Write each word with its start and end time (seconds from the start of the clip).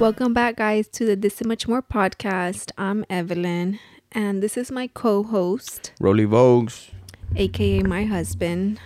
Welcome 0.00 0.32
back, 0.32 0.56
guys, 0.56 0.88
to 0.88 1.04
the 1.04 1.14
This 1.14 1.42
and 1.42 1.48
Much 1.48 1.68
More 1.68 1.82
podcast. 1.82 2.72
I'm 2.78 3.04
Evelyn, 3.10 3.78
and 4.12 4.42
this 4.42 4.56
is 4.56 4.70
my 4.70 4.86
co 4.86 5.22
host, 5.22 5.92
Rolly 6.00 6.24
Vogues. 6.24 6.88
aka 7.36 7.82
my 7.82 8.06
husband. 8.06 8.80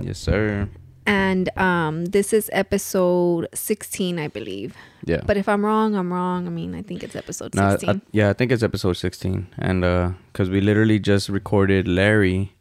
Yes, 0.00 0.18
sir. 0.18 0.70
And 1.04 1.50
um, 1.58 2.06
this 2.06 2.32
is 2.32 2.48
episode 2.54 3.46
16, 3.52 4.18
I 4.18 4.28
believe. 4.28 4.74
Yeah. 5.04 5.20
But 5.26 5.36
if 5.36 5.50
I'm 5.50 5.66
wrong, 5.66 5.94
I'm 5.94 6.10
wrong. 6.10 6.46
I 6.46 6.50
mean, 6.50 6.74
I 6.74 6.80
think 6.80 7.02
it's 7.02 7.14
episode 7.14 7.54
No, 7.54 7.68
16. 7.68 7.90
I, 7.90 8.00
yeah, 8.12 8.30
I 8.30 8.32
think 8.32 8.50
it's 8.50 8.62
episode 8.62 8.94
16. 8.94 9.46
And 9.58 9.84
uh 9.84 10.12
cuz 10.32 10.48
we 10.48 10.62
literally 10.62 10.98
just 10.98 11.28
recorded 11.28 11.86
Larry 11.86 12.54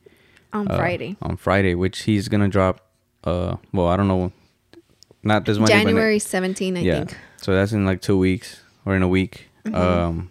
on 0.51 0.67
uh, 0.67 0.75
Friday. 0.75 1.15
On 1.21 1.38
Friday, 1.38 1.73
which 1.73 2.01
he's 2.01 2.27
going 2.27 2.41
to 2.41 2.49
drop 2.49 2.81
uh 3.23 3.55
well, 3.71 3.88
I 3.88 3.95
don't 3.95 4.09
know. 4.09 4.34
Not 5.23 5.45
this 5.45 5.58
Monday, 5.58 5.73
January 5.73 6.20
17, 6.20 6.77
I 6.77 6.80
yeah. 6.82 6.98
think. 7.05 7.18
So 7.38 7.54
that's 7.54 7.72
in 7.72 7.86
like 7.86 8.02
2 8.02 8.18
weeks 8.18 8.62
or 8.86 8.95
in 8.95 9.02
a 9.04 9.08
week. 9.08 9.48
Mhm. 9.66 9.76
Um 9.76 10.30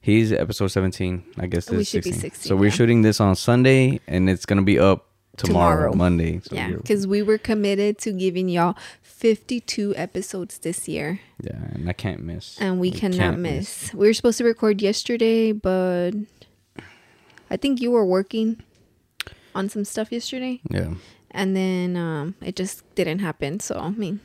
he's 0.00 0.32
episode 0.32 0.68
17. 0.68 1.22
I 1.38 1.46
guess 1.46 1.66
this 1.66 1.74
We 1.76 1.80
is 1.82 1.88
should 1.88 2.04
be 2.04 2.12
16. 2.12 2.30
16, 2.30 2.48
So 2.48 2.56
we're 2.56 2.70
shooting 2.70 3.02
this 3.02 3.20
on 3.20 3.34
Sunday 3.36 4.00
and 4.06 4.30
it's 4.30 4.46
going 4.46 4.58
to 4.58 4.64
be 4.64 4.78
up 4.78 5.06
tomorrow, 5.36 5.90
Tomorrow. 5.90 5.94
Monday. 5.94 6.40
So 6.44 6.54
yeah, 6.54 6.70
because 6.72 7.06
we 7.06 7.22
were 7.22 7.38
committed 7.38 7.98
to 7.98 8.12
giving 8.12 8.48
y'all 8.48 8.76
52 9.02 9.94
episodes 9.96 10.58
this 10.58 10.88
year, 10.88 11.20
yeah, 11.42 11.56
and 11.72 11.88
I 11.88 11.92
can't 11.92 12.22
miss. 12.22 12.58
and 12.60 12.78
we, 12.80 12.90
cannot 12.90 13.16
can't 13.18 13.38
miss. 13.38 13.92
We 13.94 14.06
were 14.06 14.12
supposed 14.14 14.38
to 14.38 14.44
record 14.44 14.82
yesterday, 14.82 15.52
but 15.52 16.12
I 17.50 17.56
think 17.56 17.80
you 17.80 17.90
were 17.90 18.04
working 18.04 18.62
on 19.54 19.68
some 19.68 19.84
stuff 19.84 20.10
yesterday, 20.12 20.60
Yeah. 20.70 20.94
And 21.32 21.54
then 21.56 21.96
um, 21.96 22.34
it 22.40 22.56
just 22.56 22.82
didn't 22.94 23.20
happen. 23.20 23.60
So, 23.60 23.76
I 23.78 23.90
mean, 23.90 24.20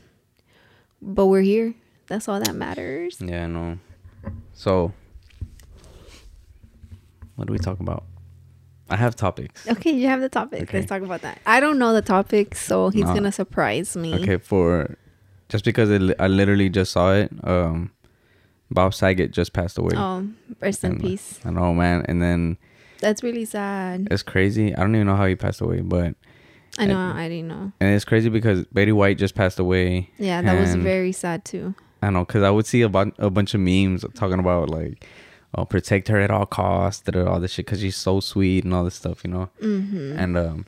but 1.00 1.26
we're 1.26 1.42
here. 1.42 1.74
That's 2.08 2.28
all 2.28 2.38
that 2.40 2.54
matters. 2.54 3.18
Yeah, 3.20 3.44
I 3.44 3.46
know. 3.46 3.78
So, 4.54 4.92
what 7.36 7.46
do 7.46 7.52
we 7.52 7.58
talk 7.58 7.80
about? 7.80 8.04
I 8.88 8.96
have 8.96 9.16
topics. 9.16 9.66
Okay, 9.68 9.90
you 9.90 10.06
have 10.06 10.20
the 10.20 10.28
topic. 10.28 10.62
Okay. 10.62 10.78
Let's 10.78 10.88
talk 10.88 11.02
about 11.02 11.22
that. 11.22 11.40
I 11.44 11.58
don't 11.58 11.78
know 11.78 11.92
the 11.92 12.02
topic, 12.02 12.54
so 12.54 12.88
he's 12.90 13.04
gonna 13.04 13.32
surprise 13.32 13.96
me. 13.96 14.14
Okay, 14.14 14.36
for 14.38 14.96
just 15.48 15.64
because 15.64 15.90
it, 15.90 16.14
I 16.20 16.28
literally 16.28 16.68
just 16.68 16.92
saw 16.92 17.12
it. 17.12 17.32
Um, 17.42 17.90
Bob 18.70 18.94
Saget 18.94 19.32
just 19.32 19.52
passed 19.52 19.78
away. 19.78 19.94
Oh, 19.96 20.26
rest 20.60 20.84
in 20.84 20.92
And, 20.92 21.00
peace. 21.00 21.40
I 21.44 21.50
know, 21.50 21.72
man. 21.74 22.04
And 22.08 22.20
then 22.22 22.58
That's 23.00 23.22
really 23.22 23.44
sad. 23.44 24.08
it's 24.10 24.22
crazy. 24.22 24.74
I 24.74 24.80
don't 24.80 24.94
even 24.94 25.06
know 25.06 25.16
how 25.16 25.26
he 25.26 25.34
passed 25.36 25.60
away, 25.60 25.80
but 25.80 26.14
I 26.78 26.86
know. 26.86 26.98
I- 26.98 27.24
I 27.24 27.28
didn't 27.28 27.48
know. 27.48 27.72
and 27.80 27.94
it's 27.94 28.04
crazy 28.04 28.28
because 28.28 28.64
Betty 28.66 28.92
White 28.92 29.18
just 29.18 29.34
passed 29.34 29.58
away. 29.58 30.10
Yeah, 30.18 30.42
that 30.42 30.60
was 30.60 30.74
very 30.74 31.12
sad 31.12 31.44
too. 31.44 31.74
I 32.02 32.10
know, 32.10 32.24
cause 32.24 32.42
I 32.42 32.50
would 32.50 32.66
see 32.66 32.82
a, 32.82 32.88
bu- 32.88 33.12
a 33.18 33.30
bunch 33.30 33.54
of 33.54 33.60
memes 33.60 34.04
talking 34.14 34.38
about 34.38 34.68
like, 34.68 35.04
oh, 35.54 35.64
protect 35.64 36.08
her 36.08 36.20
at 36.20 36.30
all 36.30 36.44
costs, 36.46 37.02
da, 37.02 37.24
all 37.24 37.40
this 37.40 37.52
shit, 37.52 37.66
cause 37.66 37.80
she's 37.80 37.96
so 37.96 38.20
sweet 38.20 38.64
and 38.64 38.74
all 38.74 38.84
this 38.84 38.94
stuff, 38.94 39.24
you 39.24 39.30
know. 39.30 39.48
Mm-hmm. 39.62 40.18
and 40.18 40.36
um 40.36 40.66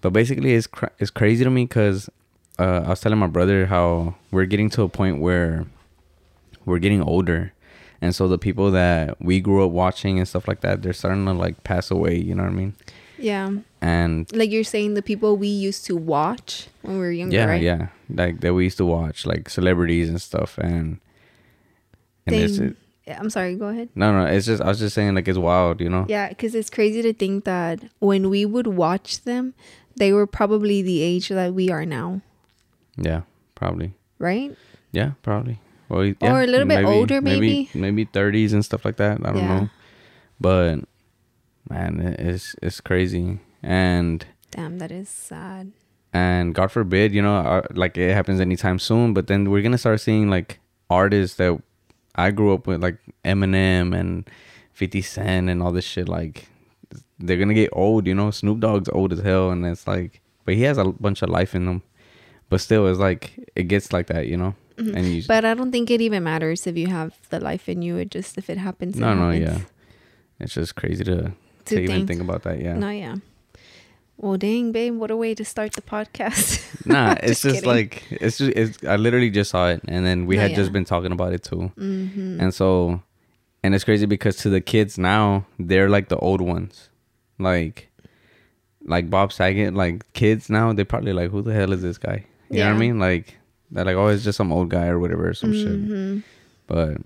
but 0.00 0.12
basically 0.12 0.54
it's 0.54 0.66
cra- 0.66 0.92
it's 0.98 1.10
crazy 1.10 1.42
to 1.44 1.50
me 1.50 1.64
because 1.64 2.08
uh 2.60 2.82
i 2.86 2.88
was 2.90 3.00
telling 3.00 3.18
my 3.18 3.26
brother 3.26 3.66
how 3.66 4.14
we're 4.30 4.44
getting 4.46 4.70
to 4.70 4.82
a 4.82 4.88
point 4.88 5.20
where 5.20 5.66
we're 6.64 6.78
getting 6.78 7.02
older 7.02 7.52
and 8.00 8.14
so 8.14 8.28
the 8.28 8.38
people 8.38 8.70
that 8.70 9.20
we 9.20 9.40
grew 9.40 9.64
up 9.64 9.70
watching 9.72 10.18
and 10.18 10.28
stuff 10.28 10.46
like 10.46 10.60
that 10.60 10.82
they're 10.82 10.92
starting 10.92 11.24
to 11.24 11.32
like 11.32 11.64
pass 11.64 11.90
away 11.90 12.16
you 12.16 12.34
know 12.34 12.42
what 12.44 12.52
i 12.52 12.54
mean 12.54 12.74
Yeah, 13.18 13.50
and 13.80 14.26
like 14.34 14.50
you're 14.50 14.64
saying, 14.64 14.94
the 14.94 15.02
people 15.02 15.36
we 15.36 15.48
used 15.48 15.84
to 15.86 15.96
watch 15.96 16.68
when 16.82 16.94
we 16.94 17.00
were 17.00 17.12
younger, 17.12 17.36
yeah 17.36 17.46
right? 17.46 17.62
yeah 17.62 17.88
like 18.10 18.40
that 18.40 18.54
we 18.54 18.64
used 18.64 18.78
to 18.78 18.84
watch 18.86 19.26
like 19.26 19.48
celebrities 19.48 20.08
and 20.08 20.20
stuff 20.20 20.58
and 20.58 20.98
and 22.26 22.34
it's 22.36 22.58
Yeah, 23.06 23.18
I'm 23.18 23.30
sorry. 23.30 23.54
Go 23.56 23.68
ahead. 23.68 23.88
no 23.94 24.12
no 24.12 24.26
it's 24.26 24.46
just 24.46 24.60
i 24.62 24.68
was 24.68 24.78
just 24.78 24.94
saying 24.94 25.14
like 25.14 25.28
it's 25.28 25.38
wild 25.38 25.80
you 25.80 25.88
know 25.88 26.04
Yeah, 26.08 26.28
because 26.28 26.54
it's 26.54 26.68
crazy 26.70 27.00
to 27.02 27.12
think 27.12 27.44
that 27.44 27.80
when 28.00 28.28
we 28.28 28.44
would 28.44 28.66
watch 28.66 29.22
them, 29.24 29.54
they 29.96 30.12
were 30.12 30.26
probably 30.26 30.82
the 30.82 31.00
age 31.02 31.28
that 31.30 31.54
we 31.54 31.70
are 31.70 31.86
now, 31.86 32.20
yeah 32.96 33.22
probably 33.54 33.94
right? 34.18 34.56
yeah 34.92 35.12
probably 35.22 35.58
well, 35.88 36.00
Or 36.20 36.42
a 36.42 36.46
little 36.46 36.66
bit 36.68 36.84
older, 36.84 37.20
maybe. 37.22 37.70
maybe 37.72 38.04
30s 38.04 38.52
and 38.52 38.62
stuff 38.64 38.84
like 38.84 38.96
that 38.96 39.20
i 39.24 39.32
don't 39.32 39.36
Yeah. 39.48 39.54
know 39.60 39.68
but 40.40 40.84
man 41.70 42.00
it's 42.18 42.54
it's 42.62 42.80
crazy 42.80 43.38
and 43.62 44.26
Damn, 44.50 44.78
that 44.78 44.90
is 44.90 45.08
sad. 45.08 45.72
and 46.12 46.54
god 46.54 46.70
forbid 46.72 47.12
you 47.12 47.20
know 47.22 47.36
uh, 47.38 47.62
like 47.74 47.96
it 47.98 48.14
happens 48.14 48.40
anytime 48.40 48.78
soon 48.78 49.12
but 49.14 49.26
then 49.26 49.50
we're 49.50 49.62
gonna 49.62 49.78
start 49.78 50.00
seeing 50.00 50.30
like 50.30 50.58
artists 50.90 51.36
that 51.36 51.60
i 52.14 52.30
grew 52.30 52.54
up 52.54 52.66
with 52.66 52.82
like 52.82 52.96
eminem 53.24 53.94
and 53.98 54.28
50 54.72 55.02
cent 55.02 55.50
and 55.50 55.62
all 55.62 55.72
this 55.72 55.84
shit 55.84 56.08
like 56.08 56.48
they're 57.18 57.36
gonna 57.36 57.52
get 57.54 57.68
old 57.72 58.06
you 58.06 58.14
know 58.14 58.30
snoop 58.30 58.60
dogg's 58.60 58.88
old 58.88 59.12
as 59.12 59.20
hell 59.20 59.50
and 59.50 59.66
it's 59.66 59.86
like 59.86 60.20
but 60.44 60.54
he 60.54 60.62
has 60.62 60.78
a 60.78 60.84
bunch 60.84 61.20
of 61.22 61.28
life 61.28 61.54
in 61.54 61.66
him 61.68 61.82
but 62.48 62.60
still 62.60 62.86
it's 62.88 62.98
like 62.98 63.32
it 63.54 63.64
gets 63.64 63.92
like 63.92 64.06
that 64.06 64.26
you 64.26 64.36
know 64.36 64.54
Mhm. 64.78 64.94
and 64.94 65.06
you 65.06 65.22
But 65.26 65.44
I 65.44 65.54
don't 65.54 65.72
think 65.72 65.90
it 65.90 66.00
even 66.00 66.22
matters 66.22 66.64
if 66.64 66.76
you 66.78 66.86
have 66.86 67.12
the 67.30 67.40
life 67.40 67.68
in 67.68 67.82
you. 67.82 67.96
It 67.96 68.12
just 68.12 68.38
if 68.38 68.48
it 68.48 68.58
happens. 68.58 68.94
it 68.96 69.00
no 69.00 69.12
no 69.12 69.32
yeah 69.32 69.58
it's 70.38 70.54
just 70.54 70.76
crazy 70.76 71.02
to, 71.02 71.16
to, 71.64 71.74
To 71.74 71.80
even 71.80 71.96
think. 71.96 72.08
think 72.08 72.20
about 72.20 72.44
that 72.44 72.60
yeah 72.62 72.74
No, 72.78 72.88
yeah. 72.90 73.16
Well, 74.20 74.36
dang, 74.36 74.72
babe, 74.72 74.96
what 74.96 75.10
a 75.12 75.16
way 75.16 75.34
to 75.36 75.44
start 75.44 75.72
the 75.74 75.82
podcast. 75.82 76.58
nah 76.86 77.14
it's 77.22 77.42
just 77.42 77.56
kidding. 77.56 77.68
like 77.70 78.02
it's 78.10 78.38
just 78.38 78.52
it's 78.56 78.78
i 78.84 78.96
literally 78.96 79.30
just 79.30 79.50
saw 79.50 79.68
it 79.68 79.80
and 79.88 80.06
then 80.06 80.26
we 80.26 80.36
No, 80.36 80.42
had 80.42 80.50
yeah. 80.52 80.56
just 80.56 80.72
been 80.72 80.84
talking 80.86 81.12
about 81.12 81.32
it 81.34 81.42
too 81.44 81.68
hmm 81.76 82.38
and 82.40 82.54
so 82.54 83.02
and 83.62 83.74
it's 83.74 83.84
crazy 83.84 84.06
because 84.06 84.36
to 84.38 84.48
the 84.48 84.60
kids 84.60 84.96
now 84.96 85.44
they're 85.58 85.88
like 85.90 86.08
the 86.08 86.16
old 86.16 86.40
ones 86.40 86.88
like 87.38 87.88
like 88.86 89.10
bob 89.10 89.32
saget 89.32 89.74
like 89.74 90.10
kids 90.14 90.48
now 90.48 90.72
they 90.72 90.84
probably 90.84 91.12
like 91.12 91.30
who 91.30 91.42
the 91.42 91.52
hell 91.52 91.72
is 91.72 91.82
this 91.82 91.98
guy 91.98 92.24
you 92.48 92.58
know 92.58 92.64
what 92.66 92.70
Yeah. 92.70 92.74
i 92.74 92.78
mean 92.78 92.98
like 92.98 93.36
they're 93.70 93.84
like 93.84 93.96
oh 93.96 94.06
it's 94.08 94.24
just 94.24 94.36
some 94.38 94.50
old 94.52 94.70
guy 94.70 94.86
or 94.86 94.98
whatever 94.98 95.28
or 95.28 95.34
some 95.34 95.52
shit 95.52 95.66
hmm 95.78 96.18
but 96.66 96.96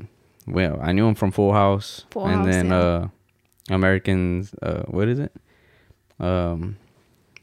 well 0.47 0.79
i 0.81 0.93
knew 0.93 1.09
him 1.09 1.15
from 1.17 1.33
full 1.33 1.53
house 1.53 2.05
Full 2.11 2.27
and 2.27 2.45
House, 2.45 2.47
then 2.47 2.67
yeah. 2.69 2.79
uh 2.79 3.09
americans 3.71 4.55
uh 4.63 4.83
what 4.89 5.09
is 5.09 5.19
it 5.19 5.33
um 6.21 6.77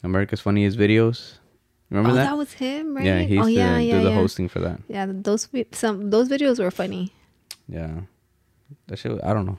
america's 0.04 0.40
funniest 0.40 0.78
videos 0.78 1.38
remember 1.90 2.12
oh, 2.12 2.14
that 2.16 2.24
that? 2.26 2.38
was 2.38 2.54
him, 2.54 2.96
right? 2.96 3.06
yeah 3.06 3.20
he 3.20 3.36
used 3.36 3.44
oh, 3.44 3.48
to 3.48 3.52
yeah, 3.54 3.78
yeah, 3.78 3.98
do 3.98 4.04
the 4.04 4.10
yeah. 4.10 4.16
hosting 4.16 4.48
for 4.48 4.60
that 4.60 4.80
Yeah, 4.88 5.06
those 5.10 5.48
some 5.72 6.10
those 6.10 6.30
videos 6.30 6.60
were 6.60 6.72
funny. 6.72 7.14
yeah 7.68 8.02
that 8.88 8.98
shit 8.98 9.12
was- 9.12 9.22
i 9.24 9.34
don't 9.34 9.46
know 9.46 9.58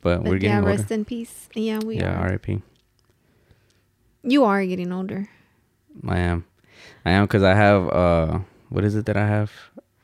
but, 0.00 0.22
But 0.22 0.30
we're 0.30 0.38
getting 0.38 0.56
older. 0.58 0.68
yeah, 0.68 0.70
older 0.70 0.82
rest 0.82 0.92
in 0.92 1.04
peace. 1.04 1.48
Yeah, 1.54 1.80
we 1.84 1.96
yeah 1.96 2.22
rip 2.24 2.46
You 4.22 4.44
are 4.44 4.64
getting 4.64 4.92
older. 4.92 5.28
i 6.06 6.18
am 6.18 6.44
i 7.04 7.10
am 7.10 7.24
because 7.24 7.42
i 7.42 7.54
have 7.54 7.88
uh 7.90 8.38
what 8.68 8.84
is 8.84 8.94
it 8.94 9.06
that 9.06 9.16
i 9.16 9.26
have 9.26 9.50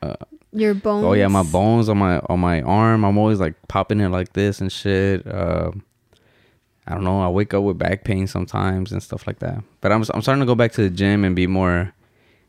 uh 0.01 0.15
Your 0.51 0.73
bones. 0.73 1.05
oh 1.05 1.13
yeah 1.13 1.27
my 1.27 1.43
bones 1.43 1.87
on 1.87 1.97
my 1.97 2.19
on 2.27 2.39
my 2.39 2.61
arm 2.61 3.05
i'm 3.05 3.17
always 3.17 3.39
like 3.39 3.55
popping 3.67 3.99
it 4.01 4.09
like 4.09 4.33
this 4.33 4.59
and 4.59 4.71
shit 4.71 5.25
um 5.31 5.83
i 6.87 6.93
don't 6.93 7.03
know 7.03 7.21
i 7.21 7.27
wake 7.27 7.53
up 7.53 7.63
with 7.63 7.77
back 7.77 8.03
pain 8.03 8.27
sometimes 8.27 8.91
and 8.91 9.01
stuff 9.01 9.25
like 9.27 9.39
that 9.39 9.63
but 9.81 9.91
i'm, 9.91 10.03
I'm 10.13 10.21
starting 10.21 10.39
to 10.41 10.45
go 10.45 10.55
back 10.55 10.71
to 10.73 10.81
the 10.81 10.89
gym 10.89 11.23
and 11.23 11.35
be 11.35 11.47
more 11.47 11.93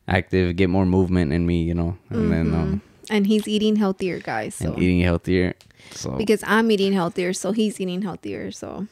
active 0.08 0.56
get 0.56 0.70
more 0.70 0.86
movement 0.86 1.32
in 1.32 1.46
me 1.46 1.62
you 1.62 1.74
know 1.74 1.96
and 2.10 2.32
then 2.32 2.54
um 2.54 2.82
And 3.08 3.26
he's 3.26 3.46
eating 3.46 3.76
healthier, 3.76 4.18
guys. 4.18 4.56
So 4.56 4.66
and 4.74 4.82
eating 4.82 5.00
healthier 5.00 5.54
so 5.92 6.16
because 6.18 6.42
I'm 6.46 6.70
eating 6.72 6.92
healthier, 6.92 7.32
so 7.32 7.52
he's 7.52 7.80
eating 7.80 8.02
healthier. 8.02 8.50
So 8.50 8.86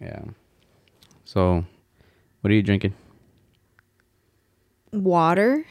yeah 0.00 0.24
so 1.24 1.64
what 2.40 2.50
are 2.50 2.54
you 2.54 2.62
drinking 2.62 2.94
water. 4.92 5.64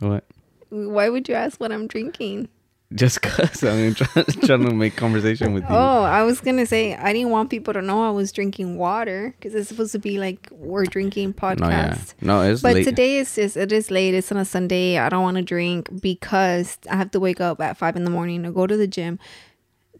what 0.00 0.24
Why 0.70 1.08
would 1.08 1.28
you 1.28 1.34
ask 1.34 1.60
what 1.60 1.72
I'm 1.72 1.86
drinking? 1.86 2.48
Just 2.94 3.22
cause 3.22 3.62
i 3.62 3.72
mean 3.76 3.94
trying, 3.94 4.24
trying 4.46 4.64
to 4.64 4.74
make 4.74 4.96
conversation 4.96 5.54
with 5.54 5.62
you 5.62 5.68
Oh, 5.70 6.02
I 6.02 6.22
was 6.24 6.40
gonna 6.40 6.66
say 6.66 6.94
I 6.96 7.12
didn't 7.12 7.30
want 7.30 7.48
people 7.48 7.72
to 7.74 7.80
know 7.82 8.02
I 8.02 8.10
was 8.10 8.32
drinking 8.32 8.76
water 8.78 9.32
because 9.38 9.54
it's 9.54 9.68
supposed 9.68 9.92
to 9.92 9.98
be 10.00 10.18
like 10.18 10.48
we're 10.50 10.86
drinking 10.86 11.34
podcast. 11.34 11.60
no 11.60 11.68
yeah 11.68 11.96
no 12.20 12.42
it's 12.42 12.62
But 12.62 12.74
late 12.74 12.84
today 12.84 13.18
is 13.18 13.32
just 13.34 13.56
it 13.56 13.70
is 13.70 13.90
late. 13.92 14.14
It's 14.14 14.32
on 14.32 14.38
a 14.38 14.44
Sunday. 14.44 14.98
I 14.98 15.08
don't 15.08 15.22
want 15.22 15.36
to 15.36 15.42
drink 15.42 15.88
because 16.02 16.78
I 16.90 16.96
have 16.96 17.12
to 17.12 17.20
wake 17.20 17.40
up 17.40 17.60
at 17.60 17.76
five 17.76 17.94
in 17.94 18.04
the 18.04 18.10
morning 18.10 18.42
to 18.42 18.50
go 18.50 18.66
to 18.66 18.76
the 18.76 18.88
gym 18.88 19.18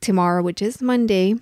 tomorrow, 0.00 0.42
which 0.42 0.60
is 0.62 0.80
Monday, 0.82 1.34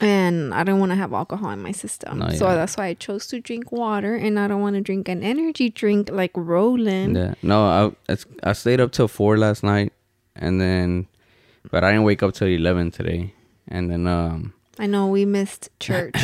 and 0.00 0.52
I 0.54 0.64
don't 0.64 0.80
want 0.80 0.90
to 0.92 0.96
have 0.96 1.12
alcohol 1.12 1.50
in 1.50 1.60
my 1.62 1.72
system. 1.72 2.18
No, 2.18 2.30
So 2.30 2.46
that's 2.54 2.76
why 2.76 2.86
I 2.86 2.94
chose 2.94 3.26
to 3.28 3.40
drink 3.40 3.70
water, 3.72 4.14
and 4.16 4.38
I 4.38 4.48
don't 4.48 4.60
want 4.60 4.74
to 4.76 4.80
drink 4.80 5.08
an 5.08 5.22
energy 5.22 5.68
drink 5.70 6.10
like 6.10 6.32
Roland. 6.34 7.16
Yeah. 7.16 7.34
No, 7.42 7.94
I 8.08 8.16
I 8.42 8.52
stayed 8.52 8.80
up 8.80 8.92
till 8.92 9.08
four 9.08 9.36
last 9.38 9.62
night, 9.62 9.92
and 10.38 10.60
then, 10.60 11.06
but 11.70 11.84
I 11.84 11.90
didn't 11.90 12.04
wake 12.04 12.22
up 12.22 12.34
till 12.34 12.48
eleven 12.48 12.90
today, 12.90 13.34
and 13.68 13.90
then 13.90 14.06
um 14.06 14.52
I 14.78 14.86
know 14.86 15.08
we 15.08 15.24
missed 15.24 15.68
church 15.80 16.14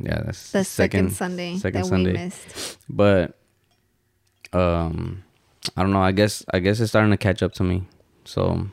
yeah 0.00 0.22
that's 0.24 0.52
the 0.52 0.62
second, 0.64 1.10
Sunday 1.10 1.56
second 1.58 1.82
that 1.82 1.88
Sunday. 1.88 2.12
we 2.12 2.18
missed. 2.18 2.78
but 2.88 3.36
um 4.52 5.24
I 5.76 5.82
don't 5.82 5.92
know 5.92 6.00
I 6.00 6.12
guess 6.12 6.44
I 6.54 6.60
guess 6.60 6.78
it's 6.80 6.90
starting 6.92 7.10
to 7.10 7.16
catch 7.18 7.42
up 7.42 7.52
to 7.54 7.64
me, 7.64 7.82
So, 8.24 8.68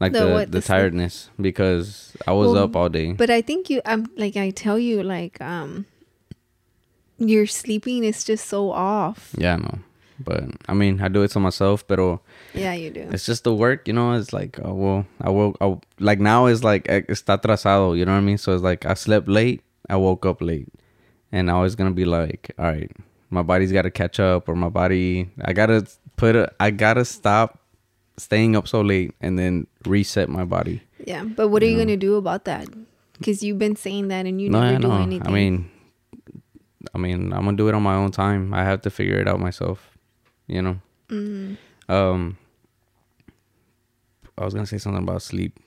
like 0.00 0.12
The 0.12 0.20
the 0.20 0.32
what, 0.32 0.46
the, 0.52 0.58
the 0.58 0.62
sleep? 0.62 0.76
tiredness 0.76 1.30
because 1.40 2.16
I 2.26 2.32
was 2.32 2.52
Well, 2.52 2.64
up 2.64 2.76
all 2.76 2.88
day. 2.88 3.12
But 3.12 3.28
I 3.30 3.42
think 3.42 3.68
you, 3.70 3.82
I'm 3.84 4.06
like 4.16 4.36
I 4.36 4.50
tell 4.50 4.78
you, 4.78 5.02
like 5.02 5.40
um, 5.40 5.84
your 7.18 7.46
sleeping 7.46 8.04
is 8.04 8.22
just 8.24 8.46
so 8.46 8.70
off. 8.70 9.34
Yeah, 9.36 9.56
no. 9.56 9.78
But 10.18 10.44
I 10.68 10.74
mean, 10.74 11.00
I 11.00 11.08
do 11.08 11.22
it 11.22 11.28
to 11.32 11.40
myself, 11.40 11.86
but 11.86 11.98
Yeah, 12.54 12.72
you 12.72 12.90
do. 12.90 13.08
it's 13.12 13.26
just 13.26 13.44
the 13.44 13.54
work, 13.54 13.86
you 13.86 13.92
know. 13.94 14.12
It's 14.14 14.32
like, 14.32 14.58
oh 14.62 14.72
well, 14.74 15.06
I 15.20 15.28
woke, 15.30 15.56
I, 15.60 15.76
like 16.00 16.20
now 16.20 16.46
it's 16.46 16.64
like 16.64 16.88
eh, 16.88 17.02
está 17.08 17.40
trazado, 17.40 17.96
you 17.96 18.04
know 18.04 18.12
what 18.12 18.18
I 18.18 18.22
mean? 18.22 18.38
So 18.38 18.54
it's 18.54 18.62
like 18.62 18.86
I 18.86 18.94
slept 18.94 19.28
late, 19.28 19.60
I 19.90 19.96
woke 19.96 20.24
up 20.24 20.40
late, 20.40 20.68
and 21.32 21.50
I 21.50 21.62
it's 21.64 21.74
gonna 21.74 21.90
be 21.92 22.04
like, 22.06 22.50
all 22.58 22.64
right, 22.66 22.90
my 23.30 23.42
body's 23.42 23.72
got 23.72 23.82
to 23.82 23.90
catch 23.90 24.18
up, 24.18 24.48
or 24.48 24.56
my 24.56 24.70
body, 24.70 25.28
I 25.44 25.52
gotta 25.52 25.86
put, 26.16 26.34
a, 26.34 26.50
I 26.58 26.70
gotta 26.70 27.04
stop 27.04 27.58
staying 28.16 28.56
up 28.56 28.66
so 28.66 28.80
late, 28.80 29.12
and 29.20 29.38
then 29.38 29.66
reset 29.86 30.30
my 30.30 30.44
body. 30.44 30.80
Yeah, 31.04 31.24
but 31.24 31.48
what 31.48 31.62
are 31.62 31.66
you 31.66 31.76
Yeah. 31.76 31.84
gonna 31.84 31.96
do 31.98 32.16
about 32.16 32.46
that? 32.46 32.68
Because 33.18 33.42
you've 33.42 33.58
been 33.58 33.76
saying 33.76 34.08
that 34.08 34.24
and 34.26 34.40
you 34.40 34.48
no, 34.48 34.60
never 34.60 34.78
do 34.80 34.88
know. 34.88 35.02
anything. 35.02 35.26
I 35.28 35.30
mean, 35.30 35.70
I 36.94 36.98
mean, 36.98 37.32
I'm 37.32 37.44
gonna 37.44 37.56
do 37.56 37.68
it 37.68 37.74
on 37.74 37.82
my 37.82 37.94
own 37.94 38.10
time. 38.12 38.54
I 38.54 38.64
have 38.64 38.80
to 38.82 38.90
figure 38.90 39.18
it 39.18 39.28
out 39.28 39.40
myself, 39.40 39.95
you 40.46 40.62
know. 40.62 40.80
Mhm. 41.08 41.56
Um, 41.88 42.38
I 44.38 44.44
was 44.44 44.54
gonna 44.54 44.66
say 44.66 44.78
something 44.78 45.02
about 45.02 45.22
sleep. 45.22 45.58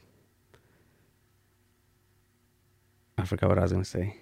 I 3.17 3.25
forgot 3.25 3.49
what 3.49 3.59
I 3.59 3.63
was 3.63 3.71
gonna 3.71 3.85
say. 3.85 4.15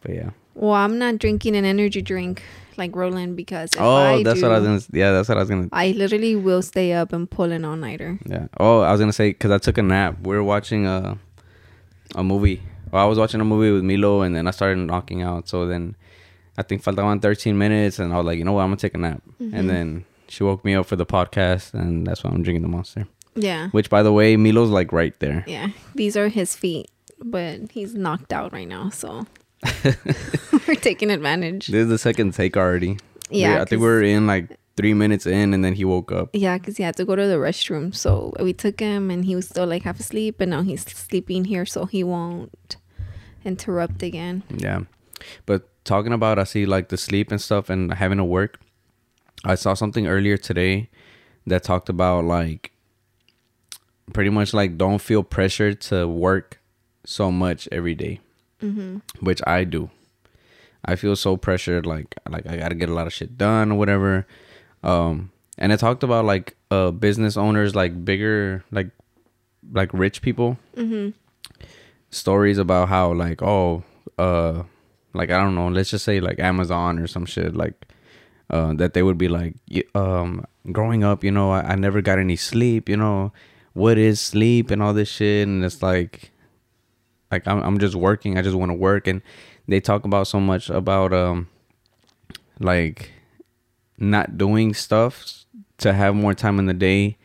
But 0.00 0.14
yeah. 0.14 0.30
well, 0.54 0.72
I'm 0.72 0.98
not 0.98 1.18
drinking 1.18 1.54
an 1.56 1.64
energy 1.64 2.02
drink 2.02 2.42
like 2.76 2.94
Roland 2.96 3.36
because 3.36 3.70
oh, 3.78 3.96
I 3.96 4.22
that's 4.22 4.40
do, 4.40 4.46
what 4.46 4.52
I 4.52 4.58
was 4.58 4.66
gonna. 4.86 4.98
Yeah, 4.98 5.12
that's 5.12 5.28
what 5.28 5.38
I 5.38 5.40
was 5.40 5.48
gonna. 5.48 5.68
I 5.72 5.92
literally 5.92 6.36
will 6.36 6.62
stay 6.62 6.92
up 6.92 7.12
and 7.12 7.30
pull 7.30 7.52
an 7.52 7.64
all 7.64 7.76
nighter. 7.76 8.18
Yeah. 8.26 8.46
Oh, 8.58 8.80
I 8.80 8.90
was 8.90 9.00
gonna 9.00 9.12
say 9.12 9.30
because 9.30 9.50
I 9.50 9.58
took 9.58 9.78
a 9.78 9.82
nap. 9.82 10.18
We 10.22 10.34
were 10.34 10.42
watching 10.42 10.86
a 10.86 11.18
a 12.14 12.24
movie. 12.24 12.62
Well, 12.90 13.02
I 13.02 13.08
was 13.08 13.18
watching 13.18 13.40
a 13.40 13.44
movie 13.44 13.70
with 13.70 13.84
Milo, 13.84 14.22
and 14.22 14.34
then 14.34 14.46
I 14.46 14.50
started 14.50 14.78
knocking 14.78 15.22
out. 15.22 15.48
So 15.48 15.66
then, 15.66 15.96
I 16.58 16.62
think 16.62 16.82
faltaban 16.82 17.20
13 17.22 17.56
minutes, 17.56 17.98
and 17.98 18.12
I 18.12 18.16
was 18.18 18.26
like, 18.26 18.38
you 18.38 18.44
know 18.44 18.52
what, 18.52 18.62
I'm 18.62 18.68
gonna 18.68 18.76
take 18.76 18.94
a 18.94 18.98
nap. 18.98 19.22
Mhm. 19.40 19.52
And 19.54 19.70
then 19.70 20.04
she 20.28 20.44
woke 20.44 20.64
me 20.64 20.74
up 20.74 20.86
for 20.86 20.96
the 20.96 21.06
podcast, 21.06 21.72
and 21.74 22.06
that's 22.06 22.22
why 22.24 22.30
I'm 22.30 22.42
drinking 22.42 22.62
the 22.62 22.68
Monster. 22.68 23.06
Yeah, 23.34 23.68
Which, 23.70 23.88
by 23.88 24.02
the 24.02 24.12
way, 24.12 24.36
Milo's 24.36 24.68
like 24.70 24.92
right 24.92 25.18
there. 25.20 25.44
yeah. 25.46 25.68
These 25.94 26.16
are 26.18 26.28
his 26.28 26.54
feet, 26.54 26.90
but 27.18 27.70
he's 27.72 27.94
knocked 27.94 28.32
out 28.32 28.52
right 28.52 28.68
now, 28.68 28.90
so 28.90 29.26
we're 30.68 30.74
taking 30.74 31.10
advantage. 31.10 31.68
This 31.68 31.84
is 31.84 31.88
the 31.88 31.98
second 31.98 32.34
take 32.34 32.56
already. 32.56 32.98
Yeah, 33.30 33.62
I 33.62 33.64
think 33.64 33.80
we're 33.80 34.02
in 34.02 34.26
like 34.26 34.58
three 34.76 34.92
minutes 34.92 35.24
in, 35.26 35.54
and 35.54 35.64
then 35.64 35.72
he 35.74 35.84
woke 35.86 36.12
up. 36.12 36.28
Yeah, 36.34 36.58
because 36.58 36.76
he 36.76 36.82
had 36.82 36.96
to 36.96 37.04
go 37.06 37.16
to 37.16 37.26
the 37.26 37.36
restroom. 37.36 37.94
So 37.94 38.34
we 38.40 38.52
took 38.52 38.80
him 38.80 39.10
and 39.10 39.24
he 39.24 39.34
was 39.34 39.48
still 39.48 39.66
like 39.66 39.82
half 39.84 39.98
asleep, 39.98 40.40
and 40.42 40.50
now 40.50 40.60
he's 40.62 40.82
sleeping 40.82 41.46
here, 41.46 41.64
so 41.64 41.86
he 41.86 42.04
won't 42.04 42.76
interrupt 43.44 44.02
again. 44.02 44.42
Yeah, 44.54 44.80
but 45.46 45.68
talking 45.84 46.12
about 46.12 46.38
I 46.38 46.44
see 46.44 46.66
like 46.66 46.88
the 46.88 46.96
sleep 46.96 47.30
and 47.30 47.40
stuff 47.40 47.68
and 47.70 47.94
having 47.94 48.18
to 48.18 48.24
work. 48.24 48.60
I 49.44 49.54
saw 49.56 49.74
something 49.74 50.06
earlier 50.06 50.36
today 50.36 50.88
that 51.46 51.64
talked 51.64 51.88
about 51.88 52.24
like 52.24 52.72
pretty 54.12 54.30
much 54.30 54.54
like 54.54 54.76
don't 54.78 55.00
feel 55.00 55.22
pressured 55.22 55.80
to 55.82 56.06
work 56.06 56.60
so 57.04 57.30
much 57.32 57.68
every 57.72 57.94
day, 57.94 58.20
Mm-hmm. 58.62 58.98
which 59.20 59.40
I 59.46 59.64
do. 59.64 59.90
I 60.84 60.94
feel 60.96 61.16
so 61.16 61.36
pressured, 61.36 61.86
like 61.86 62.14
like 62.28 62.46
I 62.46 62.56
gotta 62.56 62.74
get 62.76 62.88
a 62.88 62.94
lot 62.94 63.06
of 63.06 63.12
shit 63.12 63.36
done 63.38 63.72
or 63.72 63.78
whatever. 63.78 64.26
Um, 64.84 65.30
and 65.58 65.72
it 65.72 65.78
talked 65.78 66.02
about 66.04 66.24
like 66.24 66.56
uh 66.70 66.90
business 66.92 67.36
owners, 67.36 67.74
like 67.74 68.04
bigger, 68.04 68.64
like 68.70 68.90
like 69.72 69.92
rich 69.92 70.22
people 70.22 70.58
Mm-hmm. 70.76 71.10
stories 72.10 72.58
about 72.58 72.88
how 72.88 73.12
like 73.12 73.42
oh 73.42 73.82
uh 74.18 74.62
like 75.14 75.30
I 75.30 75.38
don't 75.42 75.54
know 75.54 75.68
let's 75.68 75.90
just 75.90 76.04
say 76.04 76.20
like 76.20 76.38
Amazon 76.40 76.98
or 76.98 77.06
some 77.06 77.26
shit 77.26 77.54
like 77.54 77.74
uh 78.50 78.72
that 78.74 78.94
they 78.94 79.02
would 79.02 79.18
be 79.18 79.28
like 79.28 79.54
um 79.94 80.44
growing 80.72 81.04
up 81.04 81.22
you 81.24 81.30
know 81.30 81.50
I, 81.52 81.72
I 81.72 81.74
never 81.76 82.00
got 82.02 82.18
any 82.18 82.36
sleep 82.36 82.88
you 82.88 82.96
know 82.96 83.32
what 83.74 83.98
is 83.98 84.20
sleep 84.20 84.70
and 84.70 84.82
all 84.82 84.92
this 84.94 85.08
shit 85.08 85.46
and 85.48 85.64
it's 85.64 85.82
like 85.82 86.30
like 87.30 87.46
I'm 87.48 87.62
I'm 87.62 87.78
just 87.78 87.94
working 87.94 88.36
I 88.38 88.42
just 88.42 88.56
want 88.56 88.70
to 88.70 88.74
work 88.74 89.06
and 89.06 89.22
they 89.68 89.80
talk 89.80 90.04
about 90.04 90.26
so 90.26 90.38
much 90.40 90.68
about 90.70 91.12
um 91.12 91.48
like 92.60 93.12
not 93.98 94.36
doing 94.38 94.74
stuff 94.74 95.44
to 95.78 95.92
have 95.92 96.14
more 96.14 96.34
time 96.34 96.58
in 96.58 96.66
the 96.66 96.74
day 96.74 97.16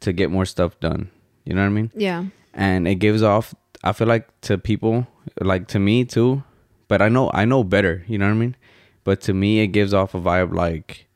to 0.00 0.12
get 0.12 0.30
more 0.30 0.44
stuff 0.44 0.78
done 0.80 1.10
you 1.44 1.54
know 1.54 1.62
what 1.62 1.66
I 1.68 1.70
mean 1.70 1.90
Yeah. 1.94 2.24
and 2.54 2.86
it 2.88 2.96
gives 2.96 3.22
off 3.22 3.54
i 3.84 3.92
feel 3.92 4.06
like 4.08 4.26
to 4.40 4.58
people 4.58 5.06
like 5.40 5.68
to 5.68 5.78
me 5.78 6.04
too 6.04 6.42
but 6.88 7.02
i 7.02 7.08
know 7.08 7.30
i 7.32 7.44
know 7.44 7.64
better 7.64 8.04
you 8.06 8.18
know 8.18 8.26
what 8.26 8.32
i 8.32 8.36
mean? 8.36 8.56
But 9.04 9.20
to 9.22 9.32
me 9.32 9.60
it 9.60 9.68
gives 9.68 9.94
off 9.94 10.14
a 10.14 10.20
vibe 10.20 10.52
like 10.52 11.06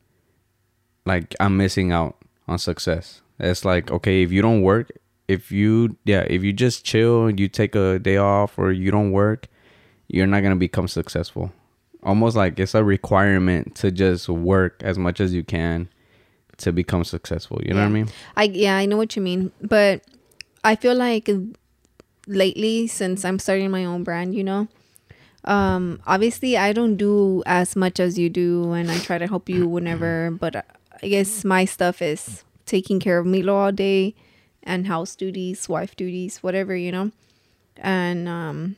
like 1.05 1.35
i'm 1.39 1.57
missing 1.57 1.91
out 1.91 2.15
on 2.47 2.57
success. 2.57 3.21
It's 3.39 3.65
like 3.65 3.91
okay 3.91 4.23
if 4.23 4.31
you 4.31 4.41
don't 4.41 4.61
work 4.61 4.91
if 5.27 5.51
you 5.51 5.97
yeah 6.05 6.21
if 6.29 6.43
you 6.43 6.53
just 6.53 6.85
chill 6.85 7.25
and 7.25 7.39
you 7.39 7.47
take 7.47 7.75
a 7.75 7.99
day 7.99 8.17
off 8.17 8.57
or 8.57 8.71
you 8.71 8.91
don't 8.91 9.11
work 9.11 9.47
you're 10.07 10.27
not 10.27 10.41
gonna 10.41 10.55
become 10.55 10.87
successful. 10.87 11.51
Almost 12.03 12.35
like 12.35 12.59
it's 12.59 12.75
a 12.75 12.83
requirement 12.83 13.75
to 13.75 13.91
just 13.91 14.27
work 14.29 14.81
as 14.83 14.97
much 14.97 15.19
as 15.19 15.33
you 15.33 15.43
can 15.43 15.87
to 16.57 16.71
become 16.71 17.03
successful 17.03 17.59
you 17.63 17.73
know 17.73 17.79
what 17.81 17.87
i 17.87 17.89
mean? 17.89 18.07
I 18.37 18.43
yeah, 18.43 18.77
I 18.77 18.85
know 18.85 18.97
what 18.97 19.15
you 19.15 19.21
mean, 19.21 19.51
but 19.61 20.03
I 20.63 20.75
feel 20.75 20.95
like 20.95 21.29
lately 22.27 22.87
since 22.87 23.25
I'm 23.25 23.39
starting 23.39 23.71
my 23.71 23.83
own 23.85 24.03
brand, 24.03 24.35
you 24.35 24.43
know, 24.43 24.67
um 25.45 25.99
obviously 26.05 26.55
I 26.57 26.71
don't 26.73 26.97
do 26.97 27.41
as 27.45 27.75
much 27.75 27.99
as 27.99 28.17
you 28.19 28.29
do 28.29 28.73
and 28.73 28.91
I 28.91 28.99
try 28.99 29.17
to 29.17 29.27
help 29.27 29.49
you 29.49 29.67
whenever, 29.67 30.29
but 30.31 30.65
I 31.01 31.07
guess 31.07 31.43
my 31.43 31.65
stuff 31.65 32.01
is 32.01 32.43
taking 32.65 32.99
care 32.99 33.17
of 33.17 33.25
Milo 33.25 33.55
all 33.55 33.71
day 33.71 34.13
and 34.63 34.85
house 34.87 35.15
duties, 35.15 35.67
wife 35.67 35.95
duties, 35.95 36.43
whatever, 36.43 36.75
you 36.75 36.91
know. 36.91 37.11
And 37.77 38.27
um 38.27 38.75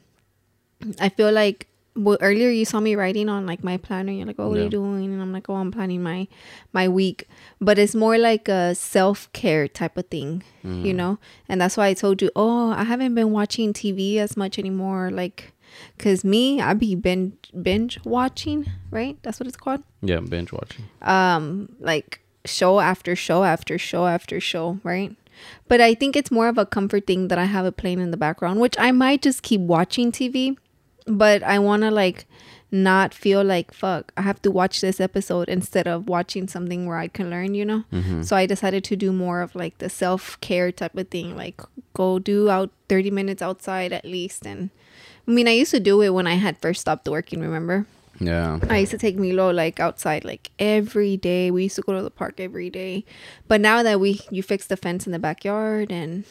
I 1.00 1.10
feel 1.10 1.32
like 1.32 1.68
well, 1.96 2.18
earlier 2.22 2.50
you 2.50 2.66
saw 2.66 2.80
me 2.80 2.96
writing 2.96 3.30
on 3.30 3.46
like 3.46 3.64
my 3.64 3.78
planner. 3.78 4.12
You're 4.12 4.26
like, 4.26 4.40
"Oh, 4.40 4.50
what 4.50 4.58
are 4.58 4.64
you 4.64 4.70
doing?" 4.70 5.14
And 5.14 5.22
I'm 5.22 5.32
like, 5.32 5.48
"Oh, 5.48 5.56
I'm 5.56 5.70
planning 5.72 6.02
my 6.02 6.28
my 6.72 6.88
week." 6.90 7.28
But 7.62 7.78
it's 7.78 7.94
more 7.94 8.18
like 8.18 8.48
a 8.50 8.74
self 8.74 9.32
care 9.34 9.68
type 9.68 9.96
of 9.96 10.08
thing, 10.08 10.42
you 10.64 10.94
know. 10.94 11.20
And 11.48 11.62
that's 11.62 11.78
why 11.78 11.88
I 11.88 11.94
told 11.94 12.22
you, 12.24 12.32
"Oh, 12.36 12.72
I 12.72 12.84
haven't 12.84 13.14
been 13.14 13.32
watching 13.32 13.74
TV 13.74 14.18
as 14.18 14.36
much 14.36 14.58
anymore." 14.58 15.12
Like, 15.12 15.54
cause 16.00 16.24
me, 16.24 16.62
I 16.62 16.74
be 16.74 16.96
binge 16.96 17.34
binge 17.62 18.00
watching, 18.04 18.66
right? 18.92 19.18
That's 19.24 19.40
what 19.40 19.48
it's 19.48 19.58
called. 19.58 19.84
yeah 20.02 20.20
binge 20.20 20.52
watching 20.52 20.86
Um, 21.02 21.70
like 21.80 22.20
show 22.46 22.80
after 22.80 23.16
show 23.16 23.44
after 23.44 23.78
show 23.78 24.06
after 24.06 24.40
show, 24.40 24.80
right? 24.84 25.16
But 25.68 25.82
I 25.82 25.94
think 25.96 26.16
it's 26.16 26.30
more 26.32 26.48
of 26.48 26.58
a 26.58 26.66
comfort 26.66 27.08
thing 27.08 27.28
that 27.30 27.38
I 27.40 27.46
have 27.46 27.66
it 27.66 27.76
playing 27.78 28.00
in 28.00 28.12
the 28.12 28.18
background, 28.18 28.60
which 28.60 28.76
I 28.78 28.92
might 28.92 29.22
just 29.22 29.42
keep 29.42 29.62
watching 29.62 30.12
TV, 30.12 30.56
but 31.08 31.42
I 31.44 31.58
want 31.60 31.82
to 31.84 31.92
like 31.92 32.26
not 32.72 33.14
feel 33.14 33.44
like 33.44 33.72
fuck, 33.74 34.12
I 34.18 34.22
have 34.24 34.42
to 34.42 34.50
watch 34.52 34.82
this 34.82 35.00
episode 35.00 35.48
instead 35.48 35.88
of 35.88 36.08
watching 36.10 36.48
something 36.48 36.86
where 36.88 36.98
I 36.98 37.08
can 37.08 37.30
learn, 37.30 37.54
you 37.54 37.66
know? 37.66 37.84
So 38.24 38.36
I 38.36 38.46
decided 38.48 38.84
to 38.86 38.96
do 38.96 39.12
more 39.12 39.42
of 39.42 39.54
like 39.56 39.78
the 39.78 39.90
self-care 39.90 40.72
type 40.72 40.96
of 40.98 41.08
thing, 41.10 41.36
like 41.38 41.62
go 41.94 42.18
do 42.20 42.50
out 42.50 42.72
30 42.90 43.12
minutes 43.12 43.42
outside 43.42 43.94
at 43.94 44.06
least 44.06 44.46
and 44.46 44.70
I 45.28 45.32
mean, 45.32 45.48
I 45.48 45.52
used 45.52 45.72
to 45.72 45.80
do 45.80 46.02
it 46.02 46.10
when 46.10 46.28
I 46.28 46.36
had 46.36 46.58
first 46.58 46.82
stopped 46.82 47.08
working, 47.08 47.40
remember? 47.42 47.86
yeah 48.20 48.60
I 48.70 48.78
used 48.78 48.92
to 48.92 48.98
take 48.98 49.18
Milo 49.18 49.52
like 49.52 49.80
outside 49.80 50.24
like 50.24 50.52
every 50.60 51.18
day. 51.18 51.50
We 51.50 51.64
used 51.64 51.76
to 51.78 51.82
go 51.82 51.94
to 51.94 52.04
the 52.04 52.12
park 52.12 52.40
every 52.40 52.70
day. 52.70 53.06
But 53.48 53.60
now 53.60 53.82
that 53.82 54.00
we 54.00 54.22
you 54.30 54.44
fixed 54.44 54.70
the 54.70 54.78
fence 54.78 55.08
in 55.08 55.12
the 55.12 55.20
backyard 55.20 55.92
and 55.92 56.24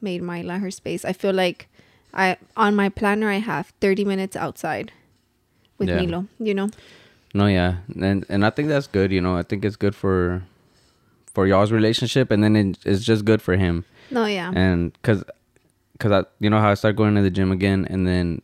made 0.00 0.22
my 0.22 0.42
her 0.42 0.70
space, 0.70 1.04
I 1.04 1.14
feel 1.14 1.32
like 1.32 1.68
I 2.12 2.36
on 2.56 2.76
my 2.76 2.90
planner 2.90 3.30
I 3.30 3.38
have 3.38 3.72
30 3.80 4.04
minutes 4.04 4.36
outside 4.36 4.92
with 5.78 5.88
Yeah. 5.88 6.02
Milo, 6.02 6.26
you 6.38 6.54
know. 6.54 6.68
No, 7.34 7.46
yeah, 7.46 7.76
and 7.98 8.26
and 8.28 8.44
I 8.44 8.50
think 8.50 8.68
that's 8.68 8.86
good. 8.86 9.10
You 9.10 9.22
know, 9.22 9.34
I 9.34 9.42
think 9.42 9.64
it's 9.64 9.76
good 9.76 9.94
for 9.94 10.42
for 11.32 11.46
y'all's 11.46 11.72
relationship, 11.72 12.30
and 12.30 12.44
then 12.44 12.56
it, 12.56 12.78
it's 12.84 13.02
just 13.02 13.24
good 13.24 13.40
for 13.40 13.56
him. 13.56 13.84
No, 14.10 14.26
yeah. 14.26 14.52
And 14.54 14.92
cause, 15.02 15.24
cause 16.02 16.10
I, 16.10 16.24
you 16.40 16.50
know 16.50 16.58
how 16.58 16.70
I 16.70 16.74
started 16.74 16.96
going 16.96 17.14
to 17.14 17.22
the 17.22 17.30
gym 17.30 17.52
again, 17.52 17.86
and 17.88 18.06
then 18.06 18.42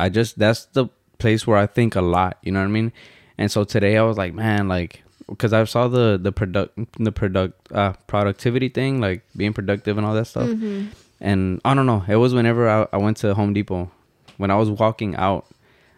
I 0.00 0.08
just 0.08 0.38
that's 0.38 0.64
the 0.72 0.86
place 1.18 1.46
where 1.46 1.58
I 1.58 1.66
think 1.66 1.94
a 1.94 2.00
lot. 2.00 2.38
You 2.42 2.52
know 2.52 2.60
what 2.60 2.64
I 2.72 2.78
mean? 2.78 2.92
And 3.36 3.50
so 3.52 3.64
today 3.64 3.98
I 3.98 4.02
was 4.02 4.16
like, 4.16 4.32
man, 4.32 4.68
like, 4.68 5.02
cause 5.36 5.52
I 5.52 5.62
saw 5.64 5.86
the 5.88 6.18
the 6.20 6.32
product 6.32 6.78
the 6.98 7.12
product 7.12 7.70
uh 7.72 7.92
productivity 8.06 8.70
thing, 8.70 9.00
like 9.00 9.22
being 9.36 9.52
productive 9.52 9.98
and 9.98 10.06
all 10.06 10.14
that 10.14 10.26
stuff. 10.26 10.48
Mhm. 10.48 10.88
And 11.20 11.60
I 11.64 11.74
don't 11.74 11.86
know, 11.86 12.04
it 12.08 12.16
was 12.16 12.32
whenever 12.32 12.68
I, 12.68 12.86
I 12.92 12.96
went 12.96 13.18
to 13.18 13.34
Home 13.34 13.52
Depot, 13.52 13.90
when 14.38 14.50
I 14.50 14.56
was 14.56 14.70
walking 14.70 15.14
out, 15.16 15.46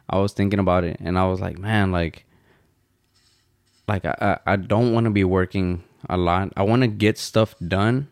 I 0.08 0.18
was 0.18 0.32
thinking 0.32 0.58
about 0.58 0.82
it, 0.82 0.96
and 0.98 1.18
I 1.18 1.26
was 1.28 1.40
like, 1.40 1.58
man, 1.58 1.92
like, 1.92 2.24
like 3.86 4.04
I, 4.04 4.38
I 4.46 4.56
don't 4.56 4.92
want 4.92 5.04
to 5.04 5.10
be 5.10 5.24
working 5.24 5.84
a 6.08 6.16
lot. 6.16 6.52
I 6.56 6.62
want 6.62 6.82
to 6.82 6.88
get 6.88 7.18
stuff 7.18 7.54
done, 7.60 8.08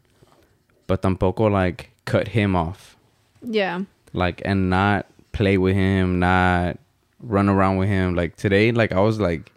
but 0.87 1.03
tampoco 1.03 1.51
like 1.51 1.91
cut 2.09 2.29
him 2.29 2.57
off. 2.57 2.97
Yeah. 3.43 3.83
Like 4.12 4.41
and 4.45 4.71
not 4.71 5.07
play 5.33 5.59
with 5.59 5.75
him, 5.75 6.19
not 6.19 6.79
run 7.21 7.49
around 7.49 7.77
with 7.77 7.88
him. 7.88 8.15
Like 8.15 8.37
today, 8.37 8.73
like 8.73 8.93
I 8.93 9.00
was 9.00 9.21
like 9.21 9.53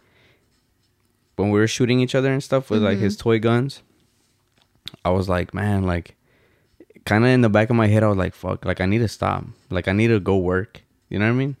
when 1.36 1.50
we 1.50 1.58
were 1.58 1.66
shooting 1.66 2.00
each 2.00 2.14
other 2.14 2.30
and 2.30 2.42
stuff 2.42 2.70
with 2.70 2.82
like 2.82 2.96
mm-hmm. 2.96 3.04
his 3.04 3.16
toy 3.16 3.38
guns, 3.38 3.82
I 5.04 5.10
was 5.10 5.28
like, 5.28 5.54
man, 5.54 5.84
like 5.84 6.14
kind 7.04 7.24
of 7.24 7.30
in 7.30 7.40
the 7.40 7.48
back 7.48 7.70
of 7.70 7.76
my 7.76 7.86
head, 7.86 8.02
I 8.02 8.08
was 8.08 8.18
like, 8.18 8.34
fuck, 8.34 8.64
like 8.64 8.80
I 8.80 8.86
need 8.86 8.98
to 8.98 9.08
stop. 9.08 9.46
Like 9.70 9.88
I 9.88 9.92
need 9.92 10.08
to 10.08 10.20
go 10.20 10.36
work. 10.36 10.82
You 11.08 11.18
know 11.18 11.26
what 11.26 11.32
I 11.32 11.36
mean? 11.36 11.56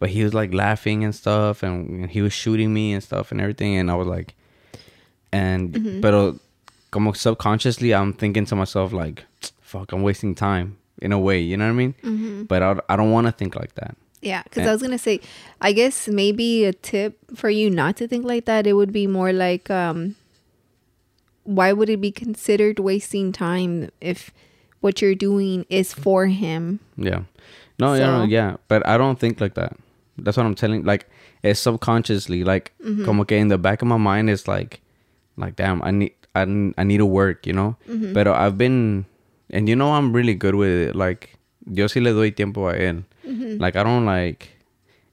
But 0.00 0.10
he 0.10 0.24
was 0.24 0.34
like 0.34 0.52
laughing 0.52 1.04
and 1.04 1.14
stuff, 1.14 1.62
and 1.62 2.10
he 2.10 2.20
was 2.20 2.32
shooting 2.32 2.74
me 2.74 2.92
and 2.92 3.02
stuff 3.02 3.30
and 3.30 3.40
everything, 3.40 3.76
and 3.76 3.90
I 3.90 3.94
was 3.94 4.08
like, 4.08 4.34
and 5.32 5.72
mm-hmm. 5.72 6.00
but 6.00 6.36
como 6.90 7.12
subconsciously, 7.12 7.94
I'm 7.94 8.12
thinking 8.12 8.44
to 8.46 8.56
myself 8.56 8.92
like, 8.92 9.24
fuck, 9.74 9.92
I'm 9.92 10.02
wasting 10.02 10.34
time 10.34 10.78
in 11.02 11.10
a 11.10 11.18
way. 11.18 11.40
You 11.40 11.56
know 11.56 11.66
what 11.66 11.70
I 11.70 11.82
mean? 11.82 11.94
Mm-hmm. 12.02 12.42
But 12.44 12.62
I, 12.62 12.76
I 12.88 12.96
don't 12.96 13.10
want 13.10 13.26
to 13.26 13.32
think 13.32 13.56
like 13.56 13.74
that. 13.74 13.96
Yeah, 14.22 14.42
because 14.44 14.66
I 14.66 14.72
was 14.72 14.80
gonna 14.80 14.96
say, 14.96 15.20
I 15.60 15.72
guess 15.72 16.08
maybe 16.08 16.64
a 16.64 16.72
tip 16.72 17.18
for 17.34 17.50
you 17.50 17.68
not 17.68 17.96
to 17.98 18.08
think 18.08 18.24
like 18.24 18.46
that. 18.46 18.66
It 18.66 18.72
would 18.72 18.92
be 18.92 19.06
more 19.06 19.32
like, 19.34 19.68
um, 19.68 20.16
why 21.42 21.74
would 21.74 21.90
it 21.90 22.00
be 22.00 22.10
considered 22.10 22.78
wasting 22.78 23.32
time 23.32 23.90
if 24.00 24.32
what 24.80 25.02
you're 25.02 25.14
doing 25.14 25.66
is 25.68 25.92
for 25.92 26.26
him? 26.26 26.80
Yeah. 26.96 27.24
No, 27.78 27.92
yeah, 27.94 28.06
no, 28.06 28.24
So- 28.24 28.30
yeah. 28.30 28.56
But 28.68 28.86
I 28.86 28.96
don't 28.96 29.18
think 29.18 29.40
like 29.40 29.54
that. 29.54 29.76
That's 30.16 30.36
what 30.38 30.46
I'm 30.46 30.54
telling. 30.54 30.84
Like, 30.84 31.10
it's 31.42 31.60
subconsciously. 31.60 32.44
Like, 32.44 32.72
mm-hmm. 32.80 33.04
como 33.04 33.24
que 33.24 33.36
in 33.36 33.48
the 33.48 33.58
back 33.58 33.82
of 33.82 33.88
my 33.88 33.98
mind, 33.98 34.30
it's 34.30 34.46
like, 34.46 34.80
like, 35.36 35.56
damn, 35.56 35.82
I 35.82 35.90
need, 35.90 36.14
I, 36.34 36.42
I 36.78 36.84
need 36.84 36.98
to 36.98 37.06
work, 37.06 37.46
you 37.46 37.52
know. 37.52 37.76
Mm-hmm. 37.88 38.12
But 38.14 38.28
I've 38.28 38.56
been, 38.56 39.06
and 39.50 39.68
you 39.68 39.76
know, 39.76 39.92
I'm 39.92 40.12
really 40.12 40.34
good 40.34 40.54
with 40.54 40.88
it. 40.88 40.96
Like, 40.96 41.36
yo 41.70 41.86
sí 41.86 42.02
le 42.02 42.12
doy 42.12 42.30
tiempo 42.30 42.68
a 42.68 42.74
él. 42.74 43.04
Like, 43.60 43.76
I 43.76 43.82
don't 43.82 44.04
like, 44.04 44.48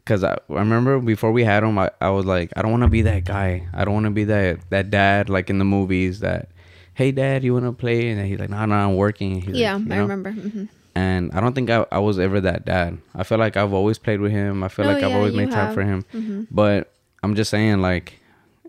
cause 0.06 0.24
I, 0.24 0.34
I 0.50 0.54
remember 0.60 1.00
before 1.00 1.32
we 1.32 1.44
had 1.44 1.64
him, 1.64 1.78
I, 1.78 1.92
I 2.02 2.10
was 2.10 2.26
like, 2.26 2.52
I 2.56 2.62
don't 2.62 2.72
want 2.72 2.84
to 2.84 2.90
be 2.90 3.02
that 3.04 3.24
guy. 3.26 3.68
I 3.74 3.86
don't 3.86 3.94
want 3.94 4.06
to 4.06 4.12
be 4.12 4.26
that 4.26 4.60
that 4.70 4.90
dad 4.90 5.30
like 5.30 5.50
in 5.50 5.60
the 5.60 5.66
movies 5.66 6.20
that, 6.22 6.50
hey 6.94 7.12
dad, 7.12 7.44
you 7.44 7.54
want 7.54 7.66
to 7.66 7.72
play? 7.74 8.10
And 8.10 8.26
he's 8.26 8.40
like, 8.40 8.50
no, 8.50 8.66
no, 8.66 8.76
I'm 8.76 8.96
working. 8.96 9.36
He's 9.42 9.54
like, 9.54 9.56
yeah, 9.56 9.78
you 9.78 9.86
I 9.92 9.96
know? 9.96 10.02
remember. 10.02 10.32
hmm 10.32 10.64
and 10.94 11.32
I 11.32 11.40
don't 11.40 11.54
think 11.54 11.70
I, 11.70 11.86
I 11.90 12.00
was 12.00 12.20
ever 12.20 12.42
that 12.42 12.66
dad. 12.66 12.98
I 13.16 13.24
feel 13.24 13.38
like 13.38 13.56
I've 13.56 13.72
always 13.72 13.98
played 13.98 14.20
with 14.20 14.34
him. 14.34 14.62
I 14.62 14.68
feel 14.68 14.84
Oh, 14.84 14.90
like 14.90 15.02
I've 15.04 15.16
always 15.16 15.34
made 15.34 15.50
time 15.50 15.74
for 15.74 15.84
him. 15.84 16.04
hmm 16.12 16.42
But 16.52 16.92
I'm 17.24 17.34
just 17.34 17.50
saying, 17.50 17.80
like, 17.80 18.20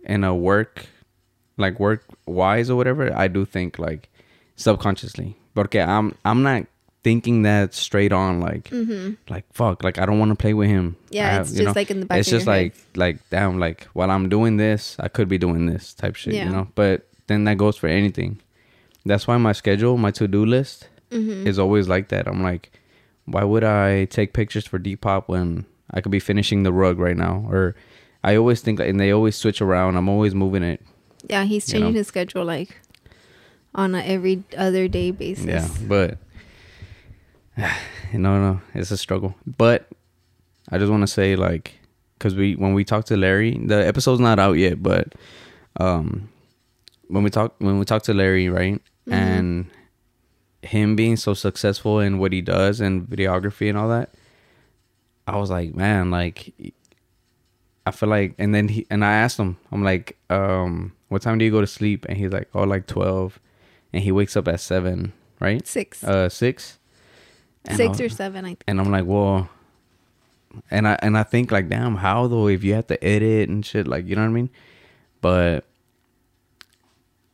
in 0.04 0.22
a 0.22 0.32
work, 0.32 0.86
like 1.56 1.80
work 1.80 2.04
wise 2.24 2.70
or 2.70 2.76
whatever, 2.76 3.12
I 3.12 3.26
do 3.26 3.44
think 3.44 3.76
like 3.80 4.08
subconsciously. 4.54 5.36
Porque 5.54 5.76
I'm 5.76 6.14
I'm 6.24 6.42
not 6.42 6.66
thinking 7.02 7.42
that 7.42 7.74
straight 7.74 8.12
on. 8.12 8.40
Like, 8.40 8.68
hmm 8.68 9.12
like 9.28 9.44
fuck, 9.52 9.82
like 9.84 9.98
I 9.98 10.06
don't 10.06 10.18
want 10.18 10.30
to 10.30 10.36
play 10.36 10.54
with 10.54 10.68
him. 10.68 10.96
Yeah, 11.10 11.30
have- 11.32 11.42
it's 11.42 11.52
just 11.52 11.62
know? 11.64 11.72
like 11.74 11.90
in 11.90 12.00
the 12.00 12.06
back 12.06 12.18
It's 12.20 12.28
just 12.30 12.46
like 12.46 12.74
like 12.96 13.18
damn, 13.30 13.58
like 13.58 13.84
while 13.92 14.10
I'm 14.10 14.28
doing 14.28 14.56
this, 14.56 14.96
I 15.00 15.08
could 15.08 15.28
be 15.28 15.38
doing 15.38 15.66
this 15.66 15.94
type 15.94 16.16
shit. 16.16 16.34
Yeah. 16.34 16.46
You 16.46 16.52
know, 16.52 16.68
but 16.74 17.06
then 17.26 17.44
that 17.44 17.58
goes 17.58 17.76
for 17.76 17.86
anything. 17.88 18.40
That's 19.04 19.26
why 19.26 19.36
my 19.36 19.52
schedule, 19.52 19.96
my 19.96 20.10
to 20.12 20.28
do 20.28 20.44
list 20.46 20.88
hmm 21.10 21.46
is 21.46 21.58
always 21.58 21.88
like 21.88 22.08
that. 22.08 22.26
I'm 22.28 22.42
like, 22.42 22.70
why 23.26 23.44
would 23.44 23.64
I 23.64 24.06
take 24.06 24.32
pictures 24.32 24.66
for 24.66 24.78
Depop 24.78 25.24
when 25.26 25.66
I 25.90 26.00
could 26.00 26.12
be 26.12 26.20
finishing 26.20 26.62
the 26.62 26.72
rug 26.72 26.98
right 26.98 27.16
now? 27.16 27.44
Or 27.50 27.74
I 28.24 28.36
always 28.36 28.60
think, 28.62 28.78
and 28.80 28.98
they 29.00 29.10
always 29.10 29.36
switch 29.36 29.60
around. 29.60 29.96
I'm 29.96 30.08
always 30.08 30.34
moving 30.34 30.62
it. 30.62 30.80
Yeah, 31.28 31.44
he's 31.44 31.68
You 31.68 31.80
know? 31.80 31.86
changing 31.86 31.98
his 31.98 32.06
schedule 32.08 32.44
like 32.44 32.78
on 33.74 33.94
a 33.94 34.00
every 34.02 34.42
other 34.56 34.88
day 34.88 35.10
basis. 35.10 35.44
Yeah, 35.46 35.68
but 35.88 36.18
no, 38.12 38.40
no, 38.40 38.60
it's 38.74 38.90
a 38.90 38.96
struggle. 38.96 39.34
But 39.46 39.88
I 40.70 40.78
just 40.78 40.90
want 40.90 41.02
to 41.02 41.06
say, 41.06 41.36
like, 41.36 41.74
because 42.18 42.34
we 42.34 42.54
when 42.54 42.74
we 42.74 42.84
talked 42.84 43.08
to 43.08 43.16
Larry, 43.16 43.58
the 43.58 43.86
episode's 43.86 44.20
not 44.20 44.38
out 44.38 44.54
yet, 44.54 44.82
but 44.82 45.14
um, 45.80 46.28
when 47.08 47.22
we 47.22 47.30
talk 47.30 47.54
when 47.58 47.78
we 47.78 47.84
talk 47.84 48.02
to 48.04 48.14
Larry, 48.14 48.48
right, 48.48 48.80
Mhm. 49.08 49.12
and 49.12 49.66
him 50.62 50.94
being 50.94 51.16
so 51.16 51.34
successful 51.34 51.98
in 51.98 52.18
what 52.18 52.32
he 52.32 52.40
does 52.40 52.80
and 52.80 53.06
videography 53.08 53.68
and 53.68 53.76
all 53.76 53.88
that, 53.88 54.14
I 55.26 55.36
was 55.36 55.50
like, 55.50 55.74
man, 55.74 56.10
like. 56.10 56.54
I 57.84 57.90
feel 57.90 58.08
like, 58.08 58.36
and 58.38 58.54
then 58.54 58.68
he 58.68 58.86
and 58.90 59.04
I 59.04 59.12
asked 59.14 59.38
him, 59.40 59.56
I'm 59.72 59.82
like, 59.82 60.16
um, 60.30 60.92
what 61.08 61.20
time 61.20 61.38
do 61.38 61.44
you 61.44 61.50
go 61.50 61.60
to 61.60 61.66
sleep? 61.66 62.06
And 62.08 62.16
he's 62.16 62.30
like, 62.32 62.48
oh, 62.54 62.62
like 62.62 62.86
twelve, 62.86 63.40
and 63.92 64.02
he 64.02 64.10
wakes 64.12 64.36
up 64.36 64.48
at 64.48 64.60
seven, 64.60 65.12
right? 65.40 65.66
Six, 65.66 66.02
uh 66.04 66.28
six 66.28 66.78
And 67.66 67.76
six 67.76 68.00
or 68.00 68.08
seven. 68.08 68.44
I 68.44 68.48
think. 68.48 68.64
and 68.66 68.80
i'm 68.80 68.90
like 68.90 69.04
well 69.06 69.48
and 70.70 70.86
i 70.88 70.98
and 71.00 71.16
i 71.16 71.22
think 71.22 71.50
like 71.50 71.68
damn 71.68 71.96
how 71.96 72.26
though 72.26 72.48
if 72.48 72.62
you 72.64 72.74
have 72.74 72.86
to 72.88 73.02
edit 73.04 73.48
and 73.48 73.64
shit 73.64 73.86
like 73.86 74.06
you 74.06 74.14
know 74.16 74.22
what 74.22 74.28
i 74.28 74.32
mean 74.32 74.50
but 75.20 75.64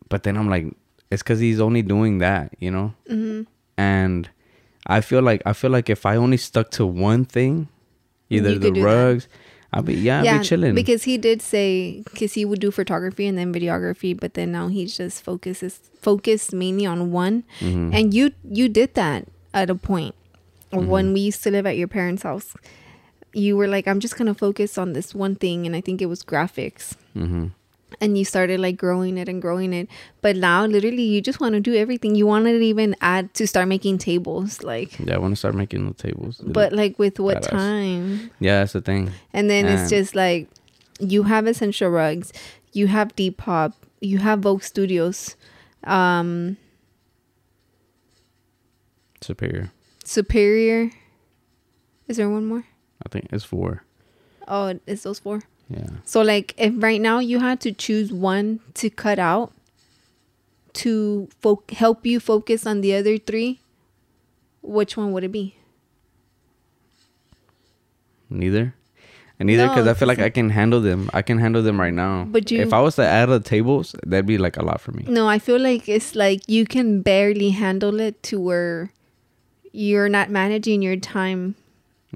but 0.09 0.23
then 0.23 0.37
i'm 0.37 0.49
like 0.49 0.67
it's 1.11 1.23
because 1.23 1.41
he's 1.41 1.61
only 1.61 1.83
doing 1.83 2.19
that 2.19 2.53
you 2.59 2.71
know 2.71 2.95
Mm-hmm. 3.11 3.43
and 3.77 4.29
i 4.87 5.01
feel 5.01 5.23
like 5.23 5.43
i 5.47 5.53
feel 5.53 5.71
like 5.71 5.89
if 5.91 6.07
i 6.07 6.17
only 6.17 6.37
stuck 6.37 6.71
to 6.73 6.87
one 6.87 7.25
thing 7.25 7.69
either 8.31 8.51
You 8.51 8.59
the 8.59 8.73
rugs. 8.83 9.25
that. 9.27 9.33
I'll 9.73 9.83
be 9.83 9.95
yeah, 9.95 10.23
i'll 10.23 10.39
be 10.39 10.45
chilling 10.45 10.75
because 10.75 11.03
he 11.05 11.19
did 11.19 11.43
say 11.43 12.03
because 12.05 12.33
he 12.35 12.45
would 12.45 12.61
do 12.61 12.71
photography 12.71 13.27
and 13.27 13.37
then 13.37 13.53
videography, 13.53 14.19
but 14.19 14.35
then 14.35 14.51
now 14.53 14.69
he's 14.69 14.97
just 14.97 15.23
focuses 15.23 15.81
focused 16.01 16.53
mainly 16.55 16.87
on 16.87 17.13
one. 17.13 17.45
Mhm. 17.61 17.93
And 17.95 18.15
you 18.15 18.33
you 18.49 18.69
did 18.69 18.95
that 18.95 19.27
at 19.53 19.69
a 19.71 19.75
point 19.75 20.15
Mm-hmm. 20.73 20.87
when 20.87 21.13
we 21.15 21.21
used 21.21 21.43
to 21.45 21.51
live 21.51 21.65
at 21.67 21.77
your 21.79 21.89
parents' 21.89 22.23
house. 22.25 22.53
You 23.33 23.57
were 23.57 23.67
like, 23.69 23.89
I'm 23.89 24.01
just 24.01 24.17
gonna 24.19 24.35
focus 24.35 24.77
on 24.77 24.93
this 24.93 25.15
one 25.15 25.35
thing, 25.35 25.65
and 25.67 25.75
I 25.77 25.81
think 25.81 26.03
it 26.03 26.07
was 26.13 26.23
graphics. 26.23 26.93
Mhm. 27.17 27.53
And 28.01 28.17
you 28.19 28.25
started 28.25 28.61
like 28.61 28.77
growing 28.77 29.17
it 29.19 29.29
and 29.29 29.41
growing 29.41 29.73
it, 29.73 29.89
but 30.21 30.37
now 30.37 30.67
literally 30.67 31.03
you 31.03 31.21
just 31.21 31.41
want 31.41 31.55
to 31.55 31.61
do 31.61 31.75
everything. 31.75 32.15
You 32.15 32.27
want 32.27 32.45
to 32.47 32.51
even 32.61 32.95
add 33.01 33.33
to 33.35 33.47
start 33.47 33.67
making 33.67 33.99
tables, 33.99 34.63
like, 34.63 34.99
yeah 35.01 35.15
i 35.15 35.19
want 35.19 35.33
to 35.33 35.37
start 35.37 35.55
making 35.55 35.87
the 35.89 35.95
tables 35.95 36.41
but 36.45 36.73
like 36.73 36.99
with 36.99 37.19
what 37.19 37.43
Badass. 37.43 37.49
time? 37.51 38.31
yeah 38.41 38.61
that's 38.61 38.75
the 38.75 38.81
thing 38.83 39.11
And 39.33 39.49
then 39.51 39.67
it's 39.67 39.89
just 39.91 40.15
like 40.15 40.49
you 41.01 41.25
have 41.25 41.47
essential 41.47 41.91
rugs, 41.91 42.33
you 42.73 42.87
have 42.89 43.17
Depop, 43.17 43.73
you 44.01 44.19
have 44.19 44.41
Vogue 44.41 44.63
Studios, 44.63 45.35
um, 45.85 46.57
superior 49.21 49.71
Superior. 50.05 50.91
Is 52.07 52.17
there 52.17 52.29
one 52.31 52.47
more? 52.47 52.65
i 53.05 53.09
think 53.09 53.27
it's 53.33 53.45
four 53.45 53.83
Oh, 54.51 54.79
it's 54.87 55.03
those 55.03 55.19
four. 55.19 55.43
Yeah 55.69 55.87
So 56.05 56.23
like 56.23 56.55
if 56.57 56.73
right 56.77 57.01
now 57.01 57.19
you 57.19 57.41
had 57.41 57.61
to 57.61 57.73
choose 57.73 58.13
one 58.13 58.61
to 58.75 58.89
cut 58.91 59.19
out 59.19 59.53
to 60.75 61.29
fo- 61.41 61.63
help 61.71 62.07
you 62.07 62.21
focus 62.21 62.67
on 62.67 62.81
the 62.83 62.95
other 62.95 63.19
three, 63.19 63.61
which 64.63 64.97
one 64.97 65.13
would 65.13 65.25
it 65.25 65.33
be? 65.33 65.57
Neither. 68.31 68.75
And 69.41 69.47
neither 69.47 69.67
No, 69.67 69.73
because 69.75 69.87
I 69.87 69.95
feel 69.95 70.09
like 70.09 70.19
I 70.19 70.31
can 70.31 70.51
handle 70.51 70.81
them. 70.81 71.09
I 71.15 71.23
can 71.23 71.39
handle 71.39 71.63
them 71.63 71.81
right 71.81 71.95
now. 71.95 72.27
But 72.31 72.51
you- 72.51 72.61
if 72.61 72.73
I 72.73 72.81
was 72.81 72.97
to 72.97 73.03
add 73.05 73.27
the 73.27 73.41
tables, 73.41 73.95
that'd 74.05 74.27
be 74.27 74.37
like 74.39 74.57
a 74.57 74.65
lot 74.65 74.81
for 74.81 74.93
me. 74.93 75.05
No, 75.09 75.29
I 75.29 75.39
feel 75.39 75.59
like 75.61 75.89
it's 75.89 76.15
like 76.15 76.43
you 76.49 76.67
can 76.67 77.03
barely 77.03 77.51
handle 77.51 78.01
it 78.01 78.23
to 78.25 78.41
where 78.41 78.91
you're 79.73 80.09
not 80.09 80.31
managing 80.31 80.83
your 80.83 80.97
time 80.97 81.55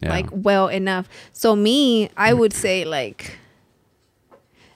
Yeah. 0.02 0.10
like 0.10 0.26
well 0.32 0.68
enough. 0.68 1.08
So 1.32 1.54
me, 1.54 2.10
I 2.16 2.32
would 2.34 2.52
say 2.52 2.84
like 2.84 3.38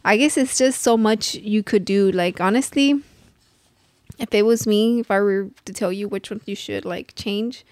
I 0.07 0.17
guess 0.17 0.37
it's 0.39 0.57
just 0.57 0.81
so 0.83 0.97
much 0.97 1.35
you 1.35 1.63
could 1.67 1.85
do. 1.85 2.13
Like 2.15 2.41
honestly, 2.41 3.03
if 4.23 4.31
it 4.33 4.47
was 4.47 4.67
me, 4.67 5.01
if 5.01 5.11
I 5.11 5.19
were 5.19 5.51
to 5.67 5.73
tell 5.73 5.91
you 5.93 6.07
which 6.07 6.31
one 6.31 6.41
you 6.47 6.55
should 6.55 6.85
like 6.85 7.13
change 7.17 7.67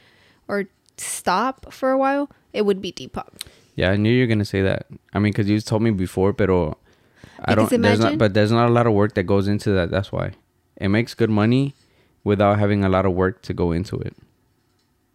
or 0.51 0.67
stop 0.99 1.73
for 1.73 1.91
a 1.95 1.99
while, 1.99 2.29
it 2.53 2.67
would 2.67 2.83
be 2.83 2.91
Depop. 2.93 3.31
yeah, 3.77 3.91
I 3.91 3.97
knew 3.97 4.11
you 4.11 4.23
were 4.25 4.33
gonna 4.35 4.45
say 4.45 4.63
that. 4.63 4.87
I 5.15 5.19
mean, 5.23 5.33
because 5.33 5.49
you 5.49 5.61
told 5.61 5.83
me 5.83 5.91
before, 5.91 6.33
pero 6.35 6.77
I 7.45 7.55
don't. 7.55 7.71
There's 7.71 7.79
imagine- 7.79 8.03
not, 8.03 8.19
but 8.19 8.35
there's 8.35 8.53
not 8.53 8.69
a 8.69 8.73
lot 8.73 8.87
of 8.87 8.93
work 8.95 9.15
that 9.15 9.25
goes 9.25 9.47
into 9.47 9.71
that. 9.71 9.91
That's 9.95 10.11
why 10.11 10.33
it 10.77 10.89
makes 10.89 11.15
good 11.15 11.31
money 11.31 11.75
without 12.25 12.59
having 12.59 12.83
a 12.85 12.89
lot 12.89 13.07
of 13.07 13.13
work 13.15 13.43
to 13.43 13.55
go 13.55 13.71
into 13.71 13.97
it. 14.03 14.17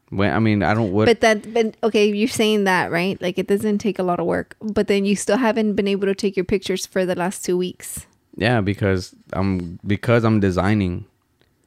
When 0.09 0.33
I 0.33 0.39
mean, 0.39 0.63
I 0.63 0.73
don't. 0.73 0.91
What? 0.91 1.05
But 1.05 1.21
that 1.21 1.53
but 1.53 1.75
okay, 1.83 2.09
you're 2.11 2.27
saying 2.27 2.63
that, 2.65 2.91
right? 2.91 3.21
Like 3.21 3.37
it 3.37 3.47
doesn't 3.47 3.77
take 3.77 3.99
a 3.99 4.03
lot 4.03 4.19
of 4.19 4.25
work, 4.25 4.55
but 4.61 4.87
then 4.87 5.05
you 5.05 5.15
still 5.15 5.37
haven't 5.37 5.73
been 5.75 5.87
able 5.87 6.07
to 6.07 6.15
take 6.15 6.35
your 6.35 6.45
pictures 6.45 6.85
for 6.85 7.05
the 7.05 7.15
last 7.15 7.45
2 7.45 7.55
weeks. 7.57 8.05
yeah, 8.35 8.61
because 8.61 9.13
I'm 9.33 9.79
because 9.85 10.23
I'm 10.23 10.39
designing. 10.39 11.05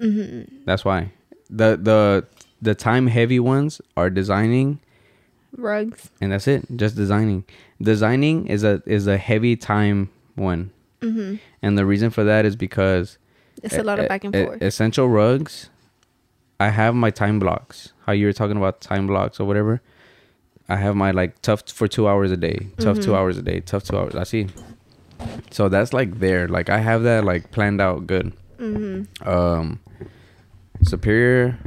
Mm-hmm. 0.00 0.64
That's 0.64 0.84
why 0.84 1.12
the 1.50 1.76
the 1.80 2.24
the 2.60 2.74
time 2.74 3.06
heavy 3.06 3.38
ones 3.38 3.80
are 3.96 4.10
designing 4.10 4.80
Rugs. 5.56 6.10
and 6.20 6.32
that's 6.32 6.48
it 6.48 6.64
just 6.76 6.96
designing 6.96 7.44
designing 7.80 8.46
is 8.46 8.64
a 8.64 8.82
is 8.86 9.06
a 9.06 9.18
heavy 9.18 9.54
time 9.54 10.08
one 10.34 10.70
Mhm. 11.02 11.38
and 11.60 11.76
the 11.76 11.84
reason 11.84 12.08
for 12.10 12.24
that 12.24 12.46
is 12.46 12.56
because 12.56 13.18
It's 13.62 13.76
a 13.76 13.82
lot 13.82 13.98
of 14.00 14.08
back 14.08 14.24
and 14.24 14.34
forth. 14.34 14.62
Essential 14.62 15.08
rugs. 15.08 15.68
I 16.62 16.68
have 16.70 16.94
my 16.94 17.10
time 17.10 17.38
blocks. 17.38 17.92
How 18.06 18.12
you 18.12 18.26
were 18.26 18.32
talking 18.32 18.56
about 18.56 18.80
time 18.80 19.06
blocks 19.06 19.40
or 19.40 19.44
whatever. 19.46 19.80
I 20.68 20.76
have 20.76 20.94
my 20.94 21.10
like 21.10 21.32
tough 21.42 21.62
for 21.78 21.88
two 21.88 22.06
hours 22.10 22.30
a 22.30 22.36
day, 22.36 22.58
tough 22.78 22.98
two 23.00 23.10
Mhm. 23.12 23.16
hours 23.18 23.36
a 23.36 23.42
day, 23.42 23.58
tough 23.60 23.84
two 23.84 23.96
hours. 23.98 24.14
I 24.14 24.24
see. 24.24 24.46
So 25.50 25.68
that's 25.68 25.92
like 25.92 26.10
there. 26.20 26.46
Like 26.48 26.68
I 26.70 26.78
have 26.78 27.02
that 27.02 27.24
like 27.24 27.50
planned 27.50 27.80
out 27.80 28.06
good. 28.06 28.32
Mm-hmm. 28.58 29.28
Um, 29.28 29.80
Superior, 30.82 31.58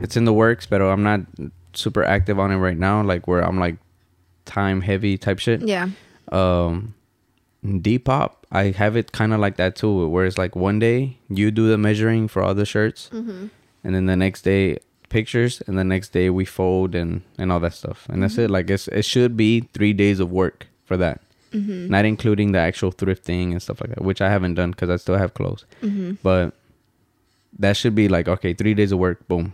it's 0.00 0.16
in 0.16 0.24
the 0.24 0.32
works, 0.32 0.66
but 0.66 0.80
I'm 0.82 1.02
not 1.02 1.20
super 1.74 2.02
active 2.02 2.38
on 2.38 2.50
it 2.50 2.56
right 2.56 2.76
now. 2.78 3.02
Like 3.02 3.28
where 3.28 3.42
I'm 3.46 3.58
like 3.58 3.76
time 4.44 4.80
heavy 4.80 5.16
type 5.18 5.38
shit. 5.38 5.62
Yeah. 5.62 5.88
Um, 6.32 6.94
Depop, 7.64 8.30
I 8.50 8.70
have 8.72 8.96
it 8.96 9.12
kind 9.12 9.32
of 9.34 9.38
like 9.40 9.56
that 9.56 9.76
too, 9.76 10.08
where 10.08 10.24
it's 10.24 10.38
like 10.38 10.56
one 10.56 10.78
day 10.78 11.18
you 11.28 11.50
do 11.50 11.68
the 11.68 11.78
measuring 11.78 12.26
for 12.28 12.42
all 12.42 12.54
the 12.54 12.64
shirts, 12.66 13.10
Mm-hmm. 13.12 13.46
And 13.84 13.94
then 13.94 14.06
the 14.06 14.16
next 14.16 14.42
day 14.42 14.78
pictures, 15.08 15.62
and 15.66 15.76
the 15.78 15.84
next 15.84 16.12
day 16.12 16.30
we 16.30 16.44
fold 16.44 16.94
and 16.94 17.22
and 17.38 17.50
all 17.52 17.60
that 17.60 17.74
stuff, 17.74 18.06
and 18.08 18.22
that's 18.22 18.38
it. 18.38 18.50
Like 18.50 18.70
it's 18.70 18.88
it 18.88 19.04
should 19.04 19.36
be 19.36 19.68
three 19.72 19.92
days 19.92 20.20
of 20.20 20.30
work 20.30 20.66
for 20.84 20.96
that, 20.96 21.20
Mm-hmm. 21.52 21.88
not 21.88 22.04
including 22.04 22.52
the 22.52 22.58
actual 22.60 22.92
thrifting 22.92 23.50
and 23.52 23.60
stuff 23.60 23.80
like 23.80 23.90
that, 23.90 24.02
which 24.04 24.20
I 24.20 24.30
haven't 24.30 24.54
done 24.54 24.70
because 24.70 24.88
I 24.90 24.96
still 24.96 25.16
have 25.18 25.34
clothes. 25.34 25.64
Mm-hmm. 25.82 26.12
But 26.22 26.54
that 27.58 27.76
should 27.76 27.94
be 27.94 28.08
like 28.08 28.28
okay, 28.28 28.54
three 28.54 28.74
days 28.74 28.92
of 28.92 28.98
work, 28.98 29.26
boom, 29.28 29.52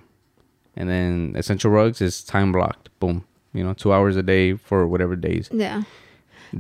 and 0.76 0.88
then 0.88 1.32
essential 1.36 1.70
rugs 1.70 2.00
is 2.00 2.22
time 2.22 2.52
blocked, 2.52 2.90
boom. 3.00 3.24
You 3.54 3.64
know, 3.64 3.72
two 3.72 3.92
hours 3.94 4.16
a 4.16 4.22
day 4.22 4.54
for 4.56 4.86
whatever 4.86 5.16
days. 5.16 5.48
Yeah. 5.52 5.82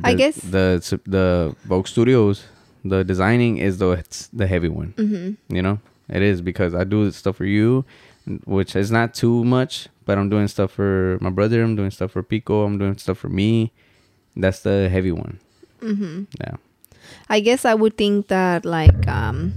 I 0.02 0.14
guess- 0.14 0.36
the 0.40 0.80
the 1.06 1.54
Vogue 1.64 1.86
Studios, 1.86 2.44
the 2.84 3.04
designing 3.04 3.58
is 3.58 3.76
the 3.78 3.90
it's 3.90 4.28
the 4.32 4.46
heavy 4.46 4.68
one. 4.70 4.94
Mm-hmm. 4.96 5.54
You 5.54 5.62
know, 5.62 5.78
it 6.08 6.22
is 6.22 6.40
because 6.40 6.74
I 6.74 6.84
do 6.84 7.10
stuff 7.10 7.36
for 7.36 7.44
you, 7.44 7.84
which 8.44 8.76
is 8.76 8.90
not 8.90 9.14
too 9.14 9.44
much, 9.44 9.88
but 10.04 10.18
I'm 10.18 10.28
doing 10.28 10.48
stuff 10.48 10.72
for 10.72 11.18
my 11.20 11.30
brother. 11.30 11.62
I'm 11.62 11.76
doing 11.76 11.90
stuff 11.90 12.12
for 12.12 12.22
Pico. 12.22 12.64
I'm 12.64 12.78
doing 12.78 12.96
stuff 12.98 13.18
for 13.18 13.28
me. 13.28 13.72
That's 14.36 14.60
the 14.60 14.88
heavy 14.88 15.12
one. 15.12 15.40
Mm-hmm. 15.80 16.24
Yeah. 16.40 16.56
I 17.28 17.40
guess 17.40 17.64
I 17.64 17.74
would 17.74 17.96
think 17.96 18.28
that 18.28 18.64
like 18.64 19.06
um 19.08 19.54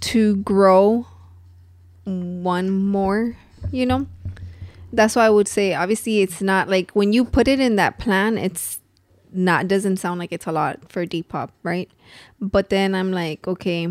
to 0.00 0.36
grow 0.36 1.06
one 2.04 2.70
more, 2.70 3.36
you 3.70 3.86
know. 3.86 4.06
That's 4.92 5.14
why 5.14 5.26
I 5.26 5.30
would 5.30 5.46
say 5.46 5.74
obviously 5.74 6.20
it's 6.20 6.42
not 6.42 6.68
like 6.68 6.90
when 6.92 7.12
you 7.12 7.24
put 7.24 7.46
it 7.46 7.60
in 7.60 7.76
that 7.76 7.98
plan, 7.98 8.36
it's 8.38 8.79
not 9.32 9.68
doesn't 9.68 9.96
sound 9.98 10.18
like 10.18 10.32
it's 10.32 10.46
a 10.46 10.52
lot 10.52 10.90
for 10.90 11.06
Depop, 11.06 11.50
right? 11.62 11.90
But 12.40 12.68
then 12.70 12.94
I'm 12.94 13.12
like, 13.12 13.46
okay, 13.46 13.88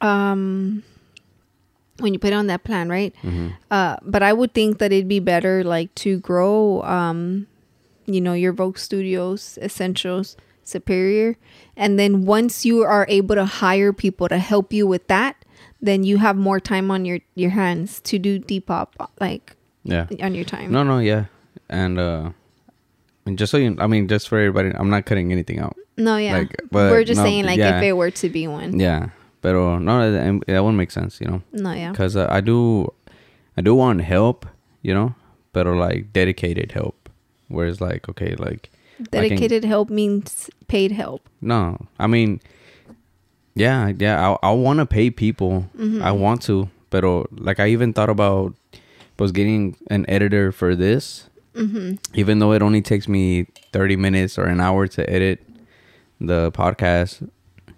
um 0.00 0.82
when 2.00 2.12
you 2.12 2.18
put 2.18 2.32
it 2.32 2.36
on 2.36 2.48
that 2.48 2.64
plan, 2.64 2.88
right? 2.88 3.14
hmm 3.22 3.48
Uh, 3.70 3.96
but 4.02 4.22
I 4.22 4.32
would 4.32 4.52
think 4.54 4.78
that 4.78 4.92
it'd 4.92 5.08
be 5.08 5.20
better 5.20 5.62
like 5.64 5.94
to 5.96 6.18
grow, 6.18 6.82
um, 6.82 7.46
you 8.06 8.20
know, 8.20 8.32
your 8.34 8.52
Vogue 8.52 8.78
Studios 8.78 9.58
Essentials 9.62 10.36
Superior, 10.64 11.36
and 11.76 11.98
then 11.98 12.24
once 12.24 12.64
you 12.64 12.82
are 12.82 13.06
able 13.08 13.34
to 13.36 13.44
hire 13.44 13.92
people 13.92 14.28
to 14.28 14.38
help 14.38 14.72
you 14.72 14.86
with 14.86 15.06
that, 15.08 15.36
then 15.80 16.02
you 16.04 16.18
have 16.18 16.36
more 16.36 16.58
time 16.58 16.90
on 16.90 17.04
your 17.04 17.20
your 17.34 17.50
hands 17.50 18.00
to 18.08 18.18
do 18.18 18.38
Depop 18.40 18.88
like 19.20 19.56
Yeah. 19.84 20.06
on 20.22 20.34
your 20.34 20.44
time. 20.44 20.72
No, 20.72 20.82
no, 20.82 20.98
yeah, 20.98 21.26
and 21.68 21.98
uh, 21.98 22.30
and 23.26 23.38
just 23.38 23.50
so 23.50 23.56
you, 23.58 23.76
I 23.78 23.86
mean, 23.86 24.08
just 24.08 24.28
for 24.28 24.38
everybody, 24.38 24.70
I'm 24.74 24.90
not 24.90 25.06
cutting 25.06 25.32
anything 25.32 25.58
out. 25.58 25.76
No, 25.96 26.16
yeah, 26.16 26.38
Like, 26.38 26.56
but 26.70 26.90
we're 26.90 27.04
just 27.04 27.18
no, 27.18 27.24
saying 27.24 27.44
like 27.44 27.58
yeah. 27.58 27.78
if 27.78 27.82
it 27.84 27.92
were 27.92 28.10
to 28.10 28.28
be 28.28 28.46
one. 28.48 28.78
Yeah, 28.80 29.10
but 29.42 29.52
no, 29.52 30.10
that, 30.10 30.42
that 30.46 30.60
wouldn't 30.62 30.76
make 30.78 30.90
sense, 30.90 31.20
you 31.20 31.28
know. 31.28 31.42
No, 31.52 31.72
yeah, 31.72 31.90
because 31.92 32.16
uh, 32.16 32.26
I 32.30 32.40
do, 32.40 32.92
I 33.56 33.60
do 33.62 33.74
want 33.74 34.00
help, 34.02 34.44
you 34.82 34.92
know, 34.92 35.14
but 35.52 35.66
like 35.66 36.12
dedicated 36.12 36.72
help. 36.72 37.08
Whereas 37.48 37.80
like 37.80 38.08
okay, 38.08 38.34
like 38.36 38.70
I 39.00 39.04
can- 39.04 39.10
dedicated 39.28 39.64
help 39.64 39.88
means 39.90 40.50
paid 40.66 40.92
help. 40.92 41.28
no, 41.40 41.86
I 41.98 42.06
mean, 42.08 42.40
yeah, 43.54 43.92
yeah, 43.96 44.30
I 44.42 44.48
I 44.48 44.52
want 44.52 44.80
to 44.80 44.86
pay 44.86 45.10
people, 45.10 45.66
Mm-hmm. 45.78 46.02
I 46.02 46.10
want 46.12 46.42
to, 46.42 46.68
but 46.90 47.04
like 47.40 47.60
I 47.60 47.68
even 47.68 47.92
thought 47.92 48.10
about 48.10 48.54
was 49.18 49.30
getting 49.30 49.76
an 49.90 50.04
editor 50.08 50.50
for 50.50 50.74
this, 50.74 51.28
Mm-hmm. 51.54 51.94
even 52.14 52.38
though 52.40 52.52
it 52.52 52.62
only 52.62 52.82
takes 52.82 53.06
me 53.06 53.46
thirty 53.72 53.94
minutes 53.96 54.38
or 54.38 54.44
an 54.46 54.60
hour 54.60 54.86
to 54.88 55.08
edit 55.08 55.40
the 56.20 56.50
podcast, 56.52 57.28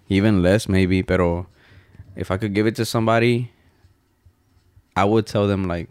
even 0.09 0.41
less 0.41 0.67
maybe, 0.67 1.03
pero 1.03 1.45
if 2.15 2.31
I 2.31 2.37
could 2.37 2.53
give 2.55 2.65
it 2.65 2.75
to 2.77 2.85
somebody, 2.85 3.51
I 4.95 5.05
would 5.05 5.27
tell 5.27 5.47
them 5.47 5.65
like, 5.67 5.89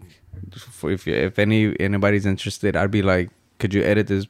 if 0.82 1.06
if 1.06 1.38
any 1.38 1.78
anybody's 1.80 2.26
interested, 2.26 2.76
I'd 2.76 2.90
be 2.90 3.02
like, 3.02 3.30
could 3.58 3.72
you 3.72 3.82
edit 3.82 4.08
this 4.08 4.26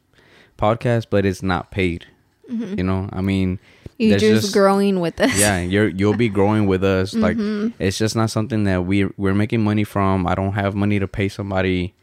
podcast, 0.59 1.07
but 1.11 1.25
it's 1.25 1.42
not 1.42 1.71
paid. 1.71 2.07
You 2.49 2.85
know, 2.85 3.09
I 3.12 3.23
mean, 3.23 3.59
you're 3.99 4.19
just, 4.21 4.53
growing 4.55 5.01
with 5.01 5.21
us. 5.21 5.37
yeah, 5.37 5.59
you're 5.61 5.88
you'll 5.88 6.14
be 6.16 6.29
growing 6.29 6.66
with 6.66 6.85
us. 6.85 7.12
Like 7.12 7.37
Mhm. 7.37 7.73
it's 7.81 7.99
just 7.99 8.14
not 8.14 8.31
something 8.31 8.64
that 8.64 8.85
we 8.87 9.07
we're 9.16 9.35
making 9.35 9.64
money 9.64 9.83
from. 9.83 10.27
I 10.29 10.35
don't 10.37 10.53
have 10.53 10.75
money 10.77 11.01
to 11.01 11.09
pay 11.09 11.29
somebody 11.29 11.95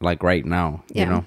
like 0.00 0.22
right 0.22 0.44
now. 0.44 0.82
Yeah. 0.88 1.04
You 1.04 1.10
know, 1.10 1.24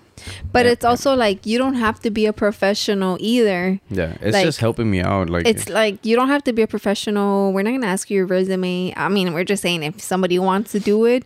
But 0.52 0.66
Yeah, 0.66 0.74
it's 0.74 0.86
also 0.86 1.16
like 1.16 1.46
you 1.46 1.58
don't 1.58 1.76
have 1.76 2.00
to 2.02 2.12
be 2.12 2.26
a 2.26 2.34
professional 2.34 3.18
either. 3.20 3.80
yeah, 3.90 4.18
it's 4.22 4.34
Like, 4.34 4.46
just 4.46 4.60
helping 4.60 4.90
me 4.92 5.02
out. 5.02 5.30
Like 5.30 5.48
it's 5.48 5.70
like 5.70 6.06
you 6.06 6.16
don't 6.16 6.28
have 6.28 6.44
to 6.44 6.54
be 6.54 6.62
a 6.62 6.68
professional. 6.68 7.54
We're 7.54 7.64
not 7.64 7.72
gonna 7.72 7.88
ask 7.88 8.10
you 8.10 8.18
your 8.18 8.26
resume. 8.26 8.94
I 8.96 9.10
mean, 9.10 9.34
we're 9.34 9.44
just 9.44 9.62
saying 9.62 9.84
if 9.84 10.02
somebody 10.02 10.38
wants 10.40 10.72
to 10.74 10.80
do 10.80 11.06
it, 11.06 11.24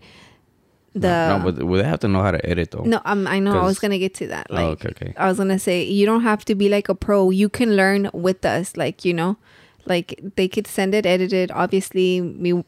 the 0.93 1.38
no, 1.38 1.51
but 1.51 1.63
well, 1.63 1.82
they 1.82 1.88
have 1.88 1.99
to 2.01 2.08
know 2.08 2.21
how 2.21 2.32
to 2.32 2.45
edit 2.45 2.71
though. 2.71 2.84
no, 2.84 3.01
um, 3.06 3.25
I 3.25 3.39
know. 3.39 3.60
I 3.60 3.65
was 3.65 3.79
gonna 3.79 3.97
get 3.97 4.13
to 4.15 4.27
that. 4.27 4.51
Like, 4.51 4.63
oh, 4.63 4.69
okay, 4.69 4.89
okay. 4.89 5.13
I 5.17 5.27
was 5.27 5.38
gonna 5.38 5.60
say 5.60 5.84
you 5.84 6.06
don't 6.06 6.21
have 6.21 6.45
to 6.45 6.56
be 6.56 6.69
like 6.69 6.88
a 6.88 6.95
pro. 6.95 7.32
You 7.32 7.49
can 7.49 7.75
learn 7.75 8.10
with 8.13 8.45
us. 8.45 8.77
Like 8.77 9.03
you 9.03 9.13
know, 9.13 9.38
like 9.86 10.19
they 10.36 10.47
could 10.47 10.67
send 10.67 10.93
it 10.93 11.06
edited. 11.06 11.51
Obviously, 11.51 12.21
we. 12.21 12.63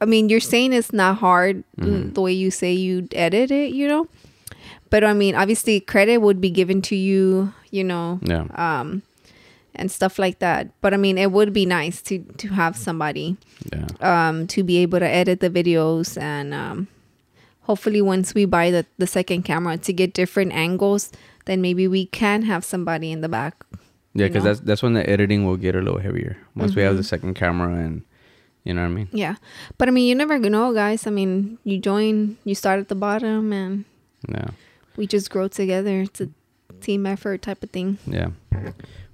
I 0.00 0.04
mean, 0.04 0.28
you're 0.28 0.40
saying 0.40 0.72
it's 0.72 0.92
not 0.92 1.18
hard 1.18 1.64
Mm-hmm. 1.80 2.12
the 2.14 2.20
way 2.20 2.32
you 2.32 2.50
say 2.50 2.72
you 2.72 3.08
edit 3.12 3.50
it. 3.50 3.72
You 3.72 3.88
know, 3.88 4.06
but 4.90 5.04
I 5.04 5.12
mean, 5.12 5.34
obviously, 5.34 5.80
credit 5.80 6.18
would 6.18 6.40
be 6.40 6.50
given 6.50 6.82
to 6.82 6.96
you. 6.96 7.52
You 7.70 7.84
know, 7.84 8.18
Yeah, 8.22 8.46
um, 8.56 9.02
and 9.74 9.90
stuff 9.90 10.18
like 10.18 10.38
that. 10.40 10.70
But 10.80 10.94
I 10.94 10.96
mean, 10.96 11.18
it 11.18 11.30
would 11.32 11.52
be 11.52 11.66
nice 11.66 12.00
to 12.02 12.18
to 12.38 12.48
have 12.48 12.76
somebody 12.76 13.36
yeah, 13.72 13.86
um, 14.00 14.46
to 14.48 14.62
be 14.64 14.78
able 14.78 14.98
to 15.00 15.06
edit 15.08 15.40
the 15.40 15.50
videos 15.50 16.16
and 16.20 16.54
um, 16.54 16.88
hopefully 17.62 18.00
once 18.00 18.32
we 18.34 18.44
buy 18.46 18.70
the, 18.70 18.86
the 18.96 19.06
second 19.06 19.42
camera 19.42 19.76
to 19.76 19.92
get 19.92 20.14
different 20.14 20.52
angles, 20.52 21.12
then 21.44 21.60
maybe 21.60 21.86
we 21.86 22.06
can 22.06 22.42
have 22.42 22.64
somebody 22.64 23.12
in 23.12 23.20
the 23.20 23.28
back. 23.28 23.54
yeah. 24.14 24.26
Because 24.28 24.44
that's 24.44 24.60
that's 24.60 24.82
when 24.82 24.94
the 24.94 25.04
editing 25.08 25.44
will 25.44 25.58
get 25.58 25.74
a 25.76 25.80
little 25.82 26.00
heavier 26.00 26.38
once 26.56 26.74
we 26.74 26.82
have 26.82 26.96
the 26.96 27.02
Mm-hmm. 27.02 27.14
second 27.14 27.34
camera 27.34 27.74
and 27.76 28.02
you 28.64 28.74
know 28.74 28.82
what 28.82 28.88
I 28.88 28.94
mean. 28.94 29.08
Yeah, 29.12 29.36
but 29.78 29.88
I 29.88 29.90
mean, 29.90 30.06
you 30.06 30.14
never 30.14 30.38
know, 30.38 30.72
guys. 30.74 31.06
I 31.06 31.10
mean, 31.10 31.58
you 31.64 31.78
join, 31.78 32.36
you 32.44 32.54
start 32.54 32.80
at 32.80 32.88
the 32.88 32.94
bottom, 32.94 33.52
and 33.52 33.84
Yeah, 34.28 34.48
we 34.96 35.06
just 35.06 35.30
grow 35.30 35.48
together. 35.48 36.00
It's 36.02 36.20
a 36.20 36.28
team 36.80 37.06
effort 37.06 37.42
type 37.42 37.62
of 37.62 37.70
thing. 37.70 37.98
yeah. 38.06 38.30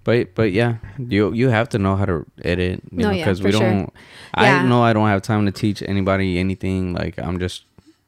But 0.04 0.34
but 0.34 0.52
yeah, 0.52 0.76
you 0.98 1.32
you 1.32 1.48
have 1.48 1.68
to 1.70 1.78
know 1.78 1.96
how 1.96 2.04
to 2.04 2.26
edit. 2.44 2.82
You 2.92 2.98
No, 2.98 3.08
know, 3.08 3.10
yeah, 3.16 3.24
because 3.24 3.40
for 3.40 3.46
we 3.46 3.52
sure. 3.52 3.60
don't. 3.60 3.92
Yeah. 4.36 4.60
I 4.60 4.68
know 4.68 4.82
I 4.82 4.92
don't 4.92 5.08
have 5.08 5.22
time 5.22 5.46
to 5.46 5.52
teach 5.52 5.82
anybody 5.82 6.38
anything. 6.38 6.92
Like 6.92 7.18
I'm 7.18 7.38
just 7.38 7.64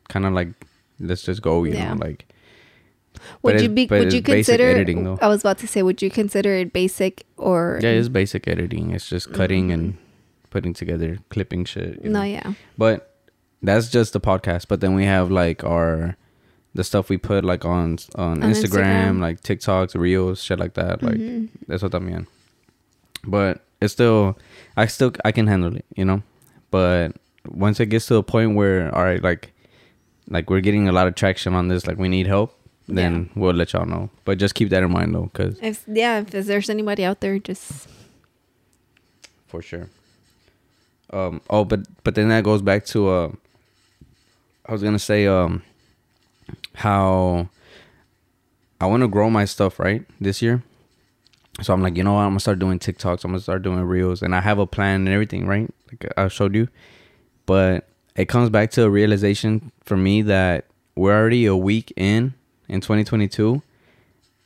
kind 0.08 0.26
of 0.26 0.34
like 0.34 0.48
let's 1.00 1.22
just 1.22 1.40
go. 1.40 1.64
You 1.64 1.72
Yeah. 1.74 1.94
know, 1.94 2.04
like. 2.04 2.26
Would 3.42 3.62
you 3.62 3.70
be? 3.70 3.86
Would 3.86 4.12
you 4.12 4.20
consider? 4.20 4.68
editing, 4.76 5.04
though. 5.04 5.18
I 5.22 5.28
was 5.28 5.40
about 5.40 5.56
to 5.58 5.66
say, 5.66 5.82
would 5.82 6.02
you 6.02 6.10
consider 6.10 6.52
it 6.52 6.72
basic 6.72 7.24
or? 7.38 7.80
Yeah, 7.82 7.90
it's 7.96 8.08
basic 8.08 8.46
editing. 8.46 8.90
It's 8.92 9.08
just 9.08 9.32
cutting 9.32 9.72
and 9.72 9.94
mm-hmm. 9.94 10.05
Putting 10.56 10.74
together, 10.74 11.18
clipping 11.28 11.64
shit. 11.66 11.92
you 12.02 12.10
No, 12.10 12.20
know. 12.20 12.24
yeah. 12.36 12.48
But 12.78 12.96
that's 13.62 13.88
just 13.96 14.12
the 14.16 14.20
podcast. 14.20 14.68
But 14.68 14.80
then 14.80 14.94
we 14.94 15.04
have 15.04 15.30
like 15.30 15.64
our 15.64 16.16
the 16.78 16.84
stuff 16.84 17.08
we 17.08 17.16
put 17.16 17.44
like 17.52 17.64
on 17.64 17.98
on, 18.16 18.42
On 18.42 18.50
Instagram, 18.52 19.16
Instagram. 19.16 19.20
like 19.26 19.40
TikToks, 19.48 19.94
Reels, 20.04 20.42
shit 20.46 20.58
like 20.64 20.74
that. 20.80 21.02
Like 21.02 21.16
Mhm. 21.20 21.48
that's 21.68 21.82
what 21.82 21.94
I 21.94 21.98
mean. 22.00 22.26
But 23.24 23.54
it's 23.80 23.92
still, 23.92 24.36
I 24.76 24.86
still 24.86 25.12
I 25.28 25.32
can 25.32 25.46
handle 25.46 25.74
it, 25.76 25.84
you 26.00 26.04
know. 26.04 26.20
But 26.70 27.16
once 27.64 27.80
it 27.80 27.86
gets 27.92 28.06
to 28.08 28.16
a 28.16 28.22
point 28.22 28.56
where 28.58 28.92
all 28.94 29.04
right, 29.04 29.22
like 29.22 29.52
like 30.36 30.50
we're 30.50 30.60
getting 30.68 30.88
a 30.88 30.92
lot 30.92 31.06
of 31.08 31.14
traction 31.14 31.54
on 31.54 31.68
this, 31.68 31.86
like 31.86 31.98
we 31.98 32.08
need 32.08 32.26
help, 32.26 32.50
then 32.88 33.30
we'll 33.34 33.54
let 33.54 33.72
y'all 33.72 33.86
know. 33.94 34.10
But 34.24 34.38
just 34.38 34.54
keep 34.54 34.68
that 34.70 34.82
in 34.82 34.90
mind 34.92 35.14
though, 35.14 35.28
because 35.32 35.58
If 35.62 35.84
yeah, 36.02 36.20
if 36.20 36.46
there's 36.50 36.68
anybody 36.70 37.04
out 37.08 37.20
there, 37.20 37.38
just 37.38 37.88
for 39.48 39.62
sure. 39.62 39.88
Um. 41.12 41.40
Oh, 41.50 41.64
but 41.64 41.80
but 42.04 42.14
then 42.14 42.28
that 42.28 42.44
goes 42.44 42.62
back 42.62 42.84
to 42.86 43.08
uh. 43.08 43.32
I 44.66 44.72
was 44.72 44.82
gonna 44.82 44.98
say 44.98 45.26
um. 45.26 45.62
How. 46.74 47.48
I 48.80 48.86
want 48.86 49.02
to 49.02 49.08
grow 49.08 49.30
my 49.30 49.46
stuff 49.46 49.78
right 49.78 50.04
this 50.20 50.42
year, 50.42 50.62
So 51.62 51.72
I'm 51.72 51.80
like, 51.82 51.96
you 51.96 52.04
know 52.04 52.12
what? 52.12 52.20
I'm 52.20 52.30
gonna 52.30 52.40
start 52.40 52.58
doing 52.58 52.78
TikToks. 52.78 53.24
I'm 53.24 53.30
gonna 53.30 53.40
start 53.40 53.62
doing 53.62 53.80
reels, 53.80 54.22
and 54.22 54.34
I 54.34 54.40
have 54.40 54.58
a 54.58 54.66
plan 54.66 55.00
and 55.00 55.08
everything, 55.08 55.46
right? 55.46 55.70
Like 55.90 56.12
I 56.16 56.28
showed 56.28 56.54
you, 56.54 56.68
but 57.46 57.88
it 58.16 58.26
comes 58.28 58.50
back 58.50 58.70
to 58.72 58.84
a 58.84 58.90
realization 58.90 59.72
for 59.84 59.96
me 59.96 60.22
that 60.22 60.66
we're 60.94 61.16
already 61.16 61.46
a 61.46 61.56
week 61.56 61.92
in 61.96 62.34
in 62.68 62.80
2022, 62.82 63.62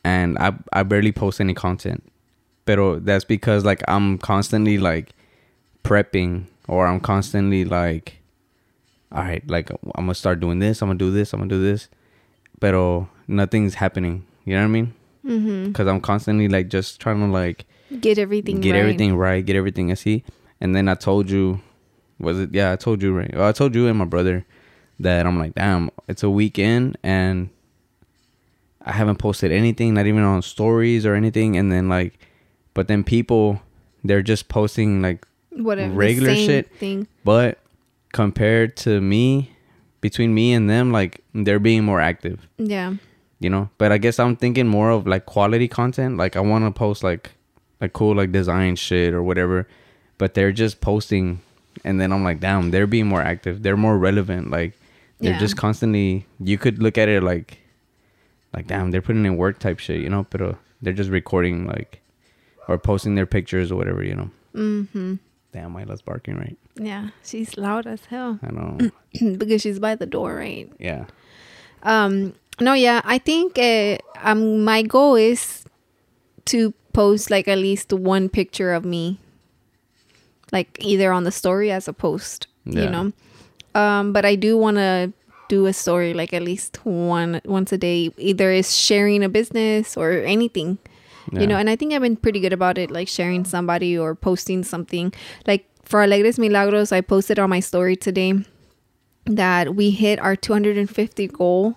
and 0.04 0.38
I 0.38 0.52
I 0.72 0.82
barely 0.84 1.12
post 1.12 1.40
any 1.40 1.54
content. 1.54 2.04
But 2.66 3.04
that's 3.04 3.24
because 3.24 3.64
like 3.64 3.82
I'm 3.88 4.18
constantly 4.18 4.78
like 4.78 5.12
prepping, 5.84 6.46
or 6.68 6.86
I'm 6.86 7.00
constantly 7.00 7.64
like, 7.64 8.18
all 9.12 9.22
right, 9.22 9.42
like 9.48 9.70
I'm 9.70 9.78
gonna 10.06 10.14
start 10.14 10.40
doing 10.40 10.58
this. 10.58 10.82
I'm 10.82 10.88
gonna 10.88 10.98
do 10.98 11.10
this. 11.10 11.32
I'm 11.32 11.40
gonna 11.40 11.48
do 11.50 11.62
this. 11.62 11.88
But 12.58 13.06
nothing's 13.26 13.74
happening. 13.74 14.26
You 14.44 14.54
know 14.54 14.60
what 14.60 14.64
I 14.64 14.68
mean? 14.68 14.94
Mm-hmm. 15.26 15.66
because 15.66 15.86
I'm 15.86 16.00
constantly 16.00 16.48
like 16.48 16.68
just 16.68 16.98
trying 16.98 17.20
to 17.20 17.26
like 17.26 17.66
Get 18.00 18.16
everything 18.18 18.60
get 18.60 18.72
right. 18.72 18.78
everything 18.78 19.14
right, 19.16 19.44
get 19.44 19.54
everything 19.54 19.90
I 19.90 19.94
see. 19.94 20.24
And 20.62 20.74
then 20.74 20.88
I 20.88 20.94
told 20.94 21.28
you, 21.28 21.60
was 22.18 22.38
it? 22.38 22.54
Yeah, 22.54 22.72
I 22.72 22.76
told 22.76 23.02
you 23.02 23.14
right. 23.14 23.30
Well, 23.34 23.46
I 23.46 23.52
told 23.52 23.74
you 23.74 23.86
and 23.86 23.98
my 23.98 24.06
brother 24.06 24.46
that 24.98 25.26
I'm 25.26 25.38
like, 25.38 25.54
damn, 25.54 25.90
it's 26.08 26.22
a 26.22 26.30
weekend 26.30 26.96
and 27.02 27.50
I 28.82 28.92
haven't 28.92 29.16
posted 29.16 29.52
anything, 29.52 29.92
not 29.94 30.06
even 30.06 30.22
on 30.22 30.40
stories 30.42 31.04
or 31.04 31.14
anything. 31.14 31.56
And 31.56 31.70
then 31.70 31.88
like, 31.88 32.18
but 32.72 32.88
then 32.88 33.04
people, 33.04 33.60
they're 34.04 34.22
just 34.22 34.48
posting 34.48 35.02
like, 35.02 35.26
Whatever. 35.52 35.92
regular 35.94 36.34
shit. 36.34 36.74
Thing. 36.76 37.06
but 37.24 37.58
compared 38.12 38.76
to 38.78 39.00
me, 39.00 39.52
between 40.00 40.32
me 40.34 40.52
and 40.52 40.68
them, 40.70 40.92
like 40.92 41.22
they're 41.34 41.58
being 41.58 41.84
more 41.84 42.00
active. 42.00 42.46
Yeah. 42.58 42.94
you 43.40 43.48
know 43.48 43.70
but 43.78 43.90
i 43.90 43.96
guess 43.96 44.18
i'm 44.18 44.36
thinking 44.36 44.68
more 44.68 44.90
of 44.90 45.06
like 45.06 45.24
quality 45.24 45.66
content 45.66 46.18
like 46.18 46.36
i 46.36 46.40
want 46.40 46.62
to 46.62 46.70
post 46.70 47.02
like 47.02 47.30
like 47.80 47.94
cool 47.94 48.14
like 48.14 48.30
design 48.32 48.76
shit 48.76 49.14
or 49.14 49.22
whatever 49.22 49.66
but 50.18 50.34
they're 50.34 50.52
just 50.52 50.82
posting 50.82 51.40
and 51.82 51.98
then 51.98 52.12
i'm 52.12 52.22
like 52.22 52.38
damn 52.40 52.70
they're 52.70 52.86
being 52.86 53.06
more 53.06 53.22
active 53.22 53.62
they're 53.62 53.78
more 53.78 53.96
relevant 53.96 54.50
like 54.50 54.74
they're 55.20 55.32
Yeah. 55.32 55.38
just 55.38 55.56
constantly 55.56 56.26
you 56.38 56.58
could 56.58 56.82
look 56.82 56.98
at 56.98 57.08
it 57.08 57.22
like 57.22 57.56
like 58.52 58.66
damn 58.66 58.90
they're 58.90 59.00
putting 59.08 59.24
in 59.24 59.38
work 59.38 59.58
type 59.58 59.78
shit 59.78 60.02
you 60.02 60.10
know 60.10 60.26
but 60.28 60.58
they're 60.82 60.92
just 60.92 61.08
recording 61.10 61.66
like 61.66 62.02
or 62.68 62.76
posting 62.76 63.14
their 63.14 63.24
pictures 63.26 63.72
or 63.72 63.76
whatever 63.76 64.04
you 64.04 64.14
know 64.14 64.30
Mm-hmm. 64.54 65.14
Damn 65.52 65.72
my 65.72 65.84
last 65.84 66.04
barking 66.04 66.36
right 66.36 66.56
Yeah. 66.76 67.08
She's 67.24 67.56
loud 67.56 67.86
as 67.86 68.04
hell 68.06 68.38
i 68.42 68.50
know 68.50 68.78
because 69.38 69.60
she's 69.62 69.78
by 69.78 69.94
the 69.96 70.06
door, 70.06 70.34
right? 70.36 70.70
yeah 70.78 71.06
Um. 71.82 72.34
No. 72.60 72.74
Yeah. 72.74 73.00
I 73.04 73.16
think. 73.18 73.56
Uh, 73.58 73.96
um. 74.22 74.64
My 74.64 74.82
goal 74.82 75.16
is 75.16 75.64
to 76.52 76.74
post 76.92 77.30
like 77.30 77.48
at 77.48 77.56
least 77.58 77.92
one 77.92 78.28
picture 78.28 78.74
of 78.76 78.84
me, 78.84 79.16
like 80.52 80.68
either 80.80 81.10
on 81.12 81.24
the 81.24 81.32
story 81.32 81.70
as 81.70 81.88
a 81.88 81.92
post. 81.92 82.46
You 82.66 82.88
know. 82.90 83.12
Um. 83.74 84.12
But 84.12 84.24
I 84.26 84.36
do 84.36 84.58
want 84.58 84.76
to 84.76 85.12
do 85.48 85.66
a 85.66 85.72
story 85.72 86.12
like 86.14 86.34
at 86.36 86.42
least 86.42 86.84
one 86.84 87.40
once 87.44 87.72
a 87.72 87.78
day. 87.78 88.10
Either 88.18 88.50
is 88.52 88.76
sharing 88.76 89.24
a 89.24 89.28
business 89.28 89.96
or 89.96 90.12
anything. 90.12 90.76
Yeah. 91.32 91.40
you 91.40 91.46
know 91.46 91.56
and 91.56 91.68
i 91.70 91.76
think 91.76 91.92
i've 91.92 92.02
been 92.02 92.16
pretty 92.16 92.40
good 92.40 92.52
about 92.52 92.78
it 92.78 92.90
like 92.90 93.08
sharing 93.08 93.44
somebody 93.44 93.96
or 93.96 94.14
posting 94.14 94.62
something. 94.64 95.12
Like 95.46 95.66
for 95.84 96.00
alegres 96.04 96.38
milagros 96.38 96.92
i 96.92 97.00
posted 97.00 97.38
on 97.38 97.50
my 97.50 97.60
story 97.60 97.96
today 97.96 98.32
that 99.26 99.74
we 99.74 99.90
hit 99.90 100.18
our 100.20 100.34
250 100.36 101.26
goal 101.28 101.76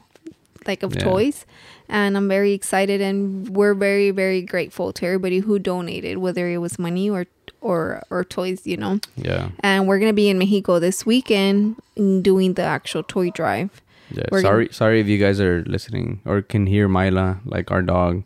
like 0.65 0.81
of 0.83 0.95
Yeah. 0.95 1.03
toys. 1.03 1.45
And 1.89 2.15
i'm 2.17 2.27
very 2.29 2.53
excited 2.53 3.01
and 3.01 3.49
we're 3.49 3.73
very 3.75 4.11
very 4.11 4.41
grateful 4.41 4.93
to 4.93 5.05
everybody 5.05 5.39
who 5.39 5.59
donated 5.59 6.17
whether 6.19 6.47
it 6.47 6.57
was 6.59 6.79
money 6.79 7.09
or 7.09 7.25
or 7.61 8.01
or 8.09 8.23
toys 8.23 8.65
you 8.65 8.77
know. 8.77 8.99
Yeah. 9.17 9.49
And 9.59 9.87
we're 9.87 9.99
gonna 9.99 10.13
be 10.13 10.29
in 10.29 10.37
mexico 10.37 10.79
this 10.79 11.05
weekend 11.05 11.75
doing 12.23 12.53
the 12.53 12.63
actual 12.63 13.03
toy 13.03 13.29
drive. 13.31 13.81
Yeah. 14.11 14.23
We're 14.31 14.41
sorry 14.41 14.69
sorry 14.71 15.01
if 15.01 15.07
you 15.07 15.17
guys 15.17 15.39
are 15.41 15.63
listening 15.67 16.21
or 16.25 16.41
can 16.41 16.65
hear 16.67 16.87
mila 16.87 17.39
like 17.45 17.69
our 17.71 17.81
dog 17.81 18.23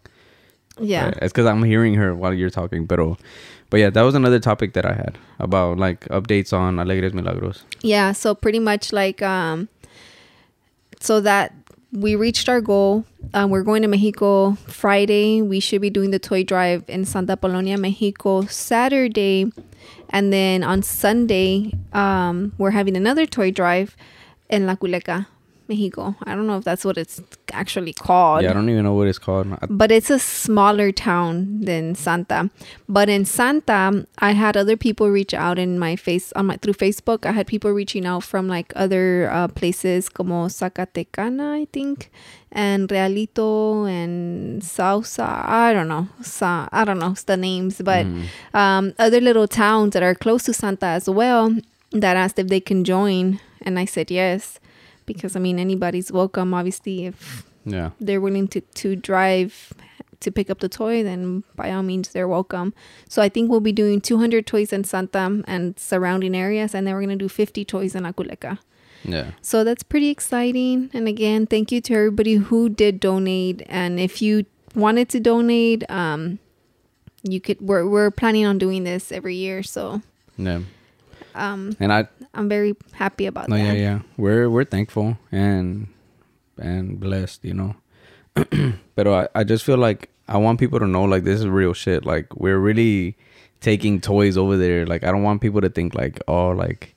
yeah 0.80 1.10
it's 1.22 1.34
because 1.34 1.46
I'm 1.46 1.63
hearing 1.63 1.96
her 1.96 2.16
while 2.16 2.34
you're 2.34 2.50
talking. 2.50 2.86
But 2.86 3.00
but 3.70 3.80
yeah, 3.80 3.90
that 3.90 4.02
was 4.02 4.16
another 4.16 4.40
topic 4.40 4.74
that 4.74 4.86
I 4.86 4.94
had 4.94 5.18
about 5.40 5.78
like 5.78 6.02
updates 6.06 6.54
on 6.54 6.78
Alegres 6.78 7.13
Milagros. 7.13 7.63
Yeah, 7.82 8.12
so 8.13 8.34
pretty 8.34 8.60
much 8.60 8.94
like 8.94 9.22
um 9.22 9.70
so 11.00 11.22
that 11.22 11.54
we 11.92 12.16
reached 12.16 12.50
our 12.50 12.62
goal. 12.62 13.06
Um, 13.34 13.50
we're 13.50 13.63
going 13.63 13.82
to 13.82 13.88
Mexico 13.88 14.54
Friday. 14.68 15.42
We 15.42 15.60
should 15.60 15.82
be 15.82 15.90
doing 15.90 16.12
the 16.12 16.20
toy 16.20 16.44
drive 16.44 16.84
in 16.88 17.06
Santa 17.06 17.38
Polonia, 17.38 17.78
Mexico 17.78 18.42
Saturday. 18.44 19.52
And 20.10 20.32
then 20.32 20.63
on 20.63 20.84
Sunday, 20.84 21.74
um, 21.94 22.54
we're 22.58 22.72
having 22.72 22.96
another 22.98 23.26
toy 23.26 23.52
drive 23.52 23.96
in 24.50 24.66
La 24.66 24.76
Culeca, 24.76 25.28
Mexico. 25.67 26.15
I 26.23 26.36
don't 26.36 26.47
know 26.47 26.58
if 26.58 26.63
that's 26.63 26.84
what 26.86 26.97
it's 26.97 27.21
actually 27.51 27.93
called 27.93 28.43
Yeah, 28.43 28.51
I 28.51 28.53
don't 28.53 28.69
even 28.69 28.84
know 28.84 28.93
what 28.93 29.08
it's 29.08 29.19
called. 29.19 29.47
But 29.69 29.91
it's 29.91 30.10
a 30.10 30.19
smaller 30.19 30.91
town 30.91 31.62
than 31.62 31.95
Santa. 31.95 32.49
But 32.88 33.10
in 33.10 33.25
Santa, 33.25 34.06
I 34.19 34.32
had 34.32 34.56
other 34.58 34.77
people 34.77 35.10
reach 35.10 35.34
out 35.34 35.58
in 35.60 35.77
my 35.80 35.95
face 35.95 36.32
on 36.34 36.47
my 36.47 36.58
through 36.58 36.73
Facebook. 36.73 37.25
I 37.25 37.32
had 37.32 37.47
people 37.47 37.71
reaching 37.71 38.06
out 38.06 38.23
from 38.23 38.47
like 38.47 38.71
other 38.75 39.30
uh, 39.32 39.47
places 39.49 40.10
como 40.10 40.47
Zacatecana, 40.47 41.62
I 41.62 41.65
think, 41.71 42.12
and 42.51 42.89
Realito 42.91 43.86
and 43.86 44.62
Sausa. 44.62 45.27
I 45.45 45.73
don't 45.73 45.88
know. 45.88 46.08
Sa- 46.21 46.69
I 46.71 46.86
don't 46.86 46.99
know 46.99 47.15
the 47.25 47.38
names, 47.38 47.82
but 47.82 48.06
um, 48.53 48.93
other 48.99 49.19
little 49.21 49.47
towns 49.47 49.93
that 49.93 50.03
are 50.03 50.15
close 50.15 50.43
to 50.43 50.53
Santa 50.53 50.86
as 50.88 51.10
well 51.10 51.56
that 51.91 52.17
asked 52.17 52.38
if 52.39 52.47
they 52.47 52.60
can 52.60 52.84
join, 52.84 53.39
and 53.62 53.80
I 53.80 53.86
said 53.86 54.12
yes. 54.12 54.60
Because 55.08 55.36
I 55.36 55.39
mean, 55.39 55.58
anybody's 55.58 56.12
welcome. 56.12 56.54
Obviously, 56.54 57.08
if 57.08 57.43
Yeah, 57.65 57.89
they're 58.00 58.22
willing 58.22 58.48
to 58.50 58.62
to 58.62 58.96
drive 58.96 59.74
to 60.20 60.32
pick 60.32 60.50
up 60.50 60.60
the 60.60 60.70
toy, 60.70 61.04
then 61.04 61.43
by 61.56 61.72
all 61.72 61.84
means 61.84 62.10
they're 62.10 62.28
welcome. 62.28 62.74
So 63.10 63.22
I 63.22 63.30
think 63.30 63.50
we'll 63.50 63.60
be 63.60 63.72
doing 63.72 64.02
200 64.02 64.46
toys 64.48 64.72
in 64.74 64.84
Santa 64.84 65.43
and 65.48 65.78
surrounding 65.80 66.36
areas, 66.36 66.74
and 66.76 66.86
then 66.86 66.93
we're 66.93 67.02
gonna 67.02 67.15
do 67.15 67.30
50 67.30 67.65
toys 67.65 67.96
in 67.96 68.04
Aculeca. 68.04 68.60
yeah, 69.04 69.32
So 69.41 69.63
that's 69.63 69.84
pretty 69.84 70.10
exciting. 70.10 70.89
And 70.93 71.08
again, 71.08 71.46
thank 71.46 71.72
you 71.72 71.82
to 71.82 71.93
everybody 71.93 72.36
who 72.36 72.67
did 72.70 73.00
donate. 73.00 73.62
And 73.70 74.00
if 74.00 74.22
you 74.22 74.46
wanted 74.76 75.08
to 75.10 75.20
donate, 75.20 75.84
um, 75.89 76.39
you 77.24 77.39
could. 77.39 77.60
We're 77.62 77.86
we're 77.88 78.12
planning 78.12 78.46
on 78.46 78.58
doing 78.58 78.84
this 78.86 79.12
every 79.12 79.36
year, 79.36 79.62
so 79.63 80.02
yeah. 80.38 80.62
Um, 81.38 81.76
And 81.80 81.93
I 81.93 82.08
I'm 82.34 82.50
very 82.50 82.76
happy 82.93 83.26
about 83.26 83.50
no, 83.50 83.56
that. 83.58 83.63
yeah, 83.63 83.73
yeah. 83.73 84.00
We're 84.17 84.50
we're 84.50 84.65
thankful 84.65 85.17
and 85.32 85.88
and 86.58 87.00
blessed, 87.00 87.45
you 87.45 87.54
know. 87.54 87.76
but 88.95 89.08
I 89.08 89.28
I 89.36 89.43
just 89.43 89.63
feel 89.63 89.78
like 89.78 90.10
I 90.28 90.38
want 90.38 90.60
people 90.60 90.80
to 90.80 90.88
know 90.88 91.04
like 91.04 91.23
this 91.23 91.39
is 91.39 91.47
real 91.47 91.73
shit. 91.73 92.06
Like 92.06 92.36
we're 92.36 92.60
really 92.60 93.15
taking 93.62 94.02
toys 94.02 94.38
over 94.38 94.58
there. 94.58 94.86
Like 94.86 95.04
I 95.04 95.12
don't 95.12 95.23
want 95.23 95.41
people 95.41 95.62
to 95.62 95.69
think 95.69 95.95
like 95.95 96.19
oh 96.28 96.50
like 96.50 96.95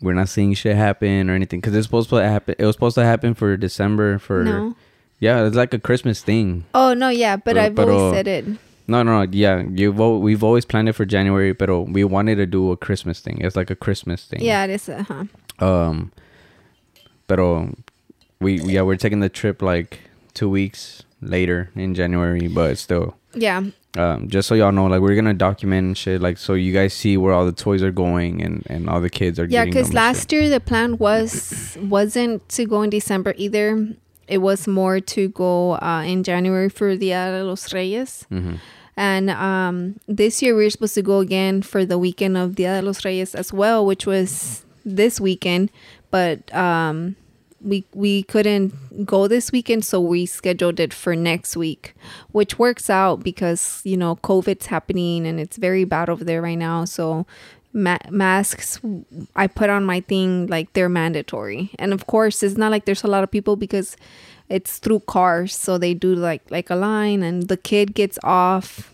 we're 0.00 0.12
not 0.14 0.28
seeing 0.28 0.52
shit 0.54 0.76
happen 0.76 1.30
or 1.30 1.34
anything 1.34 1.60
because 1.60 1.74
it's 1.74 1.86
supposed 1.86 2.10
to 2.10 2.16
happen. 2.16 2.54
It 2.58 2.66
was 2.66 2.74
supposed 2.76 2.96
to 2.96 3.04
happen 3.04 3.34
for 3.34 3.56
December 3.56 4.18
for 4.18 4.44
No. 4.44 4.76
yeah. 5.20 5.46
It's 5.46 5.56
like 5.56 5.72
a 5.72 5.78
Christmas 5.78 6.20
thing. 6.22 6.64
Oh 6.74 6.92
no, 6.92 7.08
yeah, 7.08 7.36
but 7.36 7.54
Pero- 7.56 7.64
I've 7.64 7.78
always 7.78 7.96
pero- 7.96 8.12
said 8.12 8.28
it. 8.28 8.44
No, 8.86 9.02
no, 9.02 9.24
no, 9.24 9.30
yeah. 9.32 9.62
You've 9.70 9.98
al- 9.98 10.20
we've 10.20 10.42
always 10.44 10.64
planned 10.64 10.88
it 10.88 10.92
for 10.92 11.04
January, 11.06 11.52
but 11.52 11.70
we 11.88 12.04
wanted 12.04 12.36
to 12.36 12.46
do 12.46 12.70
a 12.70 12.76
Christmas 12.76 13.20
thing. 13.20 13.38
It's 13.40 13.56
like 13.56 13.70
a 13.70 13.76
Christmas 13.76 14.24
thing. 14.26 14.42
Yeah, 14.42 14.64
it 14.64 14.70
is. 14.70 14.88
Uh 14.88 15.04
huh. 15.08 15.24
Um, 15.64 16.12
pero 17.26 17.74
we 18.40 18.60
yeah 18.60 18.82
we're 18.82 18.96
taking 18.96 19.20
the 19.20 19.28
trip 19.28 19.62
like 19.62 20.00
two 20.34 20.48
weeks 20.48 21.02
later 21.22 21.70
in 21.74 21.94
January, 21.94 22.48
but 22.48 22.76
still, 22.76 23.16
Yeah, 23.34 23.62
um, 23.96 24.28
just 24.28 24.48
so 24.48 24.54
y'all 24.54 24.72
know, 24.72 24.86
like 24.86 25.00
we're 25.00 25.14
gonna 25.14 25.32
document 25.32 25.86
and 25.86 25.96
shit, 25.98 26.20
like 26.20 26.36
so 26.36 26.52
you 26.54 26.72
guys 26.72 26.92
see 26.92 27.16
where 27.16 27.32
all 27.32 27.46
the 27.46 27.52
toys 27.52 27.82
are 27.82 27.92
going 27.92 28.42
and 28.42 28.66
and 28.68 28.90
all 28.90 29.00
the 29.00 29.08
kids 29.10 29.38
are. 29.38 29.46
Yeah, 29.46 29.64
because 29.64 29.94
last 29.94 30.30
year 30.32 30.48
the 30.50 30.60
plan 30.60 30.98
was 30.98 31.78
wasn't 31.80 32.46
to 32.50 32.66
go 32.66 32.82
in 32.82 32.90
December 32.90 33.34
either. 33.38 33.96
It 34.28 34.38
was 34.38 34.66
more 34.66 35.00
to 35.00 35.28
go 35.28 35.72
uh, 35.80 36.02
in 36.06 36.22
January 36.24 36.68
for 36.68 36.96
Dia 36.96 37.30
de 37.30 37.44
los 37.44 37.72
Reyes. 37.72 38.26
Mhm. 38.30 38.58
and 38.96 39.28
um, 39.30 39.98
this 40.06 40.40
year 40.40 40.54
we 40.54 40.64
are 40.66 40.70
supposed 40.70 40.94
to 40.94 41.02
go 41.02 41.18
again 41.18 41.62
for 41.62 41.84
the 41.84 41.98
weekend 41.98 42.36
of 42.36 42.54
Dia 42.54 42.80
de 42.80 42.86
los 42.86 43.04
Reyes 43.04 43.34
as 43.34 43.52
well, 43.52 43.84
which 43.84 44.06
was 44.06 44.64
this 44.84 45.20
weekend. 45.20 45.70
But 46.10 46.54
um, 46.54 47.16
we 47.60 47.84
we 47.92 48.22
couldn't 48.24 48.72
go 49.04 49.26
this 49.26 49.50
weekend, 49.50 49.84
so 49.84 49.98
we 50.00 50.26
scheduled 50.26 50.78
it 50.78 50.94
for 50.94 51.16
next 51.16 51.56
week, 51.56 51.94
which 52.30 52.56
works 52.58 52.88
out 52.88 53.24
because 53.24 53.80
you 53.84 53.96
know 53.96 54.16
COVID's 54.22 54.66
happening 54.66 55.26
and 55.26 55.40
it's 55.40 55.56
very 55.56 55.84
bad 55.84 56.08
over 56.08 56.22
there 56.22 56.40
right 56.42 56.58
now. 56.58 56.84
So 56.84 57.26
ma- 57.74 57.98
masks 58.10 58.80
I 59.36 59.46
put 59.46 59.68
on 59.68 59.84
my 59.84 60.00
thing 60.00 60.46
like 60.46 60.72
they're 60.72 60.88
mandatory, 60.88 61.70
and 61.78 61.92
of 61.92 62.06
course 62.06 62.42
it's 62.42 62.56
not 62.56 62.70
like 62.70 62.86
there's 62.86 63.04
a 63.04 63.08
lot 63.08 63.22
of 63.24 63.30
people 63.30 63.56
because 63.56 63.96
it's 64.48 64.78
through 64.78 65.00
cars, 65.00 65.54
so 65.54 65.76
they 65.76 65.92
do 65.94 66.14
like 66.14 66.42
like 66.50 66.70
a 66.70 66.76
line, 66.76 67.22
and 67.22 67.48
the 67.48 67.56
kid 67.58 67.94
gets 67.94 68.18
off 68.24 68.90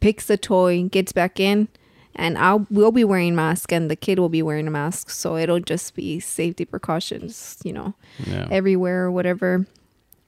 picks 0.00 0.26
the 0.26 0.36
toy, 0.36 0.84
gets 0.88 1.10
back 1.12 1.40
in, 1.40 1.66
and 2.14 2.36
I'll 2.38 2.66
we'll 2.70 2.92
be 2.92 3.04
wearing 3.04 3.34
masks 3.34 3.72
and 3.72 3.90
the 3.90 3.96
kid 3.96 4.18
will 4.18 4.28
be 4.28 4.42
wearing 4.42 4.66
a 4.68 4.70
mask. 4.70 5.10
So 5.10 5.36
it'll 5.36 5.60
just 5.60 5.94
be 5.94 6.20
safety 6.20 6.64
precautions, 6.66 7.58
you 7.64 7.72
know, 7.72 7.94
Yeah. 8.26 8.46
everywhere 8.50 9.04
or 9.04 9.10
whatever. 9.10 9.66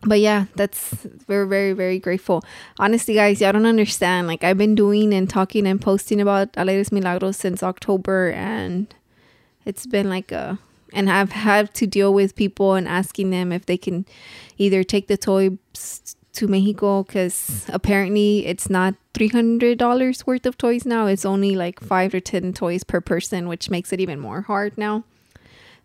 But 0.04 0.18
yeah, 0.18 0.46
that's 0.56 1.06
we're 1.28 1.46
very 1.46 1.72
very 1.72 1.98
grateful. 1.98 2.42
Honestly, 2.78 3.14
guys, 3.14 3.40
y'all 3.40 3.52
don't 3.52 3.66
understand. 3.66 4.26
Like 4.26 4.42
I've 4.42 4.58
been 4.58 4.74
doing 4.74 5.14
and 5.14 5.30
talking 5.30 5.66
and 5.66 5.80
posting 5.80 6.20
about 6.20 6.52
Alegres 6.54 6.90
Milagros 6.90 7.36
since 7.36 7.62
October, 7.62 8.30
and 8.32 8.92
it's 9.64 9.86
been 9.86 10.08
like 10.08 10.32
a 10.32 10.58
and 10.92 11.10
I've 11.10 11.32
had 11.32 11.72
to 11.74 11.86
deal 11.86 12.12
with 12.12 12.34
people 12.34 12.74
and 12.74 12.86
asking 12.86 13.30
them 13.30 13.52
if 13.52 13.66
they 13.66 13.78
can 13.78 14.04
either 14.58 14.82
take 14.84 15.06
the 15.06 15.16
toys 15.16 15.56
to 16.34 16.48
Mexico 16.48 17.02
because 17.02 17.66
apparently 17.68 18.46
it's 18.46 18.68
not 18.70 18.94
three 19.14 19.28
hundred 19.28 19.78
dollars 19.78 20.26
worth 20.26 20.46
of 20.46 20.58
toys 20.58 20.84
now. 20.84 21.06
It's 21.06 21.24
only 21.24 21.54
like 21.54 21.80
five 21.80 22.14
or 22.14 22.20
ten 22.20 22.52
toys 22.52 22.84
per 22.84 23.00
person, 23.00 23.48
which 23.48 23.70
makes 23.70 23.92
it 23.92 24.00
even 24.00 24.18
more 24.18 24.42
hard 24.42 24.76
now. 24.76 25.04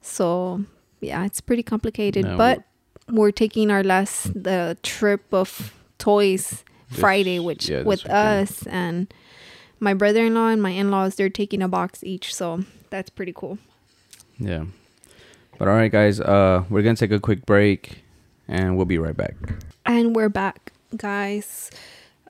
So 0.01 0.65
yeah, 1.01 1.25
it's 1.25 1.41
pretty 1.41 1.63
complicated. 1.63 2.25
But 2.37 2.63
we're 3.09 3.31
taking 3.31 3.71
our 3.71 3.83
last 3.83 4.33
the 4.33 4.77
trip 4.83 5.33
of 5.33 5.73
toys 5.97 6.63
This- 6.89 6.99
Friday, 6.99 7.39
which 7.39 7.69
yeah, 7.69 7.83
with 7.83 8.03
weekend. 8.03 8.17
us 8.17 8.67
and 8.67 9.13
my 9.79 9.93
brother-in-law 9.93 10.49
and 10.49 10.61
my 10.61 10.71
in-laws, 10.71 11.15
they're 11.15 11.29
taking 11.29 11.61
a 11.61 11.67
box 11.67 12.03
each, 12.03 12.33
so 12.33 12.63
that's 12.89 13.09
pretty 13.09 13.33
cool. 13.33 13.59
Yeah. 14.39 14.65
But 15.59 15.67
all 15.67 15.75
right, 15.75 15.91
guys. 15.91 16.19
Uh, 16.19 16.63
we're 16.69 16.81
gonna 16.83 16.95
take 16.95 17.11
a 17.11 17.19
quick 17.19 17.45
break, 17.45 18.03
and 18.47 18.75
we'll 18.77 18.85
be 18.85 18.97
right 18.97 19.15
back. 19.17 19.35
And 19.85 20.15
we're 20.15 20.29
back, 20.29 20.71
guys. 20.95 21.71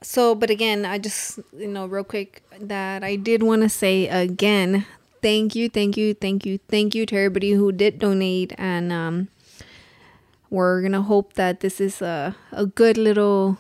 So, 0.04 0.36
but 0.36 0.50
again, 0.50 0.86
I 0.86 1.00
just, 1.00 1.40
you 1.58 1.68
know, 1.68 1.86
real 1.88 2.04
quick, 2.04 2.44
that 2.60 3.04
I 3.04 3.16
did 3.16 3.42
want 3.44 3.64
to 3.64 3.70
say 3.70 4.08
again, 4.08 4.86
thank 5.22 5.56
you, 5.56 5.70
thank 5.70 5.98
you, 5.98 6.14
thank 6.14 6.46
you, 6.46 6.60
thank 6.70 6.94
you 6.96 7.06
to 7.08 7.16
everybody 7.18 7.52
who 7.52 7.72
did 7.72 7.98
donate. 8.00 8.54
And 8.58 8.92
um, 8.94 9.28
we're 10.50 10.82
going 10.82 10.94
to 10.94 11.02
hope 11.02 11.34
that 11.34 11.60
this 11.60 11.80
is 11.82 12.02
a, 12.02 12.36
a 12.52 12.66
good 12.66 12.98
little 12.98 13.58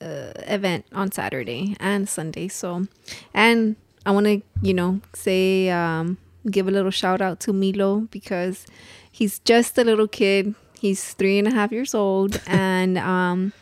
uh, 0.00 0.32
event 0.46 0.84
on 0.92 1.12
Saturday 1.12 1.76
and 1.80 2.08
Sunday. 2.08 2.48
So, 2.48 2.86
and 3.32 3.76
I 4.06 4.10
want 4.10 4.26
to, 4.26 4.42
you 4.62 4.74
know, 4.74 5.00
say, 5.14 5.70
um, 5.70 6.18
give 6.50 6.68
a 6.68 6.70
little 6.70 6.90
shout 6.90 7.20
out 7.20 7.40
to 7.40 7.52
Milo 7.52 8.00
because 8.10 8.66
he's 9.10 9.38
just 9.40 9.78
a 9.78 9.84
little 9.84 10.08
kid. 10.08 10.54
He's 10.78 11.14
three 11.14 11.38
and 11.38 11.48
a 11.48 11.52
half 11.52 11.72
years 11.72 11.94
old, 11.94 12.40
and 12.46 12.98
um, 12.98 13.52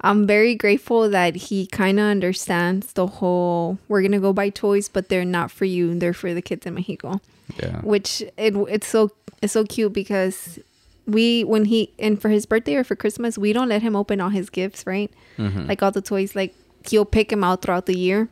I'm 0.00 0.26
very 0.26 0.56
grateful 0.56 1.08
that 1.10 1.36
he 1.36 1.66
kind 1.66 2.00
of 2.00 2.06
understands 2.06 2.94
the 2.94 3.06
whole. 3.06 3.78
We're 3.86 4.02
gonna 4.02 4.18
go 4.18 4.32
buy 4.32 4.48
toys, 4.50 4.88
but 4.88 5.08
they're 5.08 5.24
not 5.24 5.52
for 5.52 5.64
you; 5.64 5.96
they're 5.96 6.12
for 6.14 6.34
the 6.34 6.42
kids 6.42 6.66
in 6.66 6.74
Mexico 6.74 7.20
Yeah. 7.62 7.80
which 7.82 8.22
it 8.36 8.56
it's 8.68 8.88
so 8.88 9.12
it's 9.40 9.52
so 9.52 9.62
cute 9.64 9.92
because 9.92 10.58
we 11.06 11.44
when 11.44 11.66
he 11.66 11.92
and 11.98 12.20
for 12.20 12.28
his 12.28 12.46
birthday 12.46 12.74
or 12.74 12.84
for 12.84 12.96
Christmas 12.96 13.38
we 13.38 13.52
don't 13.52 13.68
let 13.68 13.82
him 13.82 13.94
open 13.96 14.20
all 14.20 14.30
his 14.30 14.50
gifts 14.50 14.84
right? 14.86 15.10
Mhm. 15.38 15.68
like 15.68 15.82
all 15.82 15.90
the 15.92 16.00
toys 16.02 16.34
like 16.34 16.54
he'll 16.88 17.04
pick 17.04 17.28
them 17.30 17.42
out 17.44 17.62
throughout 17.62 17.86
the 17.86 17.96
year. 17.96 18.28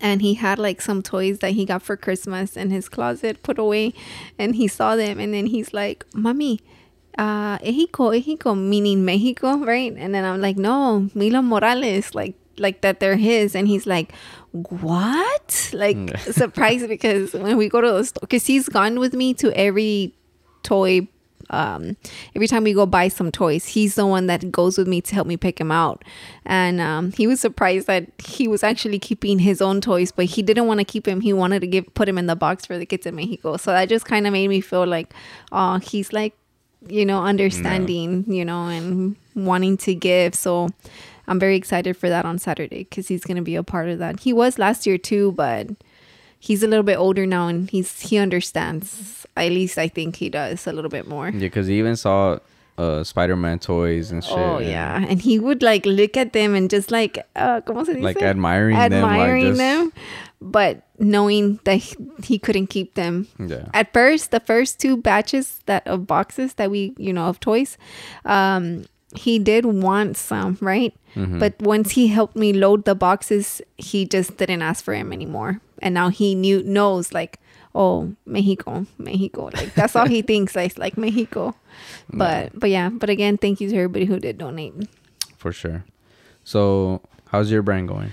And 0.00 0.22
he 0.22 0.34
had 0.34 0.58
like 0.58 0.80
some 0.80 1.02
toys 1.02 1.40
that 1.40 1.52
he 1.52 1.66
got 1.66 1.82
for 1.82 1.96
Christmas 1.96 2.56
in 2.56 2.70
his 2.70 2.88
closet 2.88 3.42
put 3.42 3.58
away 3.58 3.92
and 4.38 4.54
he 4.56 4.66
saw 4.66 4.96
them 4.96 5.20
and 5.20 5.34
then 5.34 5.46
he's 5.46 5.72
like 5.74 6.06
mommy 6.14 6.60
uh 7.18 7.58
Mexico 7.62 8.10
Mexico 8.10 8.54
meaning 8.54 9.04
Mexico 9.04 9.58
right? 9.72 9.92
And 9.96 10.14
then 10.14 10.24
I'm 10.24 10.40
like 10.40 10.56
no 10.56 11.08
Milo 11.14 11.42
Morales 11.42 12.14
like 12.14 12.34
like 12.58 12.80
that 12.80 12.98
they're 13.00 13.16
his. 13.16 13.54
And 13.54 13.68
he's 13.68 13.86
like 13.86 14.12
what? 14.70 15.70
Like 15.72 15.96
Mm. 15.96 16.32
surprised 16.42 16.88
because 16.88 17.34
when 17.34 17.56
we 17.56 17.68
go 17.68 17.80
to 17.80 17.90
the 17.92 18.04
store 18.04 18.20
because 18.22 18.46
he's 18.46 18.68
gone 18.68 18.98
with 18.98 19.12
me 19.14 19.34
to 19.34 19.52
every 19.56 20.14
toy 20.62 21.06
um 21.50 21.96
every 22.34 22.46
time 22.46 22.64
we 22.64 22.72
go 22.72 22.86
buy 22.86 23.08
some 23.08 23.30
toys 23.30 23.66
he's 23.66 23.94
the 23.94 24.06
one 24.06 24.26
that 24.26 24.50
goes 24.50 24.78
with 24.78 24.88
me 24.88 25.00
to 25.00 25.14
help 25.14 25.26
me 25.26 25.36
pick 25.36 25.60
him 25.60 25.70
out. 25.70 26.04
And 26.44 26.80
um 26.80 27.12
he 27.12 27.26
was 27.26 27.40
surprised 27.40 27.86
that 27.86 28.06
he 28.18 28.48
was 28.48 28.62
actually 28.62 28.98
keeping 28.98 29.38
his 29.38 29.60
own 29.62 29.80
toys 29.80 30.12
but 30.12 30.26
he 30.26 30.42
didn't 30.42 30.66
want 30.66 30.80
to 30.80 30.84
keep 30.84 31.06
him. 31.06 31.20
He 31.20 31.32
wanted 31.32 31.60
to 31.60 31.66
give 31.66 31.92
put 31.94 32.08
him 32.08 32.18
in 32.18 32.26
the 32.26 32.36
box 32.36 32.66
for 32.66 32.78
the 32.78 32.86
kids 32.86 33.06
in 33.06 33.14
mexico. 33.16 33.56
So 33.56 33.70
that 33.72 33.88
just 33.88 34.04
kind 34.04 34.26
of 34.26 34.32
made 34.32 34.48
me 34.48 34.60
feel 34.60 34.86
like 34.86 35.12
oh 35.52 35.78
he's 35.78 36.12
like 36.12 36.34
you 36.86 37.06
know 37.06 37.22
understanding 37.24 38.24
you 38.28 38.44
know 38.44 38.66
and 38.66 39.16
wanting 39.34 39.76
to 39.78 39.94
give. 39.94 40.34
So 40.34 40.68
i'm 41.26 41.40
very 41.40 41.56
excited 41.56 41.96
for 41.96 42.10
that 42.10 42.26
on 42.26 42.38
saturday 42.38 42.80
because 42.84 43.08
he's 43.08 43.24
going 43.24 43.36
to 43.38 43.42
be 43.42 43.56
a 43.56 43.62
part 43.62 43.88
of 43.88 43.98
that. 43.98 44.20
He 44.20 44.32
was 44.32 44.58
last 44.58 44.86
year 44.86 44.98
too 44.98 45.32
but 45.32 45.68
he's 46.46 46.62
a 46.62 46.68
little 46.68 46.84
bit 46.92 46.98
older 46.98 47.24
now 47.26 47.44
and 47.48 47.70
he's 47.70 47.90
he 48.08 48.16
understands 48.18 49.26
at 49.36 49.50
least 49.58 49.78
i 49.78 49.88
think 49.88 50.16
he 50.16 50.28
does 50.28 50.66
a 50.66 50.72
little 50.72 50.90
bit 50.98 51.06
more 51.08 51.28
Yeah, 51.30 51.40
because 51.48 51.66
he 51.66 51.78
even 51.78 51.96
saw 51.96 52.38
uh 52.76 53.04
Spider-Man 53.04 53.58
toys 53.60 54.10
and 54.12 54.22
shit. 54.24 54.36
oh 54.36 54.58
yeah 54.58 54.98
and 55.08 55.22
he 55.22 55.38
would 55.38 55.62
like 55.62 55.86
look 55.86 56.16
at 56.16 56.32
them 56.32 56.54
and 56.58 56.68
just 56.68 56.90
like 56.90 57.18
uh 57.36 57.60
¿cómo 57.62 57.86
se 57.86 57.94
dice? 57.94 58.02
Like 58.02 58.22
admiring, 58.22 58.74
them. 58.76 58.90
Like 59.02 59.10
admiring 59.14 59.46
just, 59.54 59.58
them 59.58 59.92
but 60.42 60.82
knowing 60.98 61.58
that 61.64 61.80
he, 62.22 62.38
couldn't 62.38 62.66
keep 62.68 62.94
them 62.94 63.26
Yeah. 63.38 63.66
at 63.72 63.92
first 63.94 64.30
the 64.32 64.40
first 64.40 64.80
two 64.82 64.96
batches 64.98 65.60
that 65.66 65.86
of 65.86 66.06
boxes 66.06 66.54
that 66.54 66.68
we 66.70 66.92
you 66.98 67.12
know 67.12 67.26
of 67.30 67.38
toys 67.38 67.78
um 68.24 68.84
he 69.14 69.38
did 69.38 69.64
want 69.64 70.16
some 70.18 70.58
right 70.60 70.92
Mhm. 71.14 71.38
but 71.38 71.54
once 71.62 71.92
he 71.94 72.08
helped 72.08 72.34
me 72.34 72.52
load 72.52 72.84
the 72.90 72.96
boxes 72.98 73.62
he 73.78 74.04
just 74.04 74.36
didn't 74.36 74.62
ask 74.62 74.82
for 74.84 74.94
him 74.98 75.12
anymore 75.12 75.60
and 75.84 75.94
now 75.94 76.08
he 76.08 76.34
knew 76.34 76.62
knows 76.64 77.12
like 77.12 77.38
oh 77.76 78.10
mexico 78.26 78.86
mexico 78.98 79.50
like 79.54 79.74
that's 79.74 79.94
all 79.94 80.06
he 80.08 80.22
thinks 80.30 80.56
like 80.56 80.78
like 80.78 80.96
mexico 80.96 81.54
but 82.10 82.50
but 82.58 82.70
yeah 82.70 82.88
but 82.88 83.10
again 83.10 83.36
thank 83.38 83.60
you 83.60 83.68
to 83.70 83.76
everybody 83.76 84.06
who 84.06 84.18
did 84.18 84.38
donate 84.38 84.72
For 85.38 85.52
sure. 85.52 85.84
So, 86.44 87.00
how's 87.28 87.50
your 87.50 87.62
brand 87.62 87.88
going? 87.88 88.10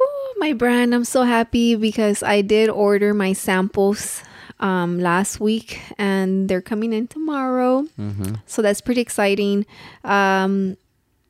Ooh, 0.00 0.34
my 0.38 0.52
brand 0.52 0.94
i'm 0.94 1.04
so 1.04 1.22
happy 1.22 1.74
because 1.76 2.22
i 2.22 2.42
did 2.42 2.68
order 2.68 3.14
my 3.14 3.32
samples 3.32 4.22
um 4.60 4.98
last 5.00 5.40
week 5.40 5.80
and 5.98 6.48
they're 6.48 6.60
coming 6.64 6.92
in 6.92 7.06
tomorrow 7.08 7.84
Mm-hmm. 7.98 8.34
so 8.46 8.60
that's 8.62 8.80
pretty 8.80 9.00
exciting 9.00 9.64
um 10.04 10.76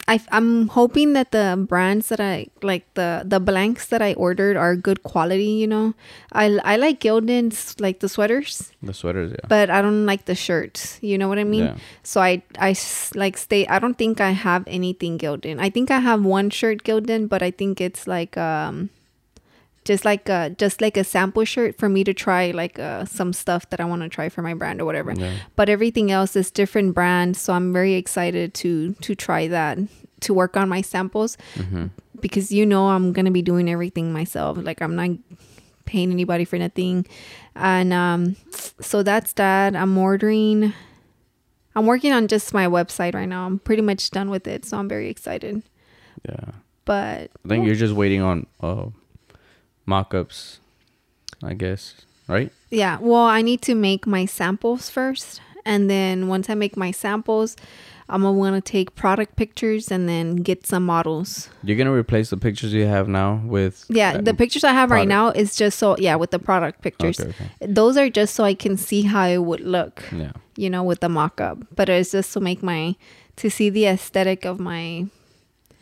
I, 0.08 0.20
i'm 0.30 0.68
hoping 0.68 1.14
that 1.14 1.32
the 1.32 1.58
brands 1.68 2.08
that 2.08 2.20
i 2.20 2.46
like 2.62 2.86
the 2.94 3.22
the 3.24 3.40
blanks 3.40 3.86
that 3.88 4.00
i 4.00 4.14
ordered 4.14 4.56
are 4.56 4.76
good 4.76 5.02
quality 5.02 5.58
you 5.58 5.66
know? 5.66 5.94
I 6.32 6.58
i 6.64 6.76
like 6.76 7.00
gildan's 7.00 7.78
like 7.80 8.00
the 8.00 8.08
sweaters. 8.08 8.72
The 8.82 8.94
sweaters, 8.94 9.32
yeah. 9.32 9.46
but 9.48 9.70
i 9.70 9.82
don't 9.82 10.06
like 10.06 10.26
the 10.26 10.34
shirts. 10.34 10.98
You 11.02 11.18
know 11.18 11.28
what 11.28 11.38
i 11.38 11.44
mean? 11.44 11.64
Yeah. 11.64 11.76
so 12.02 12.20
I 12.20 12.42
I 12.58 12.76
like 13.14 13.36
stay 13.36 13.66
i 13.66 13.78
don't 13.78 13.98
think 13.98 14.20
i 14.20 14.30
have 14.30 14.64
anything 14.66 15.18
gildan. 15.18 15.58
I 15.60 15.70
think 15.70 15.90
i 15.90 15.98
have 15.98 16.24
one 16.24 16.50
shirt 16.50 16.84
gildan 16.84 17.28
but 17.28 17.42
i 17.42 17.50
think 17.50 17.80
it's 17.80 18.06
like 18.06 18.36
um 18.36 18.90
just 19.86 20.04
like 20.04 20.28
a 20.28 20.50
just 20.58 20.80
like 20.82 20.96
a 20.98 21.04
sample 21.04 21.44
shirt 21.46 21.78
for 21.78 21.88
me 21.88 22.04
to 22.04 22.12
try 22.12 22.50
like 22.50 22.78
uh, 22.78 23.04
some 23.06 23.32
stuff 23.32 23.70
that 23.70 23.80
I 23.80 23.84
want 23.86 24.02
to 24.02 24.08
try 24.10 24.28
for 24.28 24.42
my 24.42 24.52
brand 24.52 24.80
or 24.80 24.84
whatever. 24.84 25.12
Yeah. 25.16 25.32
But 25.56 25.68
everything 25.70 26.10
else 26.10 26.36
is 26.36 26.50
different 26.50 26.92
brands, 26.94 27.40
so 27.40 27.54
I'm 27.54 27.72
very 27.72 27.94
excited 27.94 28.52
to 28.54 28.92
to 29.00 29.14
try 29.14 29.48
that 29.48 29.78
to 30.20 30.34
work 30.34 30.56
on 30.56 30.68
my 30.68 30.82
samples 30.82 31.38
Mm-hmm. 31.54 31.86
because 32.20 32.50
you 32.52 32.66
know 32.66 32.88
I'm 32.88 33.12
gonna 33.12 33.30
be 33.30 33.42
doing 33.42 33.70
everything 33.70 34.12
myself. 34.12 34.58
Like 34.60 34.82
I'm 34.82 34.96
not 34.96 35.10
paying 35.86 36.10
anybody 36.10 36.44
for 36.44 36.58
nothing, 36.58 37.06
and 37.54 37.92
um, 37.92 38.36
so 38.80 39.02
that's 39.02 39.32
that. 39.34 39.76
I'm 39.76 39.96
ordering. 39.96 40.72
I'm 41.76 41.86
working 41.86 42.12
on 42.12 42.26
just 42.26 42.54
my 42.54 42.66
website 42.66 43.14
right 43.14 43.28
now. 43.28 43.46
I'm 43.46 43.58
pretty 43.60 43.82
much 43.82 44.10
done 44.10 44.30
with 44.30 44.46
it, 44.48 44.64
so 44.64 44.78
I'm 44.78 44.88
very 44.88 45.08
excited. 45.10 45.62
Yeah. 46.26 46.52
But 46.86 47.30
I 47.44 47.48
think 47.48 47.66
you're 47.66 47.74
just 47.74 47.92
waiting 47.94 48.22
on 48.22 48.46
uh, 48.62 48.86
mock-ups, 49.86 50.58
I 51.42 51.54
guess, 51.54 51.94
right? 52.28 52.52
Yeah, 52.70 52.98
well, 53.00 53.24
I 53.24 53.42
need 53.42 53.62
to 53.62 53.74
make 53.74 54.06
my 54.06 54.26
samples 54.26 54.90
first, 54.90 55.40
and 55.64 55.88
then 55.88 56.28
once 56.28 56.50
I 56.50 56.54
make 56.54 56.76
my 56.76 56.90
samples, 56.90 57.56
I'm 58.08 58.22
gonna 58.22 58.38
want 58.38 58.54
to 58.54 58.60
take 58.72 58.94
product 58.94 59.34
pictures 59.34 59.90
and 59.90 60.08
then 60.08 60.36
get 60.36 60.64
some 60.64 60.86
models. 60.86 61.48
You're 61.64 61.76
gonna 61.76 61.92
replace 61.92 62.30
the 62.30 62.36
pictures 62.36 62.72
you 62.72 62.86
have 62.86 63.08
now 63.08 63.40
with 63.44 63.84
Yeah, 63.88 64.20
the 64.20 64.32
pictures 64.34 64.62
I 64.62 64.70
have 64.72 64.92
right 64.92 65.08
now 65.08 65.30
is 65.30 65.56
just 65.56 65.76
so 65.78 65.96
yeah 65.98 66.14
with 66.14 66.30
the 66.30 66.38
product 66.38 66.82
pictures. 66.82 67.18
Okay, 67.18 67.30
okay. 67.30 67.66
Those 67.66 67.96
are 67.96 68.08
just 68.08 68.34
so 68.36 68.44
I 68.44 68.54
can 68.54 68.76
see 68.76 69.02
how 69.02 69.26
it 69.26 69.38
would 69.38 69.58
look, 69.60 70.04
Yeah. 70.12 70.30
you 70.56 70.70
know, 70.70 70.84
with 70.84 71.00
the 71.00 71.08
mock-up. 71.08 71.58
But 71.74 71.88
it's 71.88 72.12
just 72.12 72.32
to 72.34 72.40
make 72.40 72.62
my 72.62 72.94
to 73.36 73.50
see 73.50 73.70
the 73.70 73.86
aesthetic 73.86 74.44
of 74.44 74.60
my 74.60 75.06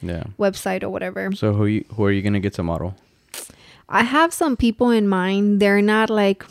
Yeah. 0.01 0.25
website 0.39 0.83
or 0.83 0.89
whatever. 0.89 1.31
So 1.33 1.53
who 1.53 1.67
you, 1.67 1.85
who 1.95 2.05
are 2.05 2.11
you 2.13 2.23
gonna 2.23 2.41
get 2.41 2.55
to 2.55 2.63
model? 2.63 2.95
I 3.89 4.03
have 4.03 4.33
some 4.33 4.57
people 4.57 4.91
in 4.91 5.09
mind. 5.09 5.61
They're 5.61 5.83
not 5.83 6.11
like 6.11 6.45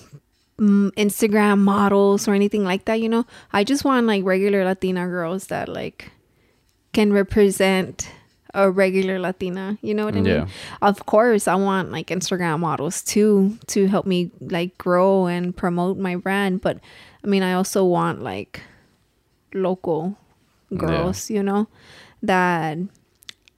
mm, 0.60 0.92
Instagram 0.92 1.60
models 1.60 2.28
or 2.28 2.34
anything 2.34 2.64
like 2.64 2.86
that, 2.86 3.02
you 3.02 3.10
know. 3.10 3.26
I 3.52 3.64
just 3.64 3.84
want 3.84 4.08
like 4.08 4.24
regular 4.24 4.64
Latina 4.64 5.08
girls 5.08 5.48
that 5.48 5.68
like 5.68 6.12
can 6.94 7.12
represent 7.12 8.10
a 8.54 8.70
regular 8.70 9.20
Latina. 9.20 9.78
You 9.82 9.94
know 9.94 10.06
what 10.06 10.16
I 10.16 10.22
mean? 10.22 10.26
Yeah. 10.26 10.48
Of 10.82 11.06
course, 11.06 11.48
I 11.48 11.56
want 11.56 11.92
like 11.92 12.08
Instagram 12.08 12.60
models 12.60 13.02
too 13.02 13.58
to 13.68 13.88
help 13.88 14.06
me 14.06 14.32
like 14.40 14.78
grow 14.78 15.26
and 15.26 15.56
promote 15.56 15.98
my 15.98 16.16
brand. 16.16 16.62
But 16.62 16.80
I 17.24 17.28
mean, 17.28 17.44
I 17.44 17.54
also 17.54 17.84
want 17.84 18.22
like 18.22 18.62
local 19.54 20.18
girls, 20.76 21.30
yeah. 21.30 21.38
you 21.38 21.44
know, 21.44 21.68
that 22.22 22.78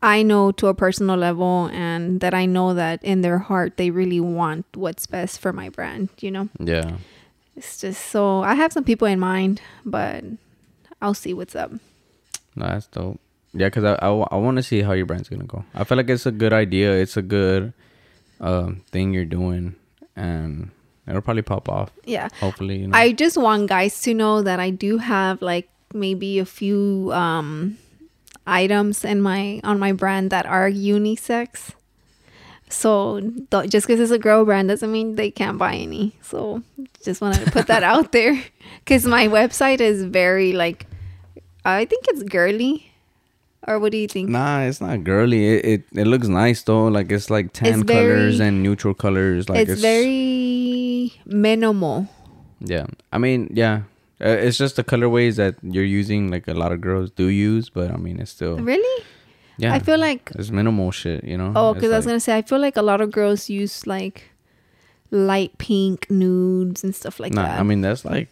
I 0.02 0.22
know 0.22 0.52
to 0.54 0.68
a 0.68 0.74
personal 0.74 1.18
level 1.18 1.70
and 1.74 2.20
that 2.22 2.34
I 2.34 2.46
know 2.46 2.74
that 2.74 3.04
in 3.04 3.22
their 3.22 3.40
heart 3.40 3.78
they 3.78 3.90
really 3.90 4.20
want 4.20 4.66
what's 4.76 5.06
best 5.08 5.40
for 5.40 5.52
my 5.52 5.70
brand, 5.70 6.10
you 6.20 6.32
know? 6.32 6.50
Yeah. 6.60 6.98
It's 7.56 7.80
just 7.80 8.08
so 8.08 8.44
I 8.44 8.56
have 8.56 8.74
some 8.74 8.84
people 8.84 9.08
in 9.08 9.20
mind, 9.20 9.62
but 9.86 10.24
I'll 11.02 11.14
see 11.14 11.34
what's 11.34 11.56
up. 11.56 11.72
No, 12.56 12.68
that's 12.68 12.88
dope. 12.88 13.20
Yeah, 13.54 13.68
because 13.68 13.86
I, 13.86 13.94
I, 13.96 14.36
want 14.36 14.58
to 14.58 14.64
see 14.64 14.82
how 14.82 14.92
your 14.92 15.06
brand's 15.06 15.30
gonna 15.30 15.46
go. 15.46 15.64
I 15.74 15.86
feel 15.86 15.98
like 15.98 16.10
it's 16.10 16.26
a 16.26 16.32
good 16.32 16.52
idea. 16.52 16.92
It's 16.94 17.16
a 17.16 17.22
good 17.22 17.72
um, 18.42 18.82
thing 18.92 19.14
you're 19.14 19.24
doing, 19.24 19.76
and 20.16 20.72
it'll 21.08 21.22
probably 21.22 21.42
pop 21.42 21.70
off. 21.70 21.92
Yeah. 22.04 22.28
Hopefully, 22.42 22.80
you 22.80 22.88
know. 22.90 22.98
I 22.98 23.14
just 23.14 23.38
want 23.38 23.70
guys 23.70 24.02
to 24.02 24.14
know 24.14 24.42
that 24.42 24.60
I 24.60 24.72
do 24.72 24.98
have 24.98 25.42
like 25.42 25.70
maybe 25.94 26.40
a 26.40 26.46
few 26.46 27.12
um, 27.14 27.78
items 28.48 29.04
in 29.06 29.22
my 29.22 29.60
on 29.64 29.80
my 29.80 29.92
brand 29.92 30.30
that 30.32 30.46
are 30.46 30.70
unisex. 30.70 31.72
So 32.70 33.20
th- 33.52 33.70
just 33.70 33.86
because 33.88 34.00
it's 34.00 34.12
a 34.12 34.20
girl 34.20 34.44
brand 34.44 34.70
doesn't 34.70 34.92
mean 34.92 35.16
they 35.16 35.30
can't 35.32 35.58
buy 35.58 35.76
any. 35.76 36.14
So 36.22 36.64
just 37.04 37.22
wanted 37.22 37.46
to 37.46 37.52
put 37.52 37.68
that 37.68 37.84
out 37.92 38.12
there 38.12 38.42
because 38.84 39.06
my 39.06 39.28
website 39.28 39.82
is 39.82 40.04
very 40.04 40.54
like 40.54 40.88
I 41.64 41.86
think 41.86 42.06
it's 42.10 42.24
girly. 42.24 42.92
Or 43.68 43.80
what 43.80 43.92
do 43.92 43.98
you 43.98 44.08
think? 44.08 44.30
Nah, 44.30 44.62
it's 44.62 44.80
not 44.80 45.04
girly. 45.04 45.46
It 45.58 45.66
it, 45.66 45.84
it 46.02 46.06
looks 46.06 46.28
nice 46.28 46.62
though. 46.64 46.86
Like 46.88 47.12
it's 47.12 47.30
like 47.32 47.52
tan 47.54 47.82
It's 47.82 47.84
colors 47.90 48.38
very- 48.38 48.48
and 48.50 48.62
neutral 48.62 48.94
colors. 48.94 49.50
Like 49.50 49.68
it's, 49.68 49.82
very 49.82 51.14
minimal. 51.26 52.08
yeah. 52.60 52.86
I 53.12 53.18
mean 53.18 53.50
yeah. 53.54 53.82
Uh, 54.26 54.30
It's 54.48 54.58
just 54.58 54.76
the 54.76 54.84
colorways 54.84 55.36
that 55.36 55.56
you're 55.62 55.84
using. 56.00 56.30
Like 56.32 56.48
a 56.48 56.54
lot 56.54 56.72
of 56.72 56.82
girls 56.82 57.12
do 57.12 57.28
use, 57.28 57.70
but 57.70 57.92
I 57.92 57.98
mean 57.98 58.20
it's 58.20 58.32
still 58.32 58.58
Really? 58.58 59.04
yeah. 59.58 59.74
I 59.74 59.80
feel 59.80 60.00
like 60.00 60.32
it's 60.36 60.50
minimal 60.50 60.92
shit. 60.92 61.24
You 61.24 61.38
know. 61.38 61.54
Oh, 61.56 61.74
because 61.74 61.92
I 61.92 61.98
was 61.98 62.06
gonna 62.06 62.20
say 62.20 62.36
I 62.38 62.42
feel 62.42 62.60
like 62.60 62.76
a 62.78 62.82
lot 62.82 63.02
of 63.02 63.12
girls 63.12 63.50
use 63.50 63.86
like 63.88 64.32
light 65.12 65.58
pink 65.58 66.10
nudes 66.10 66.84
and 66.84 66.94
stuff 66.96 67.20
like 67.20 67.34
nah, 67.34 67.44
that. 67.44 67.60
I 67.60 67.64
mean 67.64 67.82
that's 67.82 68.04
like, 68.04 68.30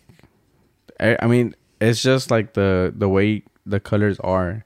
I, 0.99 1.17
I 1.21 1.27
mean 1.27 1.55
it's 1.79 2.01
just 2.01 2.31
like 2.31 2.53
the 2.53 2.91
the 2.95 3.07
way 3.07 3.43
the 3.65 3.79
colors 3.79 4.19
are, 4.21 4.65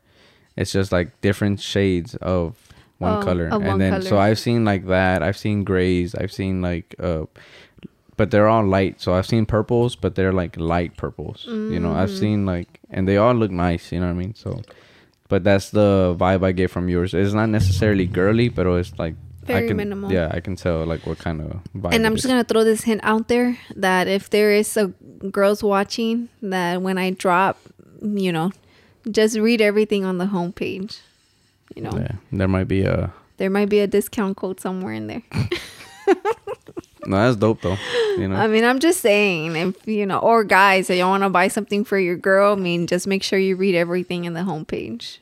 it's 0.55 0.71
just 0.71 0.91
like 0.91 1.19
different 1.21 1.59
shades 1.59 2.15
of 2.21 2.55
one 2.99 3.19
Oh, 3.19 3.21
color, 3.23 3.45
and 3.51 3.65
one 3.65 3.77
then 3.77 4.01
so. 4.01 4.17
I've 4.17 4.39
seen 4.39 4.65
like 4.65 4.87
that. 4.87 5.21
I've 5.21 5.37
seen 5.37 5.63
grays. 5.63 6.15
I've 6.15 6.31
seen 6.31 6.61
like 6.63 6.95
uh, 6.99 7.25
but 8.17 8.31
they're 8.31 8.47
all 8.47 8.65
light. 8.65 8.99
So 8.99 9.13
I've 9.13 9.25
seen 9.27 9.45
purples, 9.45 9.95
but 9.95 10.15
they're 10.15 10.33
like 10.33 10.57
light 10.57 10.97
purples. 10.97 11.45
You 11.47 11.79
know, 11.79 11.93
I've 11.93 12.09
Mm. 12.09 12.19
seen 12.19 12.45
like, 12.45 12.79
and 12.89 13.07
they 13.07 13.17
all 13.17 13.33
look 13.33 13.51
nice. 13.51 13.91
You 13.91 13.99
know 14.01 14.07
what 14.07 14.13
I 14.13 14.23
mean? 14.25 14.33
So, 14.35 14.61
but 15.29 15.43
that's 15.43 15.69
the 15.71 16.15
vibe 16.19 16.43
I 16.43 16.51
get 16.51 16.69
from 16.71 16.89
yours. 16.89 17.13
It's 17.13 17.33
not 17.33 17.49
necessarily 17.49 18.05
girly, 18.07 18.49
but 18.49 18.65
it's 18.67 18.97
like. 18.99 19.15
I 19.49 19.61
can, 19.65 19.77
minimal. 19.77 20.11
Yeah, 20.11 20.27
I 20.33 20.41
can 20.41 20.57
tell 20.57 20.83
like 20.85 21.05
what 21.07 21.19
kind 21.19 21.39
of 21.39 21.61
vibe. 21.73 21.93
and 21.93 22.05
I'm 22.05 22.15
just 22.15 22.25
is. 22.25 22.31
gonna 22.31 22.43
throw 22.43 22.65
this 22.65 22.83
hint 22.83 22.99
out 23.03 23.29
there 23.29 23.57
that 23.77 24.09
if 24.09 24.29
there 24.29 24.51
is 24.51 24.75
a 24.75 24.87
girls 25.31 25.63
watching 25.63 26.27
that 26.41 26.81
when 26.81 26.97
I 26.97 27.11
drop, 27.11 27.55
you 28.03 28.33
know, 28.33 28.51
just 29.09 29.37
read 29.39 29.61
everything 29.61 30.03
on 30.03 30.17
the 30.17 30.25
homepage. 30.25 30.99
You 31.75 31.83
know, 31.83 31.91
Yeah, 31.95 32.15
there 32.33 32.49
might 32.49 32.67
be 32.67 32.81
a. 32.83 33.13
there 33.37 33.49
might 33.49 33.69
be 33.69 33.79
a 33.79 33.87
discount 33.87 34.35
code 34.35 34.59
somewhere 34.59 34.91
in 34.93 35.07
there. 35.07 35.23
No, 37.07 37.17
that's 37.17 37.37
dope 37.37 37.61
though. 37.61 37.77
You 38.17 38.27
know. 38.27 38.35
I 38.35 38.47
mean, 38.47 38.63
I'm 38.65 38.79
just 38.79 38.99
saying, 39.01 39.55
if 39.55 39.87
you 39.87 40.05
know, 40.05 40.19
or 40.19 40.43
guys, 40.43 40.89
if 40.89 40.97
you 40.97 41.05
want 41.05 41.23
to 41.23 41.29
buy 41.29 41.47
something 41.47 41.83
for 41.85 41.97
your 41.97 42.15
girl, 42.17 42.53
I 42.53 42.55
mean, 42.55 42.85
just 42.87 43.07
make 43.07 43.23
sure 43.23 43.39
you 43.39 43.55
read 43.55 43.75
everything 43.75 44.25
in 44.25 44.33
the 44.33 44.41
homepage 44.41 45.19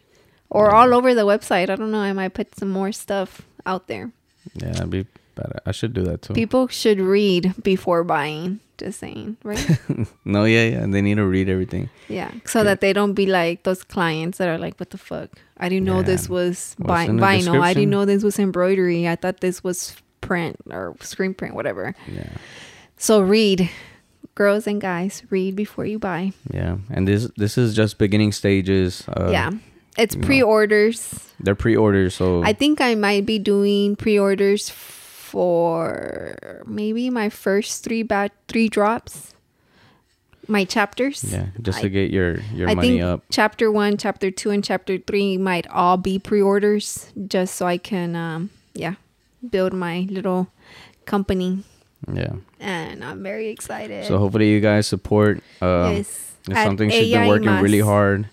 or 0.49 0.71
all 0.73 0.93
over 0.93 1.13
the 1.13 1.25
website. 1.25 1.69
I 1.69 1.75
don't 1.75 1.91
know. 1.91 1.99
I 1.99 2.13
might 2.13 2.33
put 2.33 2.55
some 2.57 2.69
more 2.69 2.91
stuff 2.91 3.41
out 3.65 3.87
there. 3.87 4.11
yeah, 4.55 4.71
that'd 4.71 4.89
be 4.89 5.05
better. 5.35 5.59
I 5.65 5.71
should 5.71 5.93
do 5.93 6.03
that 6.03 6.21
too. 6.21 6.33
People 6.33 6.67
should 6.67 6.99
read 6.99 7.53
before 7.61 8.03
buying. 8.03 8.59
Just 8.77 8.99
saying, 8.99 9.37
right? 9.43 9.79
no, 10.25 10.43
yeah, 10.43 10.65
yeah. 10.67 10.85
They 10.85 11.01
need 11.01 11.15
to 11.15 11.25
read 11.25 11.47
everything. 11.47 11.89
yeah, 12.09 12.31
so 12.45 12.63
that 12.65 12.81
they 12.81 12.91
don't 12.91 13.13
be 13.13 13.25
like 13.25 13.63
those 13.63 13.83
clients 13.85 14.37
that 14.39 14.49
are 14.49 14.57
like, 14.57 14.77
"What 14.79 14.89
the 14.89 14.97
fuck? 14.97 15.29
I 15.57 15.69
didn't 15.69 15.85
know 15.85 16.01
this 16.03 16.27
was 16.27 16.75
bi- 16.77 17.07
vinyl. 17.07 17.61
I 17.61 17.73
didn't 17.73 17.89
know 17.91 18.03
this 18.03 18.21
was 18.21 18.37
embroidery. 18.37 19.07
I 19.07 19.15
thought 19.15 19.39
this 19.39 19.63
was 19.63 19.95
print 20.25 20.57
or 20.69 20.95
screen 21.01 21.33
print, 21.33 21.53
whatever." 21.55 21.93
Yeah, 22.09 22.29
So 22.97 23.21
read, 23.21 23.69
girls 24.33 24.65
and 24.67 24.81
guys, 24.81 25.21
read 25.29 25.55
before 25.55 25.85
you 25.85 25.99
buy. 25.99 26.33
yeah. 26.51 26.77
And 26.89 27.07
this 27.07 27.29
this 27.37 27.57
is 27.57 27.75
just 27.77 27.97
beginning 27.97 28.31
stages. 28.33 29.03
Uh, 29.07 29.29
yeah, 29.31 29.51
it's 29.97 30.15
pre-orders. 30.17 31.13
they're 31.39 31.55
pre-orders, 31.55 32.15
so 32.15 32.41
I 32.43 32.53
think 32.53 32.81
I 32.81 32.95
might 32.95 33.25
be 33.25 33.37
doing 33.39 33.95
pre-orders 33.95 34.69
for 34.69 36.37
maybe 36.65 37.09
my 37.09 37.29
first 37.29 37.83
three 37.83 38.03
bat 38.03 38.31
three 38.47 38.69
drops, 38.69 39.33
my 40.47 40.63
chapters. 40.63 41.23
yeah, 41.23 41.47
just 41.61 41.79
I- 41.79 41.81
to 41.83 41.89
get 41.89 42.11
your 42.11 42.39
your 42.53 42.69
I 42.69 42.75
money 42.75 42.99
think 42.99 43.03
up. 43.03 43.23
chapter 43.31 43.71
one, 43.71 43.97
chapter 43.97 44.31
two, 44.31 44.49
and 44.51 44.63
chapter 44.63 44.97
three 44.97 45.37
might 45.37 45.67
all 45.67 45.97
be 45.97 46.19
pre-orders, 46.19 47.11
just 47.27 47.55
so 47.55 47.65
I 47.67 47.77
can, 47.77 48.15
um, 48.15 48.49
yeah, 48.73 48.95
build 49.51 49.73
my 49.73 50.07
little 50.09 50.47
company, 51.05 51.63
Yeah. 52.11 52.33
and 52.59 53.03
I'm 53.03 53.21
very 53.23 53.49
excited. 53.49 54.05
So 54.05 54.17
hopefully 54.17 54.49
you 54.51 54.59
guys 54.61 54.87
support. 54.87 55.37
Um, 55.61 55.95
yes, 55.95 56.33
It's 56.47 56.63
something 56.63 56.89
she's 56.89 57.11
been 57.13 57.27
working 57.27 57.49
really 57.61 57.79
hard. 57.81 58.29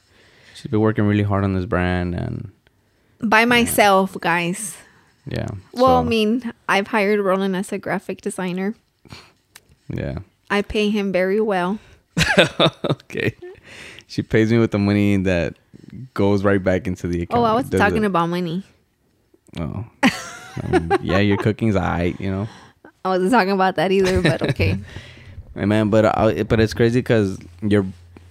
She's 0.55 0.71
been 0.71 0.81
working 0.81 1.05
really 1.07 1.23
hard 1.25 1.45
on 1.45 1.55
this 1.55 1.65
brand, 1.67 2.15
and 2.15 2.51
by 3.21 3.45
myself, 3.45 4.17
guys. 4.21 4.77
yeah. 5.27 5.49
Well, 5.73 5.99
I 5.99 6.03
mean, 6.05 6.53
I've 6.69 6.89
hired 6.89 7.21
Roland 7.21 7.55
as 7.57 7.73
a 7.73 7.79
graphic 7.79 8.21
designer. 8.21 8.75
yeah. 9.89 10.19
I 10.51 10.61
pay 10.63 10.91
him 10.91 11.13
very 11.13 11.41
well. 11.41 11.79
okay. 12.85 13.35
She 14.07 14.23
pays 14.23 14.53
me 14.53 14.59
with 14.59 14.71
the 14.73 14.79
money 14.79 15.17
that 15.25 15.55
goes 16.13 16.45
right 16.45 16.63
back 16.63 16.87
into 16.87 17.07
the 17.09 17.23
account. 17.23 17.41
Oh, 17.41 17.45
I 17.45 17.55
was 17.55 17.71
talking 17.71 18.05
it- 18.05 18.13
about 18.13 18.29
money. 18.29 18.65
Oh. 19.59 19.87
I 20.63 20.79
mean, 20.79 20.91
yeah, 21.03 21.19
your 21.19 21.37
cooking's 21.39 21.77
alright, 21.77 22.19
you 22.21 22.31
know. 22.31 22.49
I 23.05 23.09
wasn't 23.09 23.33
talking 23.33 23.53
about 23.53 23.77
that 23.77 23.91
either, 23.93 24.21
but 24.23 24.43
okay. 24.51 24.79
Hey, 25.55 25.65
man, 25.65 25.91
but 25.91 26.05
I, 26.17 26.43
but 26.45 26.61
it's 26.61 26.75
crazy 26.75 27.01
because 27.01 27.39
your 27.63 27.85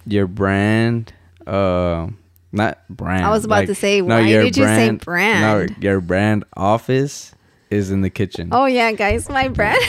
your 0.06 0.26
brand, 0.26 1.12
uh, 1.46 2.08
not 2.52 2.78
brand. 2.88 3.24
I 3.24 3.30
was 3.30 3.44
about 3.44 3.66
to 3.66 3.74
say, 3.74 4.02
why 4.02 4.20
your 4.20 4.42
did 4.44 4.56
you 4.56 4.64
say 4.64 4.90
brand? 4.92 5.40
No, 5.70 5.76
your 5.80 6.00
brand 6.00 6.44
office 6.56 7.34
is 7.70 7.90
in 7.90 8.00
the 8.02 8.10
kitchen. 8.10 8.48
oh 8.52 8.66
yeah, 8.66 8.92
guys, 8.92 9.28
my 9.28 9.48
brand, 9.48 9.80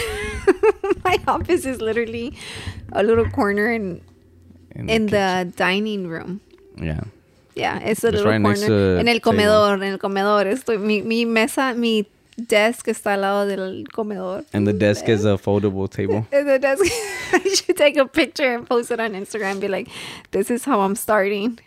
my 1.04 1.18
office 1.28 1.66
is 1.66 1.82
literally 1.82 2.38
a 2.92 3.04
little 3.04 3.30
corner 3.30 3.72
in 3.72 4.02
in, 4.76 4.90
in 4.90 5.06
the 5.08 5.52
dining 5.56 6.08
room. 6.08 6.42
yeah. 6.78 7.02
Yeah, 7.56 7.78
it's 7.78 8.04
a 8.04 8.08
It's 8.08 8.16
little 8.18 8.32
right 8.32 8.42
corner. 8.42 8.98
En 8.98 9.08
el 9.08 9.20
table. 9.20 9.32
comedor, 9.34 9.74
en 9.84 9.84
el 9.94 10.00
comedor. 10.00 10.48
Estoy, 10.48 10.80
mi, 10.80 11.04
mi 11.04 11.24
mesa, 11.24 11.76
mi 11.76 12.08
desk 12.38 12.88
está 12.88 13.14
al 13.14 13.22
lado 13.22 13.48
del 13.48 13.86
comedor. 13.94 14.46
And 14.54 14.68
the 14.68 14.74
desk 14.74 15.08
is 15.10 15.26
a 15.26 15.38
foldable 15.38 15.90
table. 15.98 16.26
And 16.32 16.48
the 16.48 16.60
desk. 16.60 16.84
I 17.34 17.40
should 17.56 17.78
take 17.78 17.98
a 17.98 18.06
picture 18.06 18.54
and 18.56 18.68
post 18.68 18.92
it 18.92 19.00
on 19.00 19.14
Instagram. 19.14 19.52
And 19.54 19.62
be 19.62 19.68
like, 19.68 19.90
"This 20.32 20.52
is 20.52 20.66
how 20.66 20.82
I'm 20.82 20.96
starting. 20.96 21.60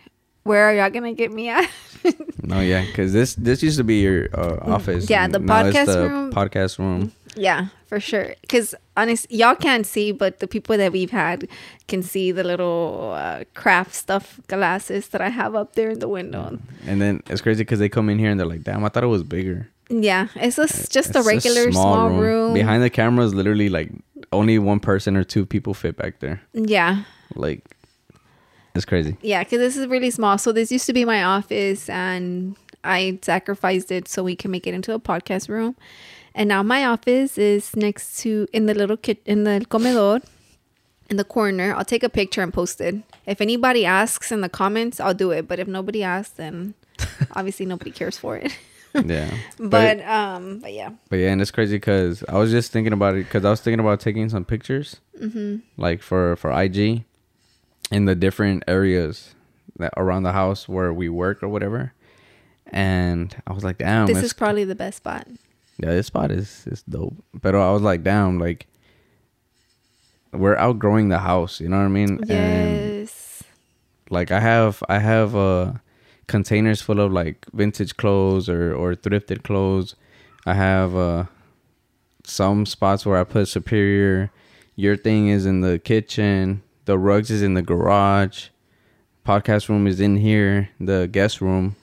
Where 0.44 0.64
are 0.66 0.74
y'all 0.74 0.90
gonna 0.90 1.12
get 1.14 1.32
me 1.32 1.48
at?" 1.48 1.68
No, 2.42 2.60
yeah, 2.60 2.84
because 2.86 3.12
this 3.12 3.34
this 3.34 3.62
used 3.64 3.78
to 3.78 3.84
be 3.84 4.00
your 4.02 4.28
uh, 4.32 4.58
office. 4.62 5.06
Mm, 5.06 5.10
yeah, 5.10 5.26
the 5.26 5.40
podcast 5.40 5.86
the 5.86 6.08
room. 6.08 6.32
Podcast 6.32 6.78
room. 6.78 7.10
Yeah, 7.34 7.68
for 7.88 7.98
sure. 7.98 8.34
Because 8.40 8.74
honest, 8.96 9.30
y'all 9.30 9.56
can't 9.56 9.84
see, 9.84 10.12
but 10.12 10.38
the 10.38 10.46
people 10.46 10.76
that 10.78 10.92
we've 10.92 11.10
had 11.10 11.48
can 11.88 12.02
see 12.02 12.30
the 12.30 12.44
little 12.44 13.12
uh, 13.14 13.42
craft 13.54 13.94
stuff 13.94 14.38
glasses 14.46 15.08
that 15.08 15.20
I 15.20 15.28
have 15.28 15.54
up 15.56 15.74
there 15.74 15.90
in 15.90 15.98
the 15.98 16.08
window. 16.08 16.58
And 16.86 17.00
then 17.02 17.22
it's 17.26 17.40
crazy 17.40 17.64
because 17.64 17.80
they 17.80 17.88
come 17.88 18.08
in 18.08 18.18
here 18.20 18.30
and 18.30 18.38
they're 18.38 18.46
like, 18.46 18.62
"Damn, 18.62 18.84
I 18.84 18.88
thought 18.88 19.02
it 19.02 19.08
was 19.08 19.24
bigger." 19.24 19.68
Yeah, 19.88 20.28
it's 20.34 20.56
just, 20.56 20.74
eh, 20.74 20.86
just 20.90 21.14
a 21.14 21.18
It's 21.18 21.26
regular 21.28 21.70
small, 21.72 22.10
room. 22.10 22.54
Behind 22.54 22.82
the 22.82 22.90
camera 22.90 23.24
is 23.24 23.34
literally 23.34 23.68
like 23.68 23.90
only 24.32 24.58
one 24.58 24.80
person 24.80 25.16
or 25.16 25.22
two 25.24 25.46
people 25.46 25.74
fit 25.74 25.96
back 25.96 26.18
there. 26.20 26.40
Yeah, 26.52 27.04
Like, 27.34 27.64
it's 28.74 28.84
crazy. 28.84 29.16
yeah, 29.22 29.44
because 29.44 29.58
this 29.58 29.76
is 29.76 29.86
really 29.86 30.10
small. 30.10 30.38
So 30.38 30.52
this 30.52 30.72
used 30.72 30.86
to 30.86 30.92
be 30.92 31.04
my 31.04 31.22
office, 31.22 31.88
and 31.88 32.56
I 32.84 33.18
sacrificed 33.22 33.90
it 33.92 34.08
so 34.08 34.22
we 34.24 34.34
can 34.36 34.50
make 34.50 34.66
it 34.66 34.74
into 34.74 34.92
a 34.92 34.98
podcast 34.98 35.48
room. 35.48 35.76
And 36.34 36.48
now 36.48 36.62
my 36.62 36.84
office 36.84 37.38
is 37.38 37.74
next 37.76 38.18
to 38.20 38.46
in 38.52 38.66
the 38.66 38.74
little 38.74 38.96
kit 38.98 39.22
in 39.24 39.44
the 39.44 39.64
comedor, 39.70 40.22
in 41.08 41.16
the 41.16 41.24
corner. 41.24 41.74
I'll 41.74 41.84
take 41.84 42.02
a 42.02 42.10
picture 42.10 42.42
and 42.42 42.52
post 42.52 42.80
it. 42.80 42.96
If 43.24 43.40
anybody 43.40 43.86
asks 43.86 44.30
in 44.32 44.40
the 44.42 44.48
comments, 44.50 45.00
I'll 45.00 45.14
do 45.14 45.30
it. 45.30 45.48
But 45.48 45.58
if 45.58 45.68
nobody 45.68 46.02
asks, 46.02 46.34
then 46.36 46.74
Obviously, 47.36 47.66
nobody 47.66 47.90
cares 47.90 48.18
for 48.18 48.36
it. 48.36 48.56
yeah. 49.06 49.30
but 49.58 50.00
um, 50.06 50.60
but 50.60 50.72
yeah. 50.72 50.90
But 51.08 51.16
yeah, 51.16 51.30
and 51.30 51.40
it's 51.42 51.50
crazy 51.50 51.76
because 51.76 52.24
I 52.28 52.38
was 52.38 52.50
just 52.50 52.72
thinking 52.72 52.92
about 52.92 53.14
it 53.14 53.24
because 53.24 53.44
I 53.44 53.50
was 53.50 53.60
thinking 53.60 53.80
about 53.80 54.00
taking 54.00 54.28
some 54.28 54.44
pictures, 54.44 54.96
Mm-hmm. 55.20 55.56
like 55.80 56.02
for 56.02 56.36
for 56.36 56.50
IG, 56.52 57.04
in 57.90 58.04
the 58.06 58.14
different 58.14 58.62
areas 58.68 59.34
that 59.78 59.92
around 59.96 60.22
the 60.24 60.32
house 60.32 60.68
where 60.68 60.92
we 60.92 61.08
work 61.08 61.42
or 61.42 61.48
whatever. 61.48 61.92
And 62.72 63.34
I 63.46 63.52
was 63.52 63.62
like, 63.64 63.78
damn, 63.78 64.06
This 64.06 64.22
is 64.22 64.32
probably 64.32 64.64
the 64.64 64.74
best 64.74 64.96
spot. 64.98 65.26
yeah, 65.78 65.90
this 65.90 66.06
spot 66.08 66.30
is 66.30 66.66
is 66.66 66.82
dope. 66.82 67.14
But 67.34 67.54
I 67.54 67.70
was 67.70 67.82
like, 67.82 68.02
damn, 68.02 68.38
like 68.38 68.66
we're 70.32 70.56
outgrowing 70.56 71.08
the 71.08 71.18
house. 71.18 71.60
You 71.60 71.68
know 71.68 71.78
what 71.78 71.84
I 71.84 71.88
mean? 71.88 72.20
And 72.30 73.10
like 74.10 74.30
I 74.30 74.40
have 74.40 74.82
I 74.88 74.98
have 74.98 75.34
uh 75.36 75.72
containers 76.26 76.80
full 76.82 77.00
of 77.00 77.12
like 77.12 77.46
vintage 77.52 77.96
clothes 77.96 78.48
or 78.48 78.74
or 78.74 78.94
thrifted 78.94 79.42
clothes. 79.42 79.94
I 80.44 80.54
have 80.54 80.94
uh 80.96 81.24
some 82.24 82.66
spots 82.66 83.06
where 83.06 83.18
I 83.18 83.24
put 83.24 83.48
superior. 83.48 84.30
Your 84.74 84.96
thing 84.96 85.28
is 85.28 85.46
in 85.46 85.60
the 85.60 85.78
kitchen. 85.78 86.62
The 86.84 86.98
rugs 86.98 87.30
is 87.30 87.42
in 87.42 87.54
the 87.54 87.62
garage. 87.62 88.48
Podcast 89.24 89.68
room 89.68 89.86
is 89.86 90.00
in 90.00 90.16
here. 90.16 90.68
The 90.80 91.08
guest 91.10 91.40
room. 91.40 91.76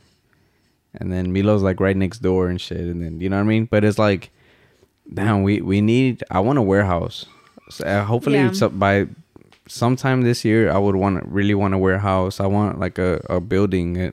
And 0.96 1.12
then 1.12 1.34
Milo's 1.34 1.64
like 1.64 1.80
right 1.80 1.98
next 1.98 2.20
door 2.20 2.50
and 2.50 2.62
shit. 2.62 2.80
And 2.80 3.02
then 3.02 3.20
you 3.20 3.30
know 3.30 3.38
what 3.38 3.44
I 3.44 3.48
mean. 3.48 3.66
But 3.66 3.84
it's 3.84 3.98
like, 3.98 4.30
damn, 5.12 5.44
we 5.44 5.62
we 5.62 5.82
need. 5.82 6.24
I 6.30 6.40
want 6.40 6.60
a 6.60 6.62
warehouse. 6.62 7.26
So, 7.70 7.86
uh, 7.86 8.04
hopefully, 8.04 8.38
Yeah. 8.38 8.68
by 8.68 9.08
sometime 9.68 10.22
this 10.22 10.46
year, 10.46 10.70
I 10.72 10.78
would 10.78 10.96
want 10.96 11.20
to 11.22 11.28
really 11.28 11.56
want 11.56 11.74
a 11.74 11.78
warehouse. 11.78 12.40
I 12.40 12.46
want 12.46 12.80
like 12.80 13.00
a 13.00 13.22
a 13.30 13.40
building, 13.40 14.12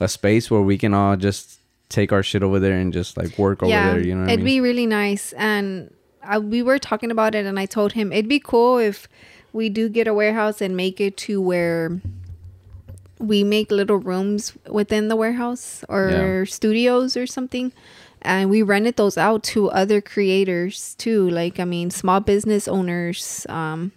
a, 0.00 0.08
space 0.08 0.50
where 0.50 0.60
we 0.62 0.78
can 0.78 0.94
all 0.94 1.16
just 1.16 1.58
take 1.88 2.12
our 2.12 2.22
shit 2.22 2.42
over 2.42 2.58
there 2.60 2.74
and 2.78 2.92
just 2.92 3.16
like 3.16 3.36
work 3.38 3.62
over 3.62 3.70
there. 3.70 4.00
You 4.00 4.14
know 4.14 4.22
what 4.22 4.30
it'd 4.30 4.40
I 4.40 4.44
mean? 4.44 4.44
be 4.44 4.60
really 4.60 4.86
nice. 4.86 5.32
And 5.34 5.92
I, 6.22 6.38
we 6.38 6.62
were 6.62 6.78
talking 6.78 7.10
about 7.10 7.34
it, 7.34 7.46
and 7.46 7.58
I 7.58 7.66
told 7.66 7.92
him 7.92 8.12
it'd 8.12 8.28
be 8.28 8.40
cool 8.40 8.78
if 8.78 9.08
we 9.52 9.68
do 9.68 9.88
get 9.88 10.06
a 10.06 10.14
warehouse 10.14 10.60
and 10.60 10.76
make 10.76 11.00
it 11.00 11.16
to 11.18 11.40
where 11.40 12.00
we 13.18 13.44
make 13.44 13.70
little 13.70 13.98
rooms 13.98 14.54
within 14.68 15.08
the 15.08 15.16
warehouse 15.16 15.84
or 15.88 16.08
Yeah. 16.10 16.44
studios 16.44 17.16
or 17.16 17.26
something. 17.26 17.72
And 18.22 18.50
we 18.50 18.62
rented 18.62 18.96
those 18.96 19.16
out 19.18 19.42
to 19.54 19.70
other 19.70 20.00
creators 20.00 20.94
too. 20.96 21.28
Like, 21.30 21.58
I 21.58 21.64
mean, 21.64 21.90
small 21.90 22.20
business 22.20 22.68
owners, 22.68 23.46
um, 23.48 23.92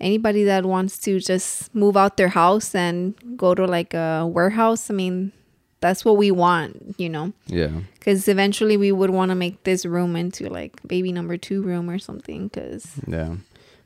anybody 0.00 0.44
that 0.44 0.64
wants 0.64 0.98
to 1.00 1.18
just 1.20 1.74
move 1.74 1.96
out 1.96 2.16
their 2.16 2.28
house 2.28 2.74
and 2.74 3.14
go 3.36 3.54
to 3.54 3.66
like 3.66 3.94
a 3.94 4.26
warehouse. 4.30 4.90
I 4.90 4.94
mean, 4.94 5.32
that's 5.80 6.04
what 6.04 6.16
we 6.16 6.30
want, 6.32 6.94
you 6.98 7.08
know 7.08 7.32
yeah. 7.46 7.70
because 7.94 8.26
eventually 8.26 8.76
we 8.76 8.90
would 8.90 9.10
want 9.10 9.28
to 9.30 9.36
make 9.36 9.62
this 9.62 9.86
room 9.86 10.16
into 10.16 10.48
like 10.48 10.72
baby 10.86 11.12
number 11.12 11.36
two 11.36 11.62
room 11.62 11.88
or 11.88 11.98
something 12.00 12.48
because 12.48 12.86
Yeah. 13.06 13.36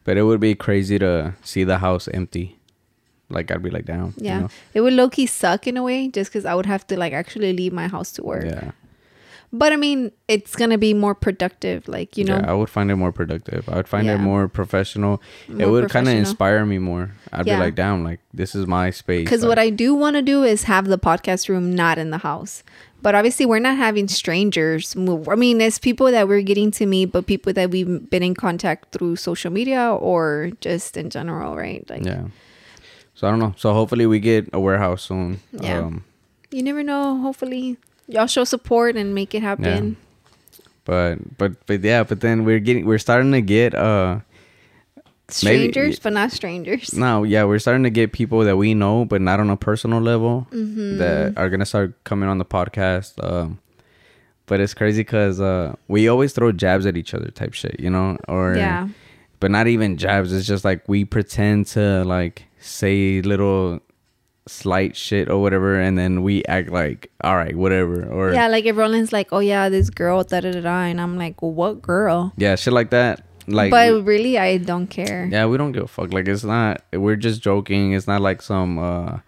But 0.05 0.17
it 0.17 0.23
would 0.25 0.41
be 0.41 0.55
crazy 0.55 0.99
to 0.99 1.35
see 1.43 1.63
the 1.65 1.79
house 1.79 2.09
empty. 2.09 2.59
Like 3.29 3.51
I'd 3.51 3.63
be 3.63 3.71
like, 3.71 3.85
down. 3.87 4.15
yeah 4.17 4.35
You 4.37 4.41
know? 4.43 4.49
it 4.75 4.81
would 4.81 4.93
low-key 4.95 5.27
suck 5.27 5.67
in 5.67 5.77
a 5.77 5.83
way 5.83 6.09
just 6.09 6.31
because 6.33 6.45
i 6.45 6.55
would 6.55 6.67
have 6.67 6.87
to 6.89 6.99
like 6.99 7.13
actually 7.13 7.53
leave 7.53 7.73
my 7.73 7.89
house 7.89 8.11
to 8.13 8.23
work 8.23 8.45
Yeah. 8.45 8.73
But 9.53 9.73
i 9.73 9.77
mean 9.77 10.11
it's 10.29 10.57
gonna 10.57 10.79
be 10.79 10.95
more 10.95 11.15
productive 11.15 11.87
like 11.89 12.17
you 12.17 12.25
know 12.25 12.37
yeah, 12.39 12.51
I 12.51 12.55
would 12.55 12.71
find 12.71 12.91
it 12.91 12.97
more 12.97 13.13
productive. 13.13 13.69
I 13.69 13.77
would 13.77 13.89
find 13.89 14.07
Yeah. 14.07 14.15
it 14.15 14.19
more 14.19 14.49
professional. 14.49 15.21
it 15.59 15.67
would 15.69 15.91
kind 15.91 16.09
of 16.09 16.15
inspire 16.15 16.65
me 16.65 16.79
more. 16.79 17.13
I'd 17.33 17.47
Yeah. 17.47 17.57
be 17.57 17.65
like, 17.67 17.75
damn, 17.75 18.03
like 18.05 18.21
this 18.33 18.55
is 18.55 18.67
my 18.67 18.91
space. 18.91 19.25
because 19.25 19.43
like, 19.43 19.49
what 19.51 19.59
i 19.59 19.69
do 19.71 19.95
want 19.95 20.17
to 20.17 20.23
do 20.23 20.43
is 20.43 20.65
have 20.65 20.87
the 20.89 20.99
podcast 20.99 21.49
room 21.51 21.75
not 21.75 21.99
in 21.99 22.09
the 22.11 22.19
house 22.19 22.63
but 23.03 23.15
obviously 23.15 23.45
we're 23.45 23.59
not 23.69 23.77
having 23.77 24.07
strangers 24.09 24.95
i 24.97 25.35
mean 25.35 25.61
it's 25.61 25.79
people 25.79 26.09
that 26.11 26.29
we're 26.29 26.41
getting 26.53 26.71
to 26.71 26.87
meet 26.87 27.07
but 27.13 27.27
people 27.27 27.53
that 27.53 27.71
we've 27.71 28.09
been 28.09 28.23
in 28.23 28.35
contact 28.35 28.93
through 28.93 29.17
social 29.17 29.51
media 29.53 29.83
or 30.11 30.51
just 30.61 30.97
in 30.97 31.11
general 31.11 31.57
right 31.57 31.85
like 31.91 32.05
Yeah. 32.05 32.25
So 33.15 33.29
I 33.29 33.31
don't 33.31 33.39
know. 33.39 33.55
So 33.57 33.73
hopefully 33.75 34.07
we 34.07 34.19
get 34.21 34.49
a 34.53 34.59
warehouse 34.59 35.03
soon. 35.03 35.41
Yeah. 35.53 35.79
Um, 35.81 36.05
you 36.51 36.63
never 36.63 36.83
know 36.83 37.21
hopefully 37.21 37.77
y'all 38.09 38.27
show 38.27 38.45
support 38.45 38.97
and 38.97 39.15
make 39.15 39.35
it 39.35 39.43
happen 39.43 39.97
but 40.85 41.17
but 41.39 41.53
but 41.67 41.81
yeah. 41.83 42.03
But 42.03 42.21
then 42.21 42.45
we're 42.45 42.59
getting 42.59 42.85
we're 42.87 42.99
starting 42.99 43.31
to 43.33 43.41
get 43.41 43.75
uh 43.75 44.19
Maybe- 45.45 45.73
strangers 45.73 45.99
but 46.01 46.13
not 46.13 46.31
strangers 46.33 46.93
no 46.93 47.23
yeah 47.23 47.45
we're 47.45 47.59
starting 47.61 47.85
to 47.85 47.91
get 47.91 48.13
people 48.13 48.41
that 48.41 48.57
we 48.57 48.75
know 48.75 49.05
but 49.07 49.21
not 49.23 49.41
on 49.41 49.49
a 49.49 49.57
personal 49.57 50.01
level 50.01 50.47
Mm-hmm. 50.51 50.99
that 50.99 51.39
are 51.39 51.49
gonna 51.49 51.65
start 51.65 51.95
coming 52.05 52.29
on 52.29 52.39
the 52.39 52.45
podcast. 52.45 53.23
Um, 53.23 53.59
but 54.47 54.61
it's 54.61 54.75
crazy 54.75 55.01
because 55.03 55.41
uh, 55.41 55.75
we 55.89 56.09
always 56.09 56.33
throw 56.35 56.53
jabs 56.53 56.85
at 56.85 56.97
each 56.97 57.15
other 57.15 57.31
type 57.31 57.55
shit, 57.55 57.79
you 57.81 57.89
know, 57.89 58.19
or 58.29 58.55
yeah 58.57 58.89
but 59.41 59.51
not 59.51 59.67
even 59.67 59.97
jabs. 59.97 60.33
It's 60.33 60.47
just 60.47 60.65
like 60.65 60.87
we 60.89 61.05
pretend 61.05 61.67
to 61.69 62.05
like 62.05 62.45
say 62.61 63.23
little 63.23 63.81
slight 64.47 64.97
shit 64.97 65.29
or 65.31 65.41
whatever, 65.41 65.79
and 65.79 65.97
then 65.97 66.23
we 66.23 66.45
act 66.47 66.71
like 66.71 67.11
all 67.23 67.37
right, 67.37 67.55
whatever, 67.57 68.05
or 68.07 68.33
yeah 68.33 68.49
like 68.49 68.65
if 68.65 68.77
roland's 68.77 69.13
like 69.13 69.29
oh 69.33 69.39
yeah 69.39 69.69
this 69.69 69.91
girl 69.91 70.25
da 70.25 70.41
da 70.41 70.51
da 70.51 70.61
da 70.61 70.81
and 70.83 71.01
i'm 71.01 71.17
like 71.17 71.41
well, 71.43 71.53
what 71.53 71.83
girl 71.83 72.33
yeah, 72.37 72.57
shit 72.57 72.73
like 72.73 72.91
that. 72.91 73.25
Like, 73.49 73.71
but 73.71 73.93
we- 73.93 74.01
really 74.01 74.39
i 74.39 74.57
don't 74.59 74.87
care 74.87 75.29
yeah, 75.31 75.47
we 75.47 75.57
don't 75.59 75.73
give 75.73 75.85
a 75.85 75.89
fuck. 75.89 76.13
Like, 76.13 76.29
it's 76.29 76.45
not. 76.45 76.83
We're 76.93 77.17
just 77.17 77.43
joking. 77.43 77.93
It's 77.93 78.07
not 78.07 78.21
like 78.21 78.41
some 78.41 78.79
uh, 78.79 79.19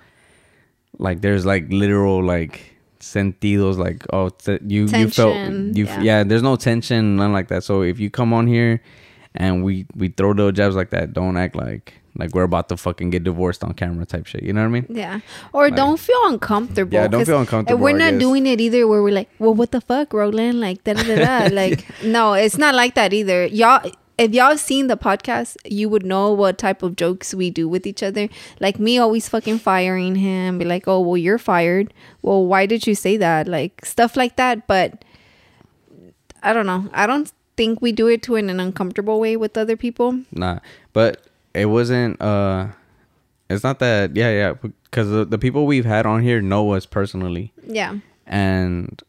like 0.98 1.20
there's 1.20 1.44
like 1.44 1.66
literal 1.70 2.22
like 2.22 2.74
sentidos 3.00 3.76
like 3.76 4.06
oh 4.12 4.30
t- 4.30 4.58
you 4.66 4.86
you 4.86 5.10
felt 5.10 5.34
you 5.76 5.84
yeah. 5.84 6.00
yeah. 6.00 6.24
There's 6.24 6.42
no 6.42 6.56
tension, 6.56 7.16
none 7.16 7.32
like 7.32 7.48
that. 7.48 7.64
So 7.64 7.82
if 7.82 7.98
you 7.98 8.08
come 8.08 8.32
on 8.32 8.46
here 8.46 8.80
and 9.34 9.64
we 9.64 9.86
we 9.94 10.08
throw 10.08 10.30
little 10.30 10.52
jabs 10.52 10.76
like 10.76 10.90
that, 10.90 11.12
don't 11.12 11.36
act 11.36 11.56
like 11.56 11.94
like 12.16 12.34
we're 12.34 12.44
about 12.44 12.68
to 12.68 12.76
fucking 12.76 13.10
get 13.10 13.24
divorced 13.24 13.64
on 13.64 13.74
camera 13.74 14.06
type 14.06 14.26
shit. 14.26 14.42
You 14.42 14.52
know 14.52 14.60
what 14.62 14.68
I 14.68 14.80
mean? 14.80 14.86
Yeah. 14.88 15.20
Or 15.52 15.70
don't 15.70 15.98
feel 15.98 16.20
uncomfortable. 16.26 16.94
Yeah, 16.94 17.08
don't 17.08 17.24
feel 17.24 17.40
uncomfortable, 17.40 17.76
And 17.76 17.82
we're 17.82 17.96
not 17.96 18.18
doing 18.20 18.46
it 18.46 18.60
either 18.60 18.86
where 18.86 19.02
we're 19.02 19.14
like, 19.14 19.28
well, 19.38 19.54
what 19.54 19.72
the 19.72 19.80
fuck, 19.80 20.12
Roland? 20.12 20.60
Like, 20.60 20.84
da 20.84 20.94
da 20.94 21.02
da 21.02 21.48
da. 21.48 21.48
Like, 21.54 21.84
no, 22.02 22.34
it's 22.34 22.56
not 22.56 22.74
like 22.74 22.94
that 22.94 23.12
either. 23.12 23.46
Y'all, 23.46 23.90
if 24.16 24.32
y'all 24.32 24.56
seen 24.56 24.86
the 24.86 24.96
podcast, 24.96 25.56
you 25.64 25.88
would 25.88 26.06
know 26.06 26.32
what 26.32 26.56
type 26.56 26.82
of 26.82 26.94
jokes 26.94 27.34
we 27.34 27.50
do 27.50 27.68
with 27.68 27.86
each 27.86 28.02
other. 28.02 28.28
Like, 28.60 28.78
me 28.78 28.96
always 28.98 29.28
fucking 29.28 29.58
firing 29.58 30.14
him, 30.14 30.58
be 30.58 30.64
like, 30.64 30.86
oh, 30.86 31.00
well, 31.00 31.16
you're 31.16 31.38
fired. 31.38 31.92
Well, 32.22 32.46
why 32.46 32.66
did 32.66 32.86
you 32.86 32.94
say 32.94 33.16
that? 33.16 33.48
Like, 33.48 33.84
stuff 33.84 34.16
like 34.16 34.36
that. 34.36 34.68
But 34.68 35.04
I 36.44 36.52
don't 36.52 36.66
know. 36.66 36.88
I 36.92 37.06
don't 37.08 37.32
think 37.56 37.82
we 37.82 37.92
do 37.92 38.06
it 38.06 38.22
to 38.24 38.36
in 38.36 38.50
an 38.50 38.60
uncomfortable 38.60 39.18
way 39.18 39.36
with 39.36 39.56
other 39.56 39.76
people. 39.76 40.20
Nah, 40.32 40.60
but 40.92 41.26
it 41.54 41.66
wasn't. 41.66 42.20
uh 42.20 42.68
It's 43.50 43.62
not 43.64 43.78
that. 43.78 44.16
Yeah, 44.16 44.30
yeah. 44.30 44.52
Because 44.84 45.10
the, 45.10 45.24
the 45.24 45.38
people 45.38 45.66
we've 45.66 45.84
had 45.84 46.06
on 46.06 46.22
here 46.22 46.40
know 46.40 46.72
us 46.72 46.86
personally, 46.86 47.52
Yeah. 47.66 47.98
and 48.26 49.02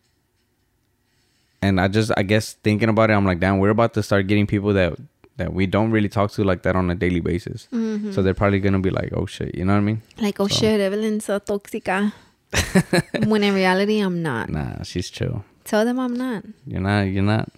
and 1.61 1.79
I 1.81 1.87
just 1.87 2.11
I 2.17 2.23
guess 2.23 2.53
thinking 2.63 2.89
about 2.89 3.09
it, 3.09 3.13
I'm 3.13 3.25
like, 3.25 3.39
damn, 3.39 3.59
we're 3.59 3.69
about 3.71 3.93
to 3.95 4.03
start 4.03 4.27
getting 4.27 4.45
people 4.47 4.73
that 4.73 4.93
that 5.37 5.53
we 5.53 5.65
don't 5.67 5.91
really 5.91 6.09
talk 6.09 6.31
to 6.31 6.43
like 6.43 6.61
that 6.63 6.75
on 6.75 6.89
a 6.89 6.95
daily 6.95 7.19
basis. 7.19 7.67
Mm-hmm. 7.73 8.11
So 8.13 8.21
they're 8.21 8.33
probably 8.33 8.59
gonna 8.59 8.79
be 8.79 8.89
like, 8.91 9.11
oh 9.15 9.25
shit, 9.25 9.55
you 9.55 9.65
know 9.65 9.73
what 9.73 9.79
I 9.79 9.89
mean? 9.89 10.01
Like, 10.19 10.39
oh 10.39 10.47
So- 10.47 10.55
shit, 10.59 10.79
Evelyn's 10.81 11.25
so 11.25 11.39
toxica. 11.39 12.13
when 13.27 13.43
in 13.43 13.53
reality, 13.53 13.99
I'm 13.99 14.21
not. 14.23 14.49
Nah, 14.49 14.83
she's 14.83 15.09
chill. 15.09 15.43
Tell 15.65 15.83
them 15.83 15.99
I'm 15.99 16.13
not. 16.13 16.43
You're 16.67 16.79
not. 16.81 17.01
You're 17.03 17.23
not. 17.23 17.49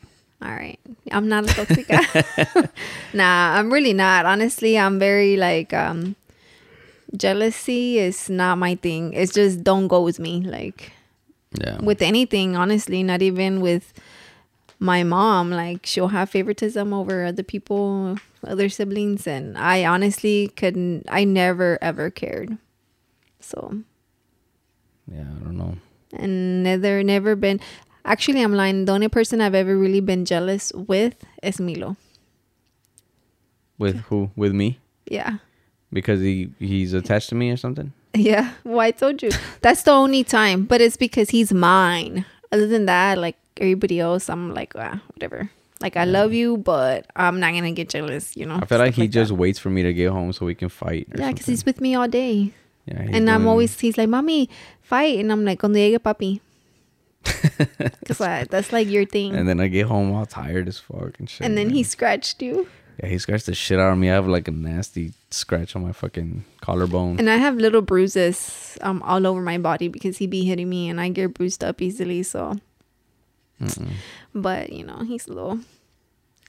All 0.41 0.49
right. 0.51 0.79
I'm 1.11 1.27
not 1.27 1.45
a 1.45 1.47
toxica. 1.47 2.69
nah, 3.13 3.57
I'm 3.57 3.71
really 3.73 3.93
not. 3.93 4.25
Honestly, 4.25 4.77
I'm 4.77 4.99
very 4.99 5.35
like 5.37 5.73
um 5.73 6.15
jealousy 7.15 7.99
is 7.99 8.29
not 8.29 8.57
my 8.57 8.75
thing. 8.75 9.13
It's 9.13 9.33
just 9.33 9.63
don't 9.63 9.87
go 9.87 10.01
with 10.01 10.19
me. 10.19 10.41
Like 10.41 10.91
Yeah. 11.59 11.79
with 11.81 12.01
anything, 12.01 12.55
honestly, 12.55 13.01
not 13.03 13.21
even 13.21 13.61
with 13.61 13.93
my 14.79 15.03
mom. 15.03 15.49
Like 15.49 15.85
she'll 15.85 16.09
have 16.13 16.29
favoritism 16.29 16.93
over 16.93 17.25
other 17.25 17.43
people, 17.43 18.17
other 18.45 18.69
siblings, 18.69 19.25
and 19.25 19.57
I 19.57 19.85
honestly 19.85 20.49
couldn't 20.55 21.05
I 21.09 21.23
never 21.23 21.79
ever 21.81 22.09
cared. 22.11 22.57
So 23.39 23.81
yeah. 25.11 25.21
I 25.25 25.39
don't 25.43 25.57
know. 25.57 25.77
and 26.13 26.63
never 26.63 27.01
never 27.03 27.35
been 27.35 27.59
actually 28.07 28.41
i'm 28.41 28.53
lying. 28.53 28.85
The 28.85 28.93
only 28.93 29.09
person 29.09 29.41
i've 29.41 29.55
ever 29.55 29.77
really 29.77 29.99
been 29.99 30.25
jealous 30.25 30.71
with 30.73 31.15
is 31.43 31.59
milo. 31.59 31.95
With 33.77 33.97
who? 34.09 34.31
With 34.35 34.53
me? 34.53 34.79
yeah. 35.05 35.37
Because 35.93 36.19
he 36.19 36.49
he's 36.59 36.93
attached 36.93 37.29
to 37.29 37.35
me 37.35 37.49
or 37.51 37.57
something. 37.57 37.93
yeah. 38.13 38.53
Well 38.63 38.79
i 38.81 38.91
told 38.91 39.21
you. 39.21 39.29
That's 39.61 39.83
the 39.83 39.91
only 39.91 40.23
time. 40.23 40.65
But 40.65 40.81
it's 40.81 40.97
because 40.97 41.29
he's 41.29 41.53
mine. 41.53 42.25
Other 42.51 42.67
than 42.67 42.85
that 42.87 43.17
like 43.17 43.37
everybody 43.57 43.99
else 43.99 44.29
i'm 44.29 44.53
like 44.53 44.73
ah, 44.75 45.01
whatever. 45.13 45.49
Like 45.79 45.95
i 45.95 46.05
love 46.05 46.33
you 46.33 46.57
but 46.57 47.05
i'm 47.15 47.39
not 47.39 47.53
gonna 47.53 47.71
get 47.71 47.89
jealous 47.89 48.35
you 48.35 48.45
know? 48.45 48.59
I 48.61 48.65
feel 48.65 48.79
like 48.79 48.95
he 48.95 49.07
just 49.07 49.29
that. 49.29 49.35
waits 49.35 49.59
for 49.59 49.69
me 49.69 49.83
to 49.83 49.93
get 49.93 50.09
home 50.11 50.33
so 50.33 50.45
we 50.45 50.55
can 50.55 50.69
fight. 50.69 51.07
Or 51.13 51.21
yeah 51.21 51.31
because 51.31 51.45
he's 51.45 51.65
with 51.65 51.79
me 51.81 51.93
all 51.95 52.07
day. 52.07 52.51
Yeah, 52.87 53.03
and 53.03 53.29
I'm 53.29 53.47
always 53.47 53.77
he's 53.77 53.97
like, 53.97 54.07
"Mommy, 54.07 54.47
fight," 54.81 55.19
and 55.19 55.29
I'm 55.29 55.43
like, 55.43 55.59
"Cuando 55.59 55.77
llegue 55.77 55.99
papi," 55.99 56.39
because 57.99 58.17
that's 58.49 58.71
like 58.71 58.87
your 58.89 59.05
thing. 59.05 59.35
And 59.35 59.47
then 59.47 59.59
I 59.59 59.67
get 59.67 59.87
home 59.87 60.11
all 60.13 60.25
tired 60.25 60.67
as 60.67 60.79
fuck 60.79 61.19
and 61.19 61.29
shit. 61.29 61.45
And 61.45 61.57
then 61.57 61.67
man. 61.67 61.75
he 61.75 61.83
scratched 61.83 62.41
you, 62.41 62.67
yeah 63.01 63.09
he 63.09 63.17
scratched 63.19 63.45
the 63.45 63.53
shit 63.53 63.79
out 63.79 63.91
of 63.93 63.97
me. 63.97 64.09
I 64.09 64.13
have 64.13 64.27
like 64.27 64.47
a 64.47 64.51
nasty 64.51 65.13
scratch 65.31 65.75
on 65.75 65.83
my 65.83 65.91
fucking 65.91 66.45
collarbone. 66.61 67.19
and 67.19 67.29
I 67.29 67.37
have 67.37 67.55
little 67.57 67.81
bruises 67.81 68.77
um 68.81 69.01
all 69.03 69.27
over 69.27 69.41
my 69.41 69.57
body 69.57 69.87
because 69.87 70.17
he 70.17 70.27
be 70.27 70.45
hitting 70.45 70.69
me, 70.69 70.89
and 70.89 70.99
I 71.01 71.09
get 71.09 71.33
bruised 71.33 71.63
up 71.63 71.81
easily. 71.81 72.23
So, 72.23 72.55
Mm-mm. 73.61 73.91
but 74.33 74.71
you 74.71 74.83
know, 74.85 75.03
he's 75.03 75.27
a 75.27 75.33
little, 75.33 75.59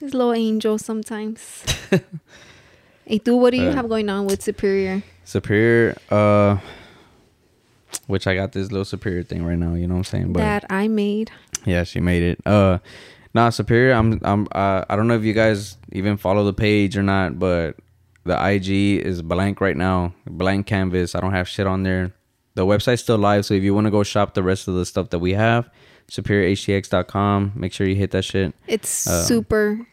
he's 0.00 0.14
a 0.14 0.16
little 0.16 0.32
angel 0.34 0.78
sometimes. 0.78 1.64
hey, 3.04 3.18
tú, 3.18 3.38
what 3.38 3.50
do 3.50 3.56
you 3.58 3.68
Uh, 3.70 3.74
have 3.74 3.88
going 3.88 4.08
on 4.08 4.26
with 4.26 4.42
Superior? 4.42 5.02
Superior, 5.24 5.96
uh, 6.10 6.56
which 8.06 8.26
I 8.26 8.34
got 8.34 8.52
this 8.52 8.70
little 8.70 8.84
Superior 8.84 9.22
thing 9.22 9.44
right 9.44 9.58
now. 9.58 9.74
You 9.74 9.86
know 9.86 9.94
what 9.94 9.98
I'm 9.98 10.04
saying? 10.04 10.32
But 10.32 10.40
that 10.40 10.64
I 10.70 10.88
made. 10.88 11.30
Yeah, 11.64 11.84
she 11.84 12.00
made 12.00 12.22
it. 12.22 12.40
Uh, 12.46 12.78
nah, 13.34 13.50
Superior. 13.50 13.92
I'm. 13.94 14.20
I'm. 14.22 14.46
Uh, 14.52 14.84
I 14.88 14.96
don't 14.96 15.08
know 15.08 15.14
if 15.16 15.24
you 15.24 15.32
guys 15.34 15.76
even 15.92 16.16
follow 16.16 16.44
the 16.44 16.52
page 16.52 16.96
or 16.96 17.02
not, 17.02 17.38
but 17.38 17.76
the 18.24 18.34
IG 18.52 18.68
is 19.04 19.22
blank 19.22 19.60
right 19.60 19.76
now. 19.76 20.14
Blank 20.26 20.66
canvas. 20.66 21.14
I 21.14 21.20
don't 21.20 21.32
have 21.32 21.48
shit 21.48 21.66
on 21.66 21.82
there. 21.82 22.12
The 22.54 22.66
website's 22.66 23.02
still 23.02 23.18
live, 23.18 23.46
so 23.46 23.54
if 23.54 23.62
you 23.62 23.72
want 23.74 23.86
to 23.86 23.90
go 23.90 24.02
shop 24.02 24.34
the 24.34 24.42
rest 24.42 24.66
of 24.68 24.74
the 24.74 24.84
stuff 24.84 25.10
that 25.10 25.20
we 25.20 25.32
have, 25.34 25.70
superiorhtx.com. 26.10 27.52
Make 27.54 27.72
sure 27.72 27.86
you 27.86 27.94
hit 27.94 28.10
that 28.12 28.24
shit. 28.24 28.54
It's 28.66 29.06
Uh, 29.06 29.22
super 29.22 29.86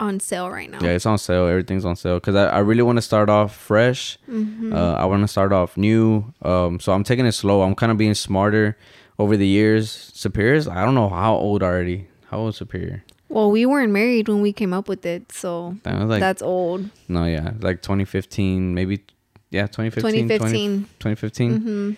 on 0.00 0.20
sale 0.20 0.50
right 0.50 0.70
now. 0.70 0.78
Yeah, 0.80 0.90
it's 0.90 1.06
on 1.06 1.18
sale. 1.18 1.46
Everything's 1.46 1.84
on 1.84 1.96
sale 1.96 2.16
because 2.16 2.34
I, 2.34 2.46
I 2.46 2.58
really 2.58 2.82
want 2.82 2.96
to 2.98 3.02
start 3.02 3.28
off 3.28 3.54
fresh. 3.54 4.18
Mm-hmm. 4.28 4.72
Uh, 4.72 4.94
I 4.94 5.04
want 5.04 5.22
to 5.22 5.28
start 5.28 5.52
off 5.52 5.76
new. 5.76 6.32
Um, 6.42 6.80
so 6.80 6.92
I'm 6.92 7.04
taking 7.04 7.26
it 7.26 7.32
slow. 7.32 7.62
I'm 7.62 7.74
kind 7.74 7.92
of 7.92 7.98
being 7.98 8.14
smarter 8.14 8.76
over 9.18 9.36
the 9.36 9.46
years. 9.46 9.90
Superior's. 10.14 10.66
I 10.66 10.84
don't 10.84 10.94
know 10.94 11.08
how 11.08 11.34
old 11.34 11.62
already. 11.62 12.08
How 12.30 12.38
old 12.38 12.50
is 12.50 12.56
Superior? 12.56 13.04
Well, 13.28 13.50
we 13.50 13.64
weren't 13.64 13.92
married 13.92 14.28
when 14.28 14.42
we 14.42 14.52
came 14.52 14.74
up 14.74 14.88
with 14.88 15.06
it, 15.06 15.32
so 15.32 15.76
That 15.84 16.06
like 16.06 16.20
that's 16.20 16.42
old. 16.42 16.90
No, 17.08 17.24
yeah, 17.24 17.52
like 17.60 17.80
2015, 17.80 18.74
maybe. 18.74 19.02
Yeah, 19.50 19.66
2015. 19.66 20.26
2015. 20.28 20.80
2015. 20.98 21.60
hmm 21.60 21.92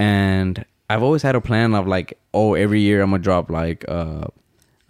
And 0.00 0.64
I've 0.88 1.02
always 1.02 1.22
had 1.22 1.34
a 1.34 1.40
plan 1.40 1.74
of 1.74 1.88
like, 1.88 2.18
oh, 2.34 2.54
every 2.54 2.80
year 2.80 3.02
I'm 3.02 3.10
gonna 3.10 3.22
drop 3.22 3.50
like 3.50 3.84
uh, 3.88 4.26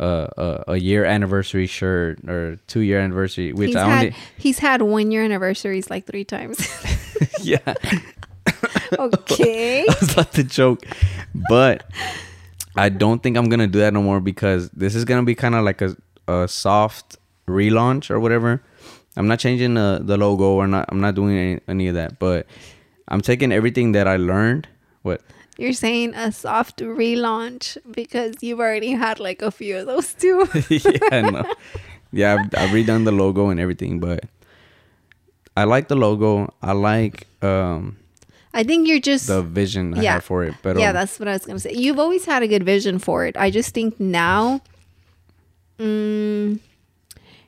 uh, 0.00 0.28
uh, 0.36 0.64
a 0.68 0.76
year 0.78 1.04
anniversary 1.04 1.66
shirt 1.66 2.18
or 2.26 2.56
two 2.66 2.80
year 2.80 2.98
anniversary, 3.00 3.52
which 3.52 3.68
He's 3.68 3.76
I 3.76 3.86
had 3.86 3.98
only. 4.06 4.16
he's 4.38 4.58
had 4.58 4.82
one 4.82 5.10
year 5.10 5.22
anniversaries 5.22 5.90
like 5.90 6.06
three 6.06 6.24
times. 6.24 6.58
yeah, 7.42 7.74
okay. 8.98 9.82
I 9.88 9.96
was 10.00 10.12
about 10.12 10.32
to 10.32 10.44
joke, 10.44 10.84
but 11.50 11.84
I 12.76 12.88
don't 12.88 13.22
think 13.22 13.36
I'm 13.36 13.48
gonna 13.50 13.66
do 13.66 13.80
that 13.80 13.92
no 13.92 14.02
more 14.02 14.20
because 14.20 14.70
this 14.70 14.94
is 14.94 15.04
gonna 15.04 15.22
be 15.24 15.34
kind 15.34 15.54
of 15.54 15.64
like 15.64 15.82
a 15.82 15.94
a 16.26 16.48
soft 16.48 17.18
relaunch 17.46 18.10
or 18.10 18.18
whatever. 18.20 18.62
I'm 19.16 19.28
not 19.28 19.38
changing 19.38 19.74
the 19.74 20.00
the 20.02 20.16
logo 20.16 20.54
or 20.54 20.66
not. 20.66 20.86
I'm 20.88 21.00
not 21.00 21.14
doing 21.14 21.36
any, 21.36 21.60
any 21.68 21.88
of 21.88 21.94
that, 21.94 22.18
but 22.18 22.46
I'm 23.08 23.20
taking 23.20 23.52
everything 23.52 23.92
that 23.92 24.08
I 24.08 24.16
learned. 24.16 24.66
What? 25.02 25.20
You're 25.60 25.74
saying 25.74 26.14
a 26.14 26.32
soft 26.32 26.78
relaunch 26.78 27.76
because 27.90 28.36
you've 28.40 28.60
already 28.60 28.92
had 28.92 29.20
like 29.20 29.42
a 29.42 29.50
few 29.50 29.76
of 29.76 29.86
those 29.86 30.14
too. 30.14 30.48
yeah, 30.70 31.20
no. 31.20 31.44
Yeah, 32.12 32.34
I've, 32.34 32.46
I've 32.56 32.70
redone 32.70 33.04
the 33.04 33.12
logo 33.12 33.50
and 33.50 33.60
everything, 33.60 34.00
but 34.00 34.24
I 35.56 35.64
like 35.64 35.88
the 35.88 35.96
logo. 35.96 36.52
I 36.62 36.72
like 36.72 37.26
um 37.42 37.98
I 38.54 38.64
think 38.64 38.88
you're 38.88 39.00
just 39.00 39.26
the 39.26 39.42
vision 39.42 39.94
I 39.94 40.02
Yeah. 40.02 40.12
have 40.14 40.24
for 40.24 40.44
it. 40.44 40.54
But 40.62 40.78
yeah, 40.78 40.92
that's 40.92 41.20
what 41.20 41.28
I 41.28 41.32
was 41.32 41.44
gonna 41.44 41.60
say. 41.60 41.74
You've 41.74 41.98
always 41.98 42.24
had 42.24 42.42
a 42.42 42.48
good 42.48 42.64
vision 42.64 42.98
for 42.98 43.26
it. 43.26 43.36
I 43.36 43.50
just 43.50 43.74
think 43.74 44.00
now, 44.00 44.62
mm, 45.78 46.58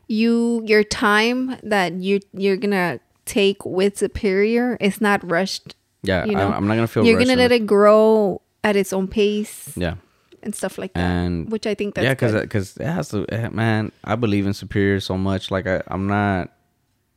you 0.07 0.63
your 0.67 0.85
time 0.85 1.57
that 1.63 1.95
you 1.95 2.21
you're 2.35 2.57
gonna 2.59 3.01
take 3.25 3.65
with 3.65 3.97
Superior 3.97 4.77
is 4.81 5.01
not 5.01 5.29
rushed. 5.29 5.75
Yeah. 6.03 6.25
you 6.25 6.33
know, 6.35 6.51
I, 6.51 6.57
am 6.57 6.67
not 6.67 6.75
gonna 6.75 6.87
feel. 6.87 7.05
you're 7.05 7.19
gonna 7.19 7.37
let 7.37 7.53
it 7.53 7.67
grow 7.67 8.41
at 8.65 8.77
its 8.77 8.93
own 8.93 9.09
pace 9.09 9.73
Yeah, 9.77 9.95
and 10.43 10.55
stuff 10.55 10.79
like 10.79 10.93
that. 10.95 11.01
and 11.01 11.51
which 11.51 11.67
I 11.67 11.75
think 11.75 11.95
that's 11.95 12.05
yeah, 12.05 12.15
because 12.15 12.33
because 12.41 12.77
it 12.77 12.87
has 12.87 13.09
to. 13.11 13.27
eh, 13.29 13.49
Man, 13.49 13.93
I 14.05 14.17
believe 14.17 14.47
in 14.47 14.55
Superior 14.55 15.01
so 15.01 15.17
much. 15.17 15.51
Like 15.51 15.67
I, 15.67 15.83
I'm 15.89 16.07
not. 16.07 16.51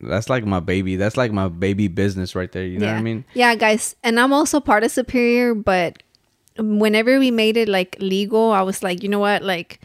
That's 0.01 0.29
like 0.29 0.45
my 0.45 0.59
baby. 0.59 0.97
That's 0.97 1.15
like 1.17 1.31
my 1.31 1.47
baby 1.47 1.87
business 1.87 2.35
right 2.35 2.51
there. 2.51 2.65
You 2.65 2.79
know 2.79 2.87
yeah. 2.87 2.93
what 2.93 2.99
I 2.99 3.03
mean? 3.03 3.25
Yeah, 3.33 3.55
guys, 3.55 3.95
and 4.03 4.19
I'm 4.19 4.33
also 4.33 4.59
part 4.59 4.83
of 4.83 4.91
Superior, 4.91 5.55
but 5.55 6.03
whenever 6.57 7.17
we 7.19 7.31
made 7.31 7.57
it 7.57 7.67
like 7.69 7.95
legal, 7.99 8.51
I 8.51 8.61
was 8.61 8.83
like, 8.83 9.03
you 9.03 9.09
know 9.09 9.19
what? 9.19 9.41
Like, 9.41 9.79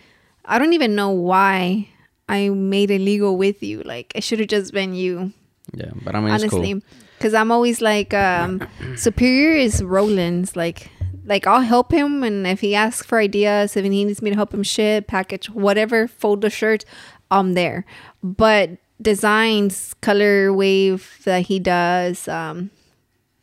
I 0.45 0.59
don't 0.59 0.73
even 0.73 0.95
know 0.95 1.11
why 1.11 1.89
I 2.29 2.49
made 2.49 2.91
it 2.91 3.01
legal 3.01 3.37
with 3.37 3.63
you. 3.63 3.83
Like, 3.83 4.13
it 4.15 4.23
should 4.25 4.41
have 4.41 4.49
just 4.49 4.73
been 4.73 4.95
you, 4.95 5.33
Yeah, 5.75 5.91
but 6.05 6.15
I 6.15 6.21
mean, 6.21 6.31
honestly. 6.31 6.73
cool. 6.75 6.83
Because 7.21 7.35
I'm 7.35 7.53
always 7.53 7.83
like, 7.83 8.15
um, 8.15 8.67
Superior 8.97 9.55
is 9.55 9.83
Roland's. 9.85 10.57
Like, 10.57 10.91
like 11.27 11.47
I'll 11.47 11.61
help 11.61 11.93
him, 11.93 12.23
and 12.23 12.47
if 12.47 12.61
he 12.61 12.75
asks 12.75 13.07
for 13.07 13.19
ideas, 13.19 13.77
if 13.77 13.85
he 13.85 13.91
needs 13.91 14.23
me 14.23 14.31
to 14.31 14.37
help 14.37 14.55
him 14.55 14.63
ship, 14.63 15.07
package, 15.07 15.51
whatever, 15.51 16.09
fold 16.09 16.41
the 16.41 16.49
shirt, 16.49 16.87
I'm 17.31 17.53
there. 17.53 17.85
But 18.23 18.71
designs, 19.03 19.95
color 20.01 20.51
wave 20.55 21.21
that 21.25 21.43
he 21.43 21.59
does, 21.59 22.27
um, 22.27 22.71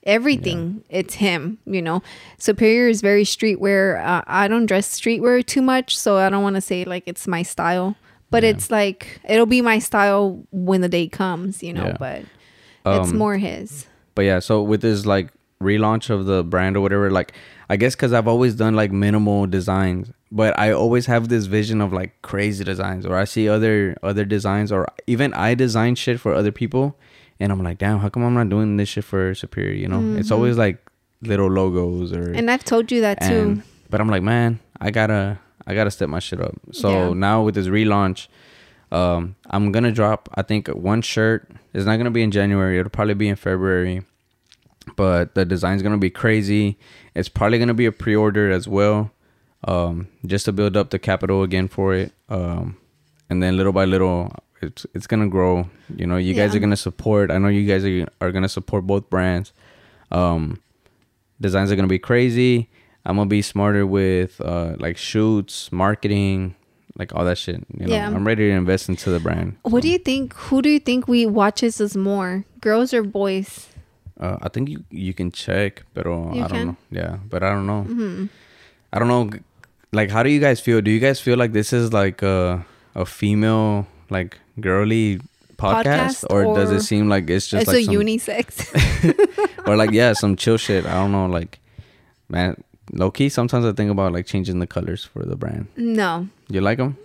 everything, 0.03 0.84
it's 0.89 1.13
him. 1.15 1.59
You 1.65 1.84
know, 1.84 2.01
Superior 2.39 2.88
is 2.89 3.01
very 3.01 3.23
streetwear. 3.25 4.03
Uh, 4.03 4.23
I 4.25 4.47
don't 4.47 4.65
dress 4.65 4.99
streetwear 4.99 5.45
too 5.45 5.61
much, 5.61 5.97
so 5.97 6.17
I 6.17 6.30
don't 6.30 6.41
want 6.43 6.55
to 6.55 6.61
say 6.61 6.84
like 6.84 7.03
it's 7.05 7.28
my 7.28 7.43
style. 7.43 7.95
But 8.30 8.43
Yeah. 8.43 8.49
it's 8.49 8.71
like 8.71 9.21
it'll 9.30 9.45
be 9.45 9.61
my 9.61 9.80
style 9.80 10.43
when 10.51 10.82
the 10.82 10.89
day 10.89 11.07
comes, 11.07 11.61
you 11.63 11.73
know. 11.73 11.86
Yeah. 11.88 11.97
But 11.99 12.21
it's 13.02 13.12
Um, 13.12 13.18
more 13.18 13.38
his. 13.38 13.86
But 14.16 14.24
yeah, 14.26 14.40
so 14.40 14.62
with 14.64 14.82
this 14.82 15.06
like 15.06 15.30
relaunch 15.62 16.10
of 16.10 16.26
the 16.26 16.44
brand 16.44 16.78
or 16.78 16.82
whatever, 16.82 17.10
like 17.12 17.34
I 17.70 17.76
guess 17.78 17.96
because 17.96 18.14
I've 18.14 18.28
always 18.28 18.56
done 18.56 18.76
like 18.76 18.92
minimal 18.92 19.46
designs, 19.48 20.12
but 20.32 20.58
I 20.58 20.72
always 20.72 21.06
have 21.08 21.28
this 21.30 21.46
vision 21.46 21.82
of 21.82 21.92
like 21.94 22.22
crazy 22.22 22.64
designs, 22.64 23.06
or 23.06 23.16
I 23.16 23.26
see 23.26 23.50
other 23.50 23.96
other 24.04 24.26
designs, 24.26 24.72
or 24.72 24.88
even 25.08 25.34
I 25.34 25.54
design 25.56 25.96
shit 25.96 26.20
for 26.20 26.34
other 26.34 26.52
people, 26.52 26.96
and 27.40 27.52
I'm 27.52 27.62
like, 27.62 27.78
damn, 27.78 28.00
how 28.00 28.10
come 28.10 28.24
I'm 28.24 28.34
not 28.34 28.50
doing 28.50 28.78
this 28.78 28.90
shit 28.90 29.04
for 29.04 29.34
Superior? 29.36 29.74
You 29.74 29.88
know, 29.88 30.18
it's 30.18 30.32
always 30.32 30.58
like 30.58 30.78
little 31.22 31.50
logos 31.50 32.14
or 32.14 32.32
And 32.34 32.50
I've 32.52 32.64
told 32.64 32.92
you 32.92 33.02
that 33.02 33.20
too. 33.22 33.28
and- 33.34 33.64
but 33.90 34.00
I'm 34.02 34.10
like, 34.10 34.22
man, 34.24 34.60
I 34.80 34.92
gotta 34.92 35.40
I 35.66 35.74
gotta 35.74 35.92
step 35.92 36.08
my 36.10 36.20
shit 36.20 36.40
up. 36.40 36.56
So 36.72 36.90
Yeah. 36.90 37.14
now 37.14 37.44
with 37.44 37.56
this 37.56 37.68
relaunch, 37.68 38.28
um, 38.92 39.36
I'm 39.50 39.72
gonna 39.72 39.92
drop 39.92 40.30
I 40.36 40.42
think 40.42 40.68
one 40.70 41.02
shirt. 41.02 41.50
It's 41.74 41.86
not 41.86 41.98
gonna 41.98 42.12
be 42.12 42.24
in 42.24 42.32
January. 42.32 42.80
It'll 42.80 42.90
probably 42.90 43.14
be 43.14 43.28
in 43.28 43.36
February. 43.36 44.04
But 44.96 45.36
the 45.36 45.44
design's 45.46 45.82
gonna 45.82 45.98
be 45.98 46.10
crazy. 46.10 46.78
It's 47.14 47.30
probably 47.30 47.60
gonna 47.60 47.74
be 47.74 47.86
a 47.86 47.92
pre-order 47.92 48.50
as 48.52 48.68
well, 48.68 49.12
um, 49.66 50.08
just 50.26 50.46
to 50.46 50.54
build 50.54 50.78
up 50.78 50.92
the 50.92 51.00
capital 51.00 51.44
again 51.44 51.68
for 51.68 51.94
it. 51.94 52.14
Um, 52.30 52.78
and 53.30 53.44
then 53.44 53.58
little 53.58 53.74
by 53.74 53.84
little, 53.84 54.32
it's 54.62 54.86
it's 54.94 55.08
gonna 55.08 55.28
grow. 55.28 55.70
You 55.94 56.08
know, 56.08 56.16
you 56.18 56.34
guys 56.34 56.56
are 56.56 56.60
gonna 56.60 56.78
support. 56.78 57.32
I 57.32 57.38
know 57.38 57.50
you 57.50 57.68
guys 57.68 57.84
are 57.84 58.08
are 58.22 58.32
gonna 58.32 58.50
support 58.50 58.88
both 58.88 59.10
brands. 59.10 59.52
Um, 60.10 60.62
designs 61.42 61.70
are 61.72 61.76
gonna 61.76 61.88
be 61.90 62.00
crazy. 62.00 62.70
I'm 63.06 63.18
gonna 63.18 63.28
be 63.30 63.42
smarter 63.42 63.86
with 63.86 64.40
uh 64.42 64.76
like 64.80 64.98
shoots, 64.98 65.72
marketing, 65.72 66.56
like 66.98 67.14
all 67.16 67.24
that 67.26 67.38
shit. 67.38 67.64
You 67.78 67.88
know, 67.88 67.93
Yeah. 67.93 68.08
I'm 68.08 68.26
ready 68.26 68.50
to 68.50 68.56
invest 68.56 68.89
into 68.89 69.10
the 69.12 69.20
brand. 69.20 69.56
What 69.64 69.82
do 69.84 69.89
you 69.89 69.98
think? 70.00 70.34
Who 70.50 70.62
do 70.62 70.70
you 70.70 70.80
think 70.80 71.08
we 71.08 71.26
watches 71.26 71.80
us 71.80 71.95
more, 71.95 72.43
girls 72.62 72.93
or 72.93 73.04
boys? 73.04 73.68
Uh, 74.20 74.38
I 74.41 74.50
think 74.50 74.70
you 74.70 74.84
you 74.89 75.14
can 75.14 75.32
check, 75.32 75.84
but 75.93 76.08
I 76.08 76.10
don't 76.10 76.50
can? 76.50 76.68
know. 76.68 76.78
Yeah, 76.89 77.18
but 77.30 77.43
I 77.43 77.50
don't 77.52 77.68
know. 77.68 77.84
hmm 77.84 78.26
I 78.91 79.00
don't 79.00 79.08
know. 79.08 79.30
Like, 79.91 80.10
how 80.10 80.24
do 80.24 80.30
you 80.30 80.39
guys 80.39 80.60
feel? 80.60 80.82
Do 80.82 80.89
you 80.91 81.00
guys 81.00 81.20
feel 81.20 81.38
like 81.38 81.54
this 81.54 81.72
is 81.72 81.93
like 81.93 82.22
a 82.24 82.66
a 82.95 83.06
female 83.06 83.86
like 84.10 84.39
girly 84.60 85.20
podcast, 85.58 86.24
Podcast 86.24 86.34
or, 86.34 86.56
does 86.56 86.72
it 86.72 86.82
seem 86.82 87.10
like 87.10 87.30
it's 87.30 87.48
just 87.48 87.64
it's 87.64 87.72
like 87.72 87.82
a 87.82 87.86
some, 87.86 87.95
unisex. 87.95 89.68
or 89.68 89.76
like 89.76 89.91
yeah 89.91 90.14
some 90.14 90.36
chill 90.36 90.58
shit? 90.58 90.86
I 90.86 90.93
don't 90.93 91.12
know. 91.12 91.26
Like, 91.28 91.60
man, 92.30 92.64
low 92.94 93.12
key. 93.12 93.30
Sometimes 93.30 93.66
I 93.66 93.72
think 93.74 93.92
about 93.92 94.14
like 94.14 94.26
changing 94.26 94.60
the 94.60 94.68
colors 94.68 95.04
for 95.04 95.24
the 95.26 95.36
brand. 95.36 95.68
no. 95.76 96.28
You 96.50 96.62
like 96.62 96.78
them? 96.78 96.98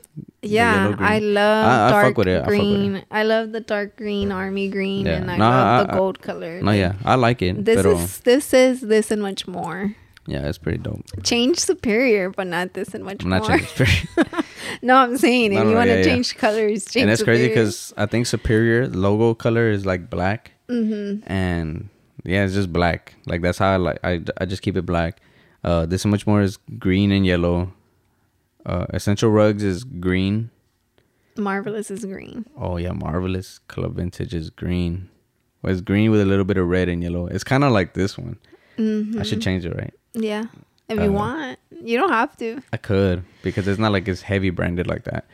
Yeah. 0.42 0.94
I 0.98 1.18
love 1.18 1.66
I- 1.66 1.86
I 1.86 1.90
dark 1.90 2.04
it. 2.04 2.06
I 2.06 2.08
fuck 2.10 2.16
with 2.18 2.28
it. 2.28 2.44
green. 2.46 3.02
I 3.10 3.22
love 3.24 3.52
the 3.52 3.60
dark 3.60 3.96
green 3.96 4.30
army 4.30 4.68
green, 4.68 5.06
Yeah. 5.06 5.16
and 5.18 5.30
I 5.30 5.36
No, 5.38 5.48
love 5.48 5.86
the 5.88 5.92
gold 5.94 6.20
color. 6.20 6.60
No, 6.62 6.70
yeah, 6.70 6.94
I 7.04 7.14
like 7.16 7.40
it. 7.42 7.64
This 7.64 7.76
pero, 7.82 7.96
is 7.96 8.18
this 8.20 8.52
is 8.54 8.82
this 8.82 9.10
and 9.10 9.22
much 9.22 9.48
more. 9.48 9.94
yeah, 10.26 10.46
it's 10.48 10.58
pretty 10.58 10.78
dope. 10.78 11.02
Change 11.24 11.58
superior, 11.58 12.30
but 12.30 12.46
not 12.46 12.74
this 12.74 12.94
and 12.94 13.02
much 13.04 13.24
I'm 13.24 13.30
more. 13.30 13.58
no, 14.82 14.96
I'm 14.96 15.16
saying 15.18 15.52
No, 15.54 15.58
if 15.60 15.64
no, 15.64 15.70
you 15.70 15.76
want 15.76 15.88
to 15.88 15.92
yeah, 15.98 15.98
yeah. 15.98 16.04
change 16.04 16.36
colors, 16.36 16.84
change. 16.84 17.02
and 17.02 17.10
it's 17.10 17.22
crazy 17.24 17.48
because 17.48 17.92
I 17.96 18.06
think 18.06 18.26
Superior 18.26 18.86
logo 18.88 19.34
color 19.34 19.70
is 19.70 19.84
like 19.86 20.10
black, 20.10 20.52
Mhm. 20.68 21.22
and 21.26 21.88
yeah, 22.24 22.44
it's 22.44 22.54
just 22.54 22.72
black. 22.72 23.14
Like 23.26 23.40
that's 23.42 23.58
how 23.58 23.72
I 23.72 23.76
like. 23.76 23.98
I 24.04 24.20
I 24.38 24.44
just 24.44 24.62
keep 24.62 24.76
it 24.76 24.86
black. 24.86 25.18
Uh, 25.64 25.86
this 25.86 26.04
much 26.04 26.26
more 26.26 26.42
is 26.42 26.58
green 26.78 27.12
and 27.12 27.24
yellow. 27.24 27.72
Uh, 28.66 28.86
essential 28.90 29.30
rugs 29.30 29.62
is 29.62 29.84
green. 29.84 30.50
Marvelous 31.36 31.90
is 31.90 32.04
green. 32.04 32.44
Oh 32.56 32.76
yeah, 32.76 32.92
marvelous 32.92 33.58
club 33.68 33.96
vintage 33.96 34.34
is 34.34 34.50
green. 34.50 35.08
Well, 35.62 35.72
it's 35.72 35.80
green 35.80 36.10
with 36.10 36.20
a 36.20 36.24
little 36.26 36.44
bit 36.44 36.56
of 36.58 36.66
red 36.68 36.88
and 36.88 37.02
yellow. 37.02 37.26
It's 37.26 37.44
kind 37.44 37.64
of 37.64 37.72
like 37.72 37.94
this 37.94 38.18
one. 38.18 38.36
Mm-hmm. 38.78 39.20
I 39.20 39.22
should 39.22 39.40
change 39.40 39.64
it, 39.64 39.74
right? 39.74 39.94
Yeah, 40.14 40.44
if 40.88 40.98
you 40.98 41.08
Uh, 41.10 41.12
want, 41.12 41.58
you 41.82 41.96
don't 41.96 42.10
have 42.10 42.36
to. 42.38 42.60
I 42.72 42.76
could 42.76 43.24
because 43.42 43.66
it's 43.68 43.78
not 43.78 43.92
like 43.92 44.08
it's 44.08 44.22
heavy 44.22 44.50
branded 44.50 44.86
like 44.86 45.04
that. 45.04 45.26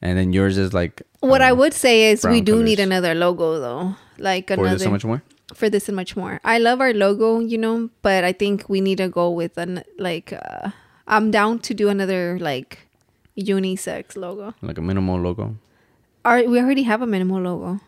And 0.00 0.18
then 0.18 0.32
yours 0.32 0.58
is 0.58 0.72
like 0.72 1.02
What 1.20 1.42
uh, 1.42 1.46
I 1.46 1.52
would 1.52 1.74
say 1.74 2.10
is 2.10 2.24
we 2.24 2.40
do 2.40 2.62
need 2.62 2.80
another 2.80 3.14
logo 3.14 3.60
though, 3.60 3.96
like 4.18 4.48
for 4.48 4.54
another 4.54 4.70
this 4.74 4.82
so 4.82 4.90
much 4.90 5.04
more. 5.04 5.22
For 5.54 5.68
this 5.70 5.88
and 5.88 5.96
much 5.96 6.16
more. 6.16 6.40
I 6.44 6.58
love 6.58 6.80
our 6.80 6.92
logo, 6.92 7.40
you 7.40 7.58
know, 7.58 7.90
but 8.02 8.24
I 8.24 8.32
think 8.32 8.68
we 8.68 8.80
need 8.80 8.98
to 8.98 9.08
go 9.08 9.30
with 9.30 9.56
an 9.58 9.84
like. 9.98 10.32
Uh, 10.32 10.70
I'm 11.06 11.30
down 11.30 11.58
to 11.60 11.74
do 11.74 11.88
another 11.88 12.38
like 12.40 12.86
unisex 13.36 14.16
logo. 14.16 14.54
Like 14.62 14.78
a 14.78 14.82
minimal 14.82 15.20
logo. 15.20 15.56
Our, 16.24 16.44
we 16.44 16.60
already 16.60 16.84
have 16.84 17.02
a 17.02 17.06
minimal 17.06 17.40
logo. 17.40 17.80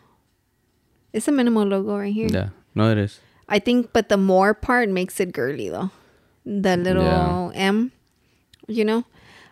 It's 1.13 1.27
a 1.27 1.31
minimal 1.31 1.65
logo 1.65 1.97
right 1.97 2.13
here. 2.13 2.27
Yeah. 2.29 2.49
No, 2.75 2.91
it 2.91 2.97
is. 2.97 3.19
I 3.47 3.59
think, 3.59 3.93
but 3.93 4.09
the 4.09 4.17
more 4.17 4.53
part 4.53 4.89
makes 4.89 5.19
it 5.19 5.31
girly 5.31 5.69
though. 5.69 5.91
The 6.45 6.75
little 6.77 7.03
Yeah. 7.03 7.51
M, 7.53 7.91
you 8.67 8.83
know. 8.83 9.05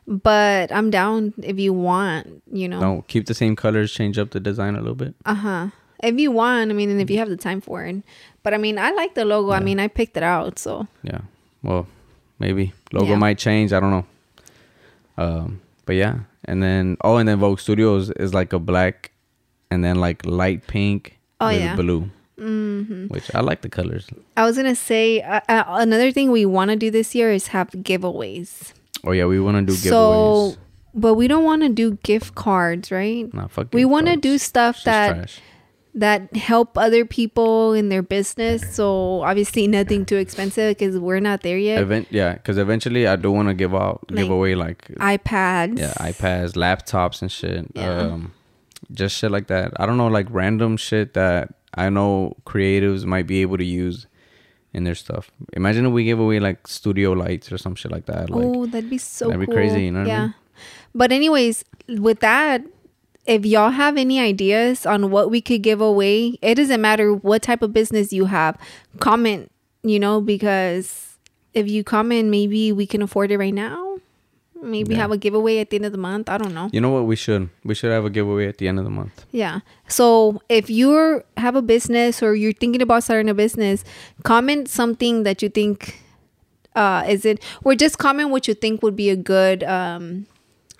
But 0.05 0.69
I'm 0.73 0.89
down 0.91 1.33
if 1.41 1.57
you 1.57 1.71
want, 1.71 2.43
you 2.51 2.67
know. 2.67 2.79
No, 2.81 3.05
keep 3.07 3.25
the 3.27 3.33
same 3.33 3.55
colors. 3.55 3.93
Change 3.93 4.19
up 4.19 4.31
the 4.31 4.39
design 4.41 4.75
a 4.75 4.79
little 4.79 4.95
bit. 4.95 5.15
Uh 5.25 5.35
huh. 5.35 5.67
If 6.03 6.19
you 6.19 6.31
want, 6.31 6.69
I 6.69 6.73
mean, 6.73 6.89
and 6.91 6.99
if 7.01 7.09
you 7.09 7.17
have 7.19 7.29
the 7.29 7.37
time 7.37 7.61
for 7.61 7.83
it. 7.85 8.03
But 8.43 8.53
I 8.53 8.57
mean, 8.57 8.77
I 8.77 8.91
like 8.91 9.15
the 9.15 9.23
logo. 9.25 9.51
I 9.51 9.59
mean, 9.61 9.79
I 9.79 9.87
picked 9.87 10.17
it 10.17 10.23
out, 10.23 10.59
so 10.59 10.87
Yeah. 11.01 11.21
Well, 11.63 11.87
maybe 12.39 12.73
logo 12.91 13.07
Yeah. 13.11 13.15
might 13.17 13.37
change. 13.37 13.71
I 13.71 13.79
don't 13.79 13.91
know. 13.91 14.05
Um, 15.17 15.61
but 15.85 15.95
yeah, 15.95 16.19
and 16.45 16.61
then 16.61 16.97
oh, 17.03 17.17
and 17.17 17.27
then 17.27 17.39
Vogue 17.39 17.59
Studios 17.59 18.09
is 18.11 18.33
like 18.33 18.51
a 18.53 18.59
black, 18.59 19.11
and 19.71 19.83
then 19.83 19.97
like 19.97 20.25
light 20.25 20.65
pink 20.67 21.17
Oh, 21.39 21.47
with 21.49 21.59
yeah. 21.61 21.75
blue, 21.75 22.09
hmm 22.37 23.07
which 23.07 23.29
I 23.33 23.41
like 23.41 23.61
the 23.61 23.69
colors. 23.69 24.07
I 24.37 24.43
was 24.45 24.55
gonna 24.57 24.75
say 24.75 25.21
uh, 25.21 25.41
uh, 25.47 25.63
another 25.67 26.11
thing 26.11 26.31
we 26.31 26.45
want 26.45 26.71
to 26.71 26.75
do 26.75 26.89
this 26.91 27.13
year 27.15 27.31
is 27.31 27.47
have 27.47 27.69
giveaways. 27.71 28.73
Oh 29.03 29.11
yeah, 29.11 29.25
we 29.25 29.39
want 29.39 29.57
to 29.57 29.63
do 29.63 29.73
giveaways. 29.77 30.53
So, 30.53 30.57
but 30.95 31.13
we 31.15 31.27
don't 31.27 31.43
want 31.43 31.61
to 31.63 31.69
do 31.69 31.97
gift 32.03 32.33
cards, 32.35 32.91
right? 32.91 33.31
Nah, 33.33 33.47
fuck. 33.47 33.67
We 33.73 33.85
want 33.85 34.07
to 34.07 34.15
do 34.17 34.37
stuff 34.37 34.83
that 34.85 35.13
trash. 35.13 35.39
That 35.95 36.35
help 36.35 36.77
other 36.77 37.05
people 37.05 37.73
in 37.73 37.89
their 37.89 38.01
business. 38.01 38.75
So 38.75 39.21
obviously 39.21 39.67
nothing 39.67 40.05
too 40.05 40.17
expensive 40.17 40.77
because 40.77 40.97
we're 40.97 41.19
not 41.19 41.41
there 41.41 41.57
yet. 41.57 41.81
Event, 41.81 42.07
yeah, 42.09 42.33
because 42.33 42.57
eventually 42.57 43.07
I 43.07 43.15
do 43.15 43.31
want 43.31 43.49
to 43.49 43.53
give 43.53 43.75
out, 43.75 44.05
Like, 44.09 44.23
give 44.23 44.31
away 44.31 44.55
like 44.55 44.87
iPads. 44.95 45.77
yeah, 45.79 45.93
iPads, 45.99 46.53
laptops, 46.53 47.21
and 47.21 47.31
shit. 47.31 47.67
Yeah. 47.75 47.99
Um, 47.99 48.33
just 48.91 49.17
shit 49.17 49.31
like 49.31 49.47
that. 49.47 49.71
I 49.77 49.85
don't 49.85 49.97
know, 49.97 50.07
like 50.07 50.27
random 50.29 50.77
shit 50.77 51.13
that 51.13 51.53
I 51.75 51.89
know 51.89 52.35
creatives 52.45 53.05
might 53.05 53.27
be 53.27 53.41
able 53.41 53.57
to 53.57 53.65
use 53.65 54.07
in 54.73 54.83
their 54.85 54.95
stuff. 54.95 55.29
Imagine 55.53 55.85
if 55.85 55.91
we 55.91 56.03
gave 56.05 56.19
away 56.19 56.39
like 56.39 56.67
studio 56.67 57.11
lights 57.11 57.51
or 57.51 57.57
some 57.59 57.75
shit 57.75 57.91
like 57.91 58.07
that. 58.07 58.31
Like, 58.31 58.43
oh, 58.43 58.65
that'd 58.65 58.89
be 58.89 58.97
so 58.97 59.27
that'd 59.27 59.39
be 59.39 59.45
cool. 59.45 59.55
crazy, 59.55 59.83
you 59.85 59.91
know 59.91 59.99
what 59.99 60.07
I 60.07 60.11
yeah. 60.11 60.21
mean? 60.23 60.33
But 60.95 61.11
anyways, 61.11 61.65
with 61.87 62.19
that, 62.21 62.63
if 63.25 63.45
y'all 63.45 63.69
have 63.71 63.95
any 63.97 64.19
ideas 64.19 64.85
on 64.85 65.09
what 65.11 65.29
we 65.31 65.39
could 65.41 65.61
give 65.61 65.79
away, 65.81 66.37
it 66.41 66.55
doesn't 66.55 66.81
matter 66.81 67.13
what 67.13 67.41
type 67.41 67.61
of 67.61 67.71
business 67.73 68.11
you 68.11 68.25
have. 68.25 68.57
Comment, 68.99 69.49
you 69.83 69.99
know, 69.99 70.19
because 70.19 71.17
if 71.53 71.69
you 71.69 71.83
comment, 71.83 72.29
maybe 72.29 72.71
we 72.71 72.85
can 72.85 73.01
afford 73.01 73.31
it 73.31 73.37
right 73.37 73.53
now. 73.53 73.97
Maybe 74.61 74.95
Yeah. 74.95 75.01
have 75.01 75.11
a 75.11 75.17
giveaway 75.17 75.59
at 75.59 75.69
the 75.71 75.75
end 75.75 75.85
of 75.85 75.91
the 75.91 75.97
month. 75.97 76.29
I 76.29 76.37
don't 76.37 76.53
know. 76.53 76.69
you 76.71 76.79
know 76.79 76.89
what? 76.89 77.03
We 77.05 77.17
should 77.17 77.49
we 77.65 77.75
should 77.75 77.91
have 77.91 78.05
a 78.05 78.09
giveaway 78.09 78.47
at 78.47 78.59
the 78.59 78.67
end 78.69 78.79
of 78.79 78.85
the 78.85 78.91
month. 78.91 79.25
Yeah. 79.31 79.59
So 79.89 80.41
if 80.47 80.69
you 80.69 81.21
have 81.35 81.55
a 81.57 81.61
business 81.61 82.23
or 82.23 82.33
you're 82.33 82.53
thinking 82.53 82.81
about 82.81 83.03
starting 83.03 83.27
a 83.29 83.33
business, 83.33 83.83
comment 84.23 84.69
something 84.69 85.23
that 85.23 85.41
you 85.41 85.49
think 85.49 85.99
uh 86.75 87.03
is 87.07 87.25
it 87.25 87.43
or 87.65 87.75
just 87.75 87.97
comment 87.99 88.29
what 88.31 88.47
you 88.47 88.53
think 88.53 88.81
would 88.81 88.95
be 88.95 89.09
a 89.09 89.15
good 89.17 89.63
um 89.65 90.25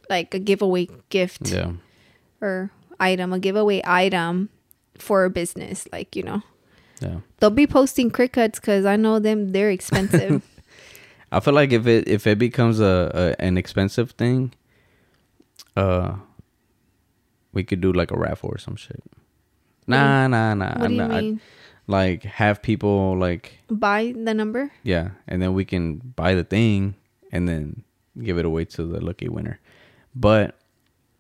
like 0.10 0.34
a 0.34 0.40
giveaway 0.40 0.88
gift 1.10 1.52
Yeah, 1.52 1.74
or 2.44 2.70
item, 3.00 3.32
a 3.34 3.40
giveaway 3.40 3.82
item 3.86 4.50
for 4.98 5.26
a 5.26 5.30
business. 5.30 5.88
Like, 5.92 6.16
you 6.16 6.24
know. 6.24 6.44
yeah. 7.02 7.20
They'll 7.40 7.50
be 7.50 7.66
posting 7.68 8.12
crickets 8.12 8.60
because 8.60 8.86
I 8.86 8.96
know 8.98 9.20
them 9.20 9.52
they're 9.54 9.72
expensive. 9.80 10.44
I 11.32 11.40
feel 11.40 11.54
like 11.56 11.72
if 11.72 11.88
it 11.88 12.08
if 12.08 12.28
it 12.28 12.38
becomes 12.38 12.80
a, 12.80 13.10
a 13.40 13.42
an 13.42 13.58
expensive 13.58 14.12
thing, 14.12 14.54
uh, 15.76 16.16
we 17.54 17.64
could 17.64 17.82
do 17.82 17.92
like 17.92 18.12
a 18.12 18.18
raffle 18.18 18.50
or 18.50 18.58
some 18.60 18.76
shit. 18.76 19.02
Nah, 19.88 20.28
nah, 20.28 20.54
nah. 20.54 20.78
what 20.80 20.88
do 20.88 20.94
you 20.94 21.02
nah, 21.02 21.16
I- 21.16 21.22
mean? 21.22 21.42
like 21.88 22.24
have 22.24 22.62
people 22.62 23.18
like 23.18 23.60
Buy 23.70 24.14
the 24.16 24.34
number? 24.34 24.72
yeah, 24.84 25.10
and 25.28 25.42
then 25.42 25.54
we 25.54 25.66
can 25.66 25.98
buy 26.16 26.36
the 26.36 26.44
thing 26.46 26.96
and 27.32 27.48
then 27.50 27.84
give 28.22 28.38
it 28.38 28.46
away 28.46 28.64
to 28.66 28.86
the 28.86 29.04
lucky 29.04 29.28
winner. 29.28 29.60
But 30.16 30.56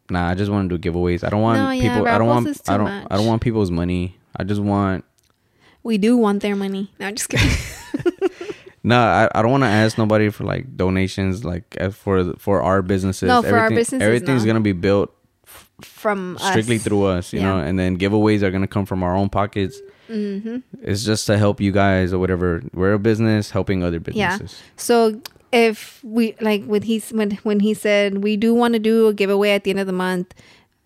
nah, 0.09 0.29
I 0.29 0.35
just 0.35 0.51
want 0.51 0.69
to 0.69 0.77
do 0.77 0.91
giveaways. 0.91 1.23
I 1.23 1.29
don't 1.29 1.41
want 1.41 1.59
No, 1.59 1.71
yeah, 1.71 1.93
people. 1.95 2.07
I 2.07 2.17
don't 2.17 2.27
want. 2.27 2.69
I 2.69 2.77
don't. 2.77 2.83
much. 2.85 3.07
I 3.11 3.15
don't 3.17 3.25
want 3.27 3.41
people's 3.41 3.71
money. 3.71 4.17
I 4.35 4.43
just 4.43 4.61
want. 4.61 5.05
We 5.83 5.97
do 5.97 6.15
want 6.17 6.41
their 6.41 6.55
money. 6.55 6.91
No, 6.99 7.07
I'm 7.07 7.15
just 7.15 7.29
kidding. 7.29 7.49
No, 8.85 8.99
I, 8.99 9.29
I 9.33 9.41
don't 9.41 9.51
want 9.51 9.63
to 9.63 9.69
ask 9.69 9.97
nobody 9.97 10.29
for 10.29 10.43
like 10.43 10.75
donations, 10.75 11.45
like 11.45 11.77
for 11.93 12.33
for 12.33 12.61
our 12.61 12.81
businesses. 12.81 13.27
No, 13.27 13.41
for 13.41 13.57
our 13.57 13.69
businesses, 13.69 14.01
everything's 14.01 14.43
no. 14.43 14.49
gonna 14.49 14.59
be 14.59 14.73
built 14.73 15.15
From 15.81 16.37
strictly 16.37 16.75
us. 16.75 16.83
through 16.83 17.05
us, 17.05 17.31
you 17.31 17.39
Yeah. 17.39 17.45
know. 17.45 17.57
And 17.59 17.79
then 17.79 17.97
giveaways 17.97 18.41
are 18.41 18.51
gonna 18.51 18.67
come 18.67 18.85
from 18.85 19.01
our 19.01 19.15
own 19.15 19.29
pockets. 19.29 19.79
Mm-hmm. 20.09 20.57
It's 20.81 21.05
just 21.05 21.27
to 21.27 21.37
help 21.37 21.61
you 21.61 21.71
guys 21.71 22.11
or 22.11 22.19
whatever. 22.19 22.61
We're 22.73 22.91
a 22.93 22.99
business 22.99 23.51
helping 23.51 23.83
other 23.83 24.01
businesses. 24.01 24.19
Yeah. 24.19 24.31
businesses. 24.37 24.61
So 24.75 25.21
if 25.53 26.03
we 26.03 26.35
like 26.41 26.65
when 26.65 26.81
he's 26.81 27.11
when 27.11 27.31
when 27.43 27.59
he 27.59 27.73
said 27.75 28.23
we 28.23 28.35
do 28.35 28.53
want 28.53 28.73
to 28.73 28.79
do 28.79 29.07
a 29.07 29.13
giveaway 29.13 29.51
at 29.51 29.63
the 29.63 29.69
end 29.69 29.79
of 29.79 29.85
the 29.87 29.93
month, 29.93 30.33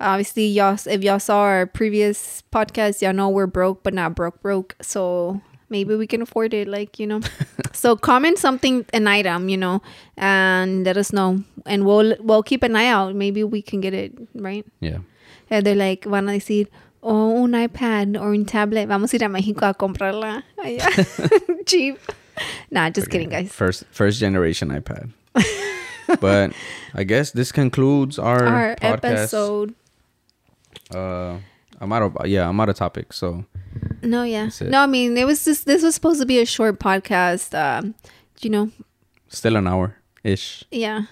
obviously 0.01 0.45
y'all 0.45 0.77
if 0.85 1.01
y'all 1.01 1.19
saw 1.19 1.39
our 1.39 1.65
previous 1.65 2.43
podcast, 2.51 3.01
y'all 3.01 3.13
know 3.13 3.29
we're 3.29 3.47
broke 3.47 3.81
but 3.81 3.93
not 3.93 4.13
broke 4.13 4.41
broke. 4.41 4.75
So 4.81 5.41
maybe 5.69 5.95
we 5.95 6.05
can 6.05 6.21
afford 6.21 6.53
it, 6.53 6.67
like 6.67 6.99
you 6.99 7.07
know. 7.07 7.21
so 7.73 7.95
comment 7.95 8.37
something 8.37 8.85
an 8.93 9.07
item, 9.07 9.47
you 9.47 9.57
know, 9.57 9.81
and 10.17 10.83
let 10.83 10.97
us 10.97 11.13
know, 11.13 11.41
and 11.65 11.85
we'll 11.85 12.15
we'll 12.19 12.43
keep 12.43 12.61
an 12.61 12.75
eye 12.75 12.87
out. 12.87 13.15
Maybe 13.15 13.45
we 13.45 13.61
can 13.61 13.79
get 13.79 13.93
it 13.93 14.13
right. 14.35 14.65
Yeah. 14.81 14.99
And 15.49 15.65
they're 15.65 15.75
like 15.75 16.03
van 16.03 16.27
a 16.27 16.33
decir. 16.33 16.67
Oh, 17.03 17.43
un 17.43 17.51
iPad 17.51 18.19
or 18.19 18.33
un 18.33 18.43
tablet. 18.43 18.87
Vamos 18.87 19.13
a 19.13 19.17
ir 19.17 19.23
a 19.23 19.29
México 19.29 19.69
a 19.69 19.73
comprarla. 19.73 20.43
allá. 20.57 21.45
Cheap. 21.65 21.99
Nah, 22.71 22.89
just 22.89 23.09
kidding, 23.09 23.29
guys. 23.29 23.51
First 23.51 23.83
first 23.91 24.19
generation 24.19 24.69
iPad. 24.69 25.09
but 26.19 26.51
I 26.93 27.03
guess 27.03 27.31
this 27.31 27.51
concludes 27.51 28.17
our, 28.19 28.45
our 28.45 28.75
podcast. 28.75 29.03
episode. 29.03 29.75
Uh, 30.93 31.37
I'm 31.79 31.91
out 31.93 32.01
of 32.03 32.27
yeah, 32.27 32.47
I'm 32.49 32.59
out 32.59 32.69
of 32.69 32.75
topic. 32.75 33.13
So 33.13 33.45
No, 34.01 34.23
yeah, 34.23 34.49
no. 34.61 34.81
I 34.81 34.85
mean, 34.85 35.17
it 35.17 35.25
was 35.25 35.43
just 35.45 35.65
this 35.65 35.83
was 35.83 35.95
supposed 35.95 36.19
to 36.19 36.25
be 36.25 36.39
a 36.39 36.45
short 36.45 36.79
podcast. 36.79 37.53
Um, 37.57 37.95
you 38.41 38.49
know, 38.49 38.71
still 39.27 39.55
an 39.55 39.67
hour 39.67 39.95
ish. 40.23 40.63
yeah. 40.71 41.03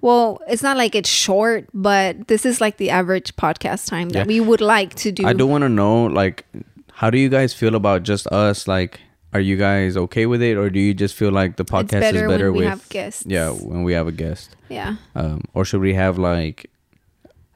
Well, 0.00 0.40
it's 0.48 0.62
not 0.62 0.76
like 0.76 0.94
it's 0.94 1.08
short, 1.08 1.68
but 1.72 2.28
this 2.28 2.44
is 2.44 2.60
like 2.60 2.76
the 2.76 2.90
average 2.90 3.34
podcast 3.36 3.88
time 3.88 4.10
that 4.10 4.20
Yeah. 4.20 4.24
we 4.26 4.40
would 4.40 4.60
like 4.60 4.94
to 4.96 5.12
do. 5.12 5.26
I 5.26 5.32
do 5.32 5.46
want 5.46 5.62
to 5.62 5.68
know, 5.68 6.04
like, 6.06 6.44
how 6.92 7.10
do 7.10 7.18
you 7.18 7.28
guys 7.28 7.54
feel 7.54 7.74
about 7.74 8.02
just 8.02 8.26
us? 8.28 8.66
Like, 8.68 9.00
are 9.34 9.40
you 9.40 9.56
guys 9.56 9.96
okay 9.96 10.26
with 10.26 10.40
it, 10.40 10.56
or 10.56 10.70
do 10.70 10.78
you 10.80 10.94
just 10.94 11.14
feel 11.14 11.32
like 11.32 11.56
the 11.56 11.64
podcast 11.64 12.00
better 12.00 12.24
is 12.24 12.30
better 12.30 12.52
when 12.52 12.60
we 12.60 12.64
with 12.64 12.68
have 12.68 12.88
guests. 12.88 13.24
Yeah, 13.26 13.50
when 13.50 13.82
we 13.82 13.92
have 13.92 14.06
a 14.06 14.12
guest, 14.12 14.56
Yeah, 14.70 14.96
um, 15.14 15.42
or 15.52 15.64
should 15.64 15.80
we 15.80 15.94
have 15.94 16.16
like 16.18 16.70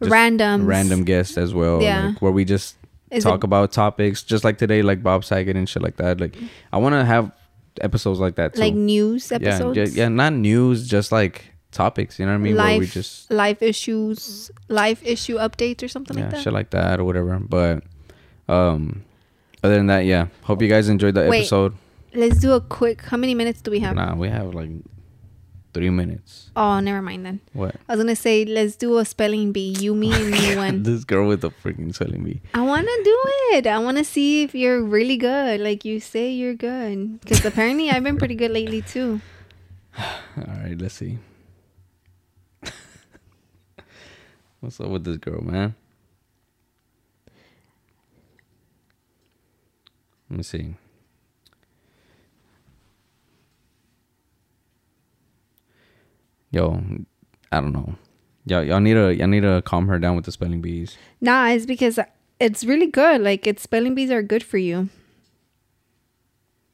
random, 0.00 0.66
random 0.66 1.04
guests 1.04 1.38
as 1.38 1.54
well? 1.54 1.82
Yeah. 1.82 2.08
like, 2.08 2.22
where 2.22 2.32
we 2.32 2.44
just 2.44 2.76
Is 3.10 3.24
talk 3.24 3.38
it, 3.40 3.44
about 3.44 3.72
topics, 3.72 4.22
just 4.22 4.44
like 4.44 4.58
today, 4.58 4.82
like 4.82 5.02
Bob 5.02 5.24
Saget 5.24 5.56
and 5.56 5.68
shit 5.68 5.82
like 5.82 5.96
that. 5.96 6.20
Like, 6.20 6.36
I 6.72 6.78
want 6.78 6.94
to 6.94 7.04
have 7.04 7.32
episodes 7.80 8.18
like 8.18 8.34
that 8.36 8.54
too. 8.54 8.60
like 8.60 8.74
news 8.74 9.30
yeah, 9.30 9.36
episodes. 9.36 9.76
yeah, 9.76 10.04
yeah, 10.04 10.08
not 10.08 10.32
news, 10.32 10.86
just 10.88 11.12
like 11.12 11.52
topics. 11.70 12.18
You 12.18 12.26
know 12.26 12.32
what 12.32 12.38
I 12.38 12.42
mean? 12.42 12.56
Where 12.56 12.66
we 12.74 12.80
Life, 12.80 12.92
just 12.92 13.30
life 13.30 13.62
issues, 13.62 14.50
life 14.68 15.00
issue 15.04 15.36
updates 15.36 15.82
or 15.82 15.88
something 15.88 16.16
yeah, 16.18 16.24
like 16.24 16.32
that. 16.32 16.42
shit 16.42 16.52
like 16.52 16.70
that 16.70 16.98
or 16.98 17.04
whatever. 17.04 17.38
But 17.38 17.84
um, 18.48 19.04
other 19.62 19.74
than 19.76 19.86
that, 19.86 20.04
yeah. 20.04 20.28
Hope 20.42 20.62
you 20.62 20.68
guys 20.68 20.88
enjoyed 20.88 21.14
the 21.14 21.28
Wait. 21.28 21.40
episode. 21.40 21.74
Let's 22.14 22.38
do 22.38 22.52
a 22.52 22.60
quick. 22.60 23.02
How 23.02 23.16
many 23.16 23.34
minutes 23.34 23.60
do 23.60 23.70
we 23.70 23.80
have? 23.80 23.94
Nah, 23.94 24.14
we 24.14 24.28
have 24.28 24.54
like 24.54 24.70
three 25.74 25.90
minutes. 25.90 26.50
Oh, 26.56 26.80
never 26.80 27.02
mind 27.02 27.26
then. 27.26 27.40
What? 27.52 27.76
I 27.88 27.92
was 27.94 28.00
gonna 28.02 28.16
say 28.16 28.44
let's 28.44 28.76
do 28.76 28.98
a 28.98 29.04
spelling 29.04 29.52
bee. 29.52 29.76
You, 29.78 29.94
me, 29.94 30.12
and 30.12 30.30
me 30.30 30.56
one. 30.64 30.82
this 30.82 31.04
girl 31.04 31.28
with 31.28 31.42
the 31.42 31.50
freaking 31.50 31.94
spelling 31.94 32.24
bee. 32.24 32.40
I 32.54 32.62
want 32.62 32.86
to 32.86 33.00
do 33.04 33.18
it. 33.56 33.66
I 33.66 33.78
want 33.78 33.98
to 33.98 34.04
see 34.04 34.42
if 34.42 34.54
you're 34.54 34.82
really 34.82 35.16
good. 35.16 35.60
Like 35.60 35.84
you 35.84 36.00
say 36.00 36.30
you're 36.30 36.54
good. 36.54 37.20
Because 37.20 37.44
apparently 37.44 37.90
I've 37.90 38.02
been 38.02 38.16
pretty 38.16 38.34
good 38.34 38.50
lately 38.50 38.82
too. 38.82 39.20
All 39.98 40.44
right, 40.46 40.76
let's 40.78 40.94
see. 40.94 41.18
What's 44.60 44.80
up 44.80 44.88
with 44.88 45.04
this 45.04 45.18
girl, 45.18 45.42
man? 45.42 45.74
Let 50.30 50.36
me 50.36 50.42
see. 50.42 50.74
Yo, 56.50 56.82
I 57.52 57.60
don't 57.60 57.72
know. 57.72 57.94
Y'all, 58.46 58.62
y'all 58.62 58.80
need 58.80 58.94
to 58.94 59.14
y'all 59.14 59.26
need 59.26 59.42
to 59.42 59.62
calm 59.64 59.88
her 59.88 59.98
down 59.98 60.16
with 60.16 60.24
the 60.24 60.32
spelling 60.32 60.62
bees. 60.62 60.96
Nah, 61.20 61.48
it's 61.48 61.66
because 61.66 61.98
it's 62.40 62.64
really 62.64 62.86
good. 62.86 63.20
Like 63.20 63.46
it's 63.46 63.62
spelling 63.62 63.94
bees 63.94 64.10
are 64.10 64.22
good 64.22 64.42
for 64.42 64.58
you. 64.58 64.88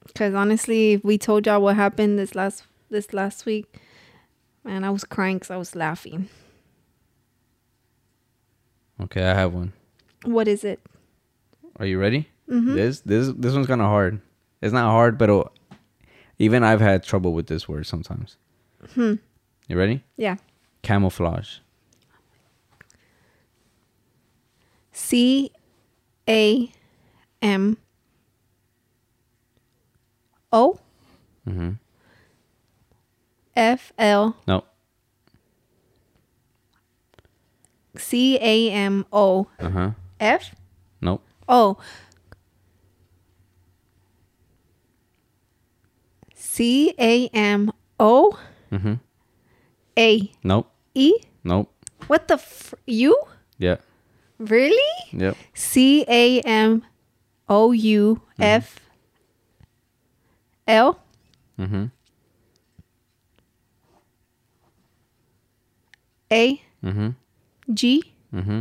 Because 0.06 0.34
honestly, 0.34 0.92
if 0.92 1.04
we 1.04 1.18
told 1.18 1.46
y'all 1.46 1.60
what 1.60 1.76
happened 1.76 2.18
this 2.18 2.34
last 2.34 2.64
this 2.90 3.12
last 3.12 3.46
week, 3.46 3.66
man, 4.62 4.84
I 4.84 4.90
was 4.90 5.04
crying 5.04 5.36
because 5.36 5.50
I 5.50 5.56
was 5.56 5.74
laughing. 5.74 6.28
Okay, 9.00 9.24
I 9.24 9.34
have 9.34 9.52
one. 9.52 9.72
What 10.24 10.46
is 10.46 10.62
it? 10.62 10.80
Are 11.80 11.86
you 11.86 11.98
ready? 11.98 12.28
This 12.46 13.00
this 13.00 13.32
this 13.36 13.54
one's 13.54 13.66
kind 13.66 13.80
of 13.80 13.86
hard. 13.88 14.20
It's 14.60 14.72
not 14.72 14.90
hard, 14.90 15.18
but 15.18 15.52
even 16.38 16.62
I've 16.64 16.80
had 16.80 17.02
trouble 17.02 17.32
with 17.32 17.46
this 17.46 17.68
word 17.68 17.86
sometimes. 17.86 18.36
Hmm. 18.94 19.14
You 19.68 19.78
ready? 19.78 20.04
Yeah. 20.16 20.36
Camouflage. 20.82 21.58
C 24.92 25.50
A 26.28 26.70
M 27.42 27.76
O 30.52 30.78
Mm-hmm. 31.48 31.70
F 33.56 33.92
L 33.98 34.36
No. 34.46 34.64
C 37.96 38.36
A 38.40 38.70
M 38.70 39.06
O 39.12 39.46
Uh 39.60 39.70
huh. 39.70 39.90
F 40.20 40.54
Nope. 41.00 41.22
O 41.48 41.76
C 46.54 46.94
A 46.98 47.26
M 47.34 47.72
O 47.98 48.38
Mm-hmm. 48.70 48.94
A 49.98 50.08
Nope. 50.44 50.70
E 50.94 51.12
Nope. 51.42 51.70
What 52.06 52.28
the 52.28 52.38
fr- 52.38 52.76
you? 52.86 53.16
Yeah. 53.58 53.76
Really? 54.38 54.94
Yep. 55.12 55.36
C 55.54 56.04
A 56.06 56.40
M 56.42 56.82
O 57.48 57.72
U 57.72 58.20
F 58.38 58.78
L 60.66 60.98
Mm-hmm. 61.58 61.84
A 66.30 66.62
Mm-hmm. 66.84 67.08
G 67.72 68.14
Mm-hmm. 68.34 68.60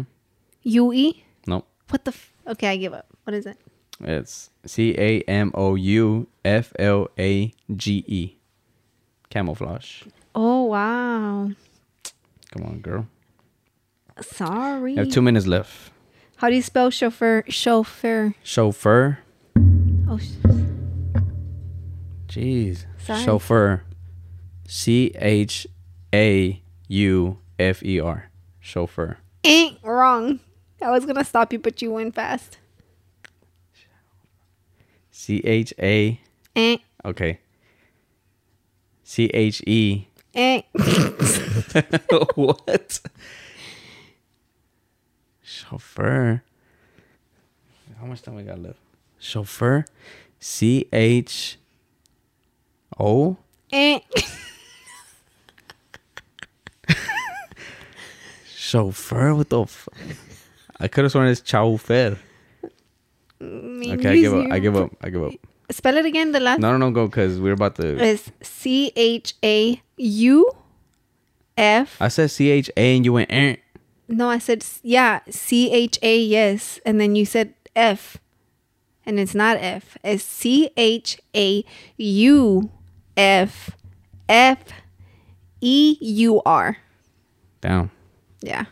U 0.63 0.93
E. 0.93 1.23
Nope. 1.47 1.67
What 1.89 2.05
the? 2.05 2.11
F- 2.13 2.31
okay, 2.47 2.67
I 2.69 2.77
give 2.77 2.93
up. 2.93 3.05
What 3.25 3.33
is 3.33 3.45
it? 3.45 3.57
It's 4.03 4.49
C 4.65 4.95
A 4.97 5.21
M 5.21 5.51
O 5.53 5.75
U 5.75 6.27
F 6.43 6.73
L 6.79 7.07
A 7.17 7.53
G 7.75 8.03
E. 8.07 8.37
Camouflage. 9.29 10.03
Oh 10.35 10.63
wow. 10.63 11.51
Come 12.51 12.65
on, 12.65 12.79
girl. 12.79 13.07
Sorry. 14.21 14.93
You 14.93 14.99
have 14.99 15.09
two 15.09 15.21
minutes 15.21 15.47
left. 15.47 15.91
How 16.35 16.49
do 16.49 16.55
you 16.55 16.61
spell 16.61 16.89
chauffeur? 16.89 17.43
Chauffeur. 17.47 18.35
Chauffeur. 18.43 19.19
Oh, 20.07 20.17
sh- 20.17 20.31
Jeez. 22.27 22.85
Sorry. 22.99 23.23
Chauffeur. 23.23 23.83
C 24.67 25.11
H 25.15 25.67
A 26.13 26.61
U 26.87 27.37
F 27.59 27.83
E 27.83 27.99
R. 27.99 28.29
Chauffeur. 28.59 29.17
Ain't 29.43 29.77
wrong. 29.83 30.39
I 30.81 30.91
was 30.91 31.05
gonna 31.05 31.23
stop 31.23 31.53
you, 31.53 31.59
but 31.59 31.81
you 31.81 31.91
went 31.91 32.13
fast. 32.15 32.57
C 35.15 35.37
H 35.45 35.73
A. 35.79 36.19
Eh, 36.55 36.77
Okay. 37.05 37.39
C 39.03 39.25
H 39.33 39.61
E. 39.67 40.07
eh. 40.33 40.61
what? 42.35 42.99
Chauffeur. 45.43 46.41
How 47.99 48.05
much 48.07 48.23
time 48.23 48.35
we 48.35 48.43
got 48.43 48.59
left? 48.59 48.79
Chauffeur. 49.19 49.85
C 50.39 50.87
H 50.91 51.57
O. 52.99 53.37
eh. 53.71 53.99
Chauffeur. 58.55 59.35
What 59.35 59.49
the? 59.49 59.61
F- 59.63 59.89
I 60.79 60.87
could 60.87 61.03
have 61.03 61.11
sworn 61.11 61.27
it's 61.27 61.41
chauffeur. 61.45 62.17
Okay, 63.43 64.09
I 64.09 64.15
give 64.15 64.33
up. 64.33 64.51
I 64.51 64.59
give 64.59 64.75
up. 64.75 64.91
I 65.01 65.09
give 65.09 65.23
up. 65.23 65.33
Spell 65.71 65.97
it 65.97 66.05
again. 66.05 66.31
The 66.31 66.39
last 66.39 66.59
No, 66.59 66.71
no, 66.71 66.77
no, 66.77 66.91
go 66.91 67.07
because 67.07 67.39
we're 67.39 67.53
about 67.53 67.75
to. 67.75 68.01
is 68.03 68.31
C 68.41 68.91
H 68.95 69.33
A 69.43 69.81
U 69.97 70.51
F. 71.57 71.97
I 72.01 72.07
said 72.09 72.31
C 72.31 72.49
H 72.49 72.69
A 72.77 72.95
and 72.95 73.05
you 73.05 73.13
went. 73.13 73.31
Eh. 73.31 73.55
No, 74.07 74.29
I 74.29 74.37
said 74.37 74.65
yeah, 74.83 75.21
C 75.29 75.71
H 75.71 75.97
A 76.01 76.17
yes, 76.19 76.79
and 76.85 76.99
then 76.99 77.15
you 77.15 77.25
said 77.25 77.53
F, 77.75 78.17
and 79.05 79.19
it's 79.19 79.33
not 79.33 79.57
F. 79.57 79.97
It's 80.03 80.23
C 80.23 80.69
H 80.77 81.19
A 81.35 81.63
U 81.97 82.69
F 83.17 83.71
F 84.29 84.59
E 85.61 85.97
U 86.01 86.41
R. 86.45 86.77
Down. 87.61 87.89
Yeah. 88.41 88.65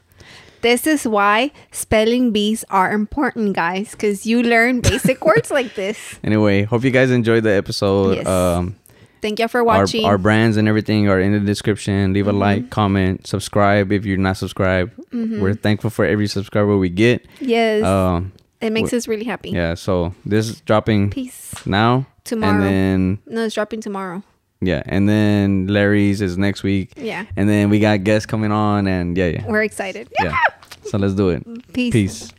This 0.62 0.86
is 0.88 1.07
why 1.07 1.51
spelling 1.72 2.32
bees 2.32 2.64
are 2.70 2.91
important, 2.91 3.53
guys, 3.55 3.91
because 3.91 4.26
you 4.26 4.43
learn 4.43 4.82
basic 4.82 5.26
words 5.30 5.49
like 5.51 5.74
this. 5.76 5.97
Anyway, 6.24 6.64
hope 6.64 6.84
you 6.84 6.91
guys 6.91 7.09
enjoyed 7.12 7.43
the 7.43 7.51
episode. 7.51 8.18
Yes. 8.18 8.28
Um, 8.28 8.76
Thank 9.22 9.39
you 9.39 9.47
for 9.47 9.64
watching. 9.64 10.05
our 10.05 10.18
brands 10.18 10.57
and 10.57 10.68
everything 10.68 11.07
are 11.07 11.20
in 11.20 11.32
the 11.34 11.39
description. 11.39 12.14
Leave 12.14 12.28
a 12.28 12.32
like, 12.32 12.70
comment, 12.72 13.28
subscribe 13.28 13.91
if 13.91 14.03
you're 14.05 14.18
not 14.18 14.38
subscribed. 14.38 14.93
We're 15.14 15.53
thankful 15.53 15.89
for 15.91 16.05
every 16.05 16.28
subscriber 16.28 16.76
we 16.78 16.89
get. 16.89 17.28
yes, 17.39 17.84
Um, 17.84 18.32
it 18.62 18.72
makes 18.72 18.93
us 18.93 19.07
really 19.07 19.26
happy. 19.26 19.51
yeah, 19.51 19.74
so 19.76 20.14
this 20.26 20.47
is 20.49 20.62
dropping 20.62 21.09
Peace. 21.12 21.53
now. 21.66 22.07
Tomorrow. 22.24 22.53
And 22.53 22.64
then, 22.64 23.20
No, 23.28 23.45
it's 23.45 23.55
dropping 23.55 23.82
tomorrow. 23.82 24.24
Yeah, 24.62 24.84
and 24.86 25.09
then 25.09 25.68
Larry's 25.68 26.22
is 26.22 26.38
next 26.38 26.64
week. 26.64 26.91
Yeah. 26.95 27.26
And 27.36 27.49
then 27.49 27.70
we 27.70 27.80
got 27.80 28.03
guests 28.03 28.26
coming 28.26 28.51
on, 28.51 28.88
and 28.88 29.18
yeah, 29.18 29.28
yeah. 29.28 29.47
We're 29.47 29.64
excited. 29.64 30.07
Yeah. 30.22 30.38
So 30.84 30.97
let's 30.97 31.14
do 31.14 31.30
it. 31.30 31.45
Peace. 31.72 31.93
Peace. 31.93 32.32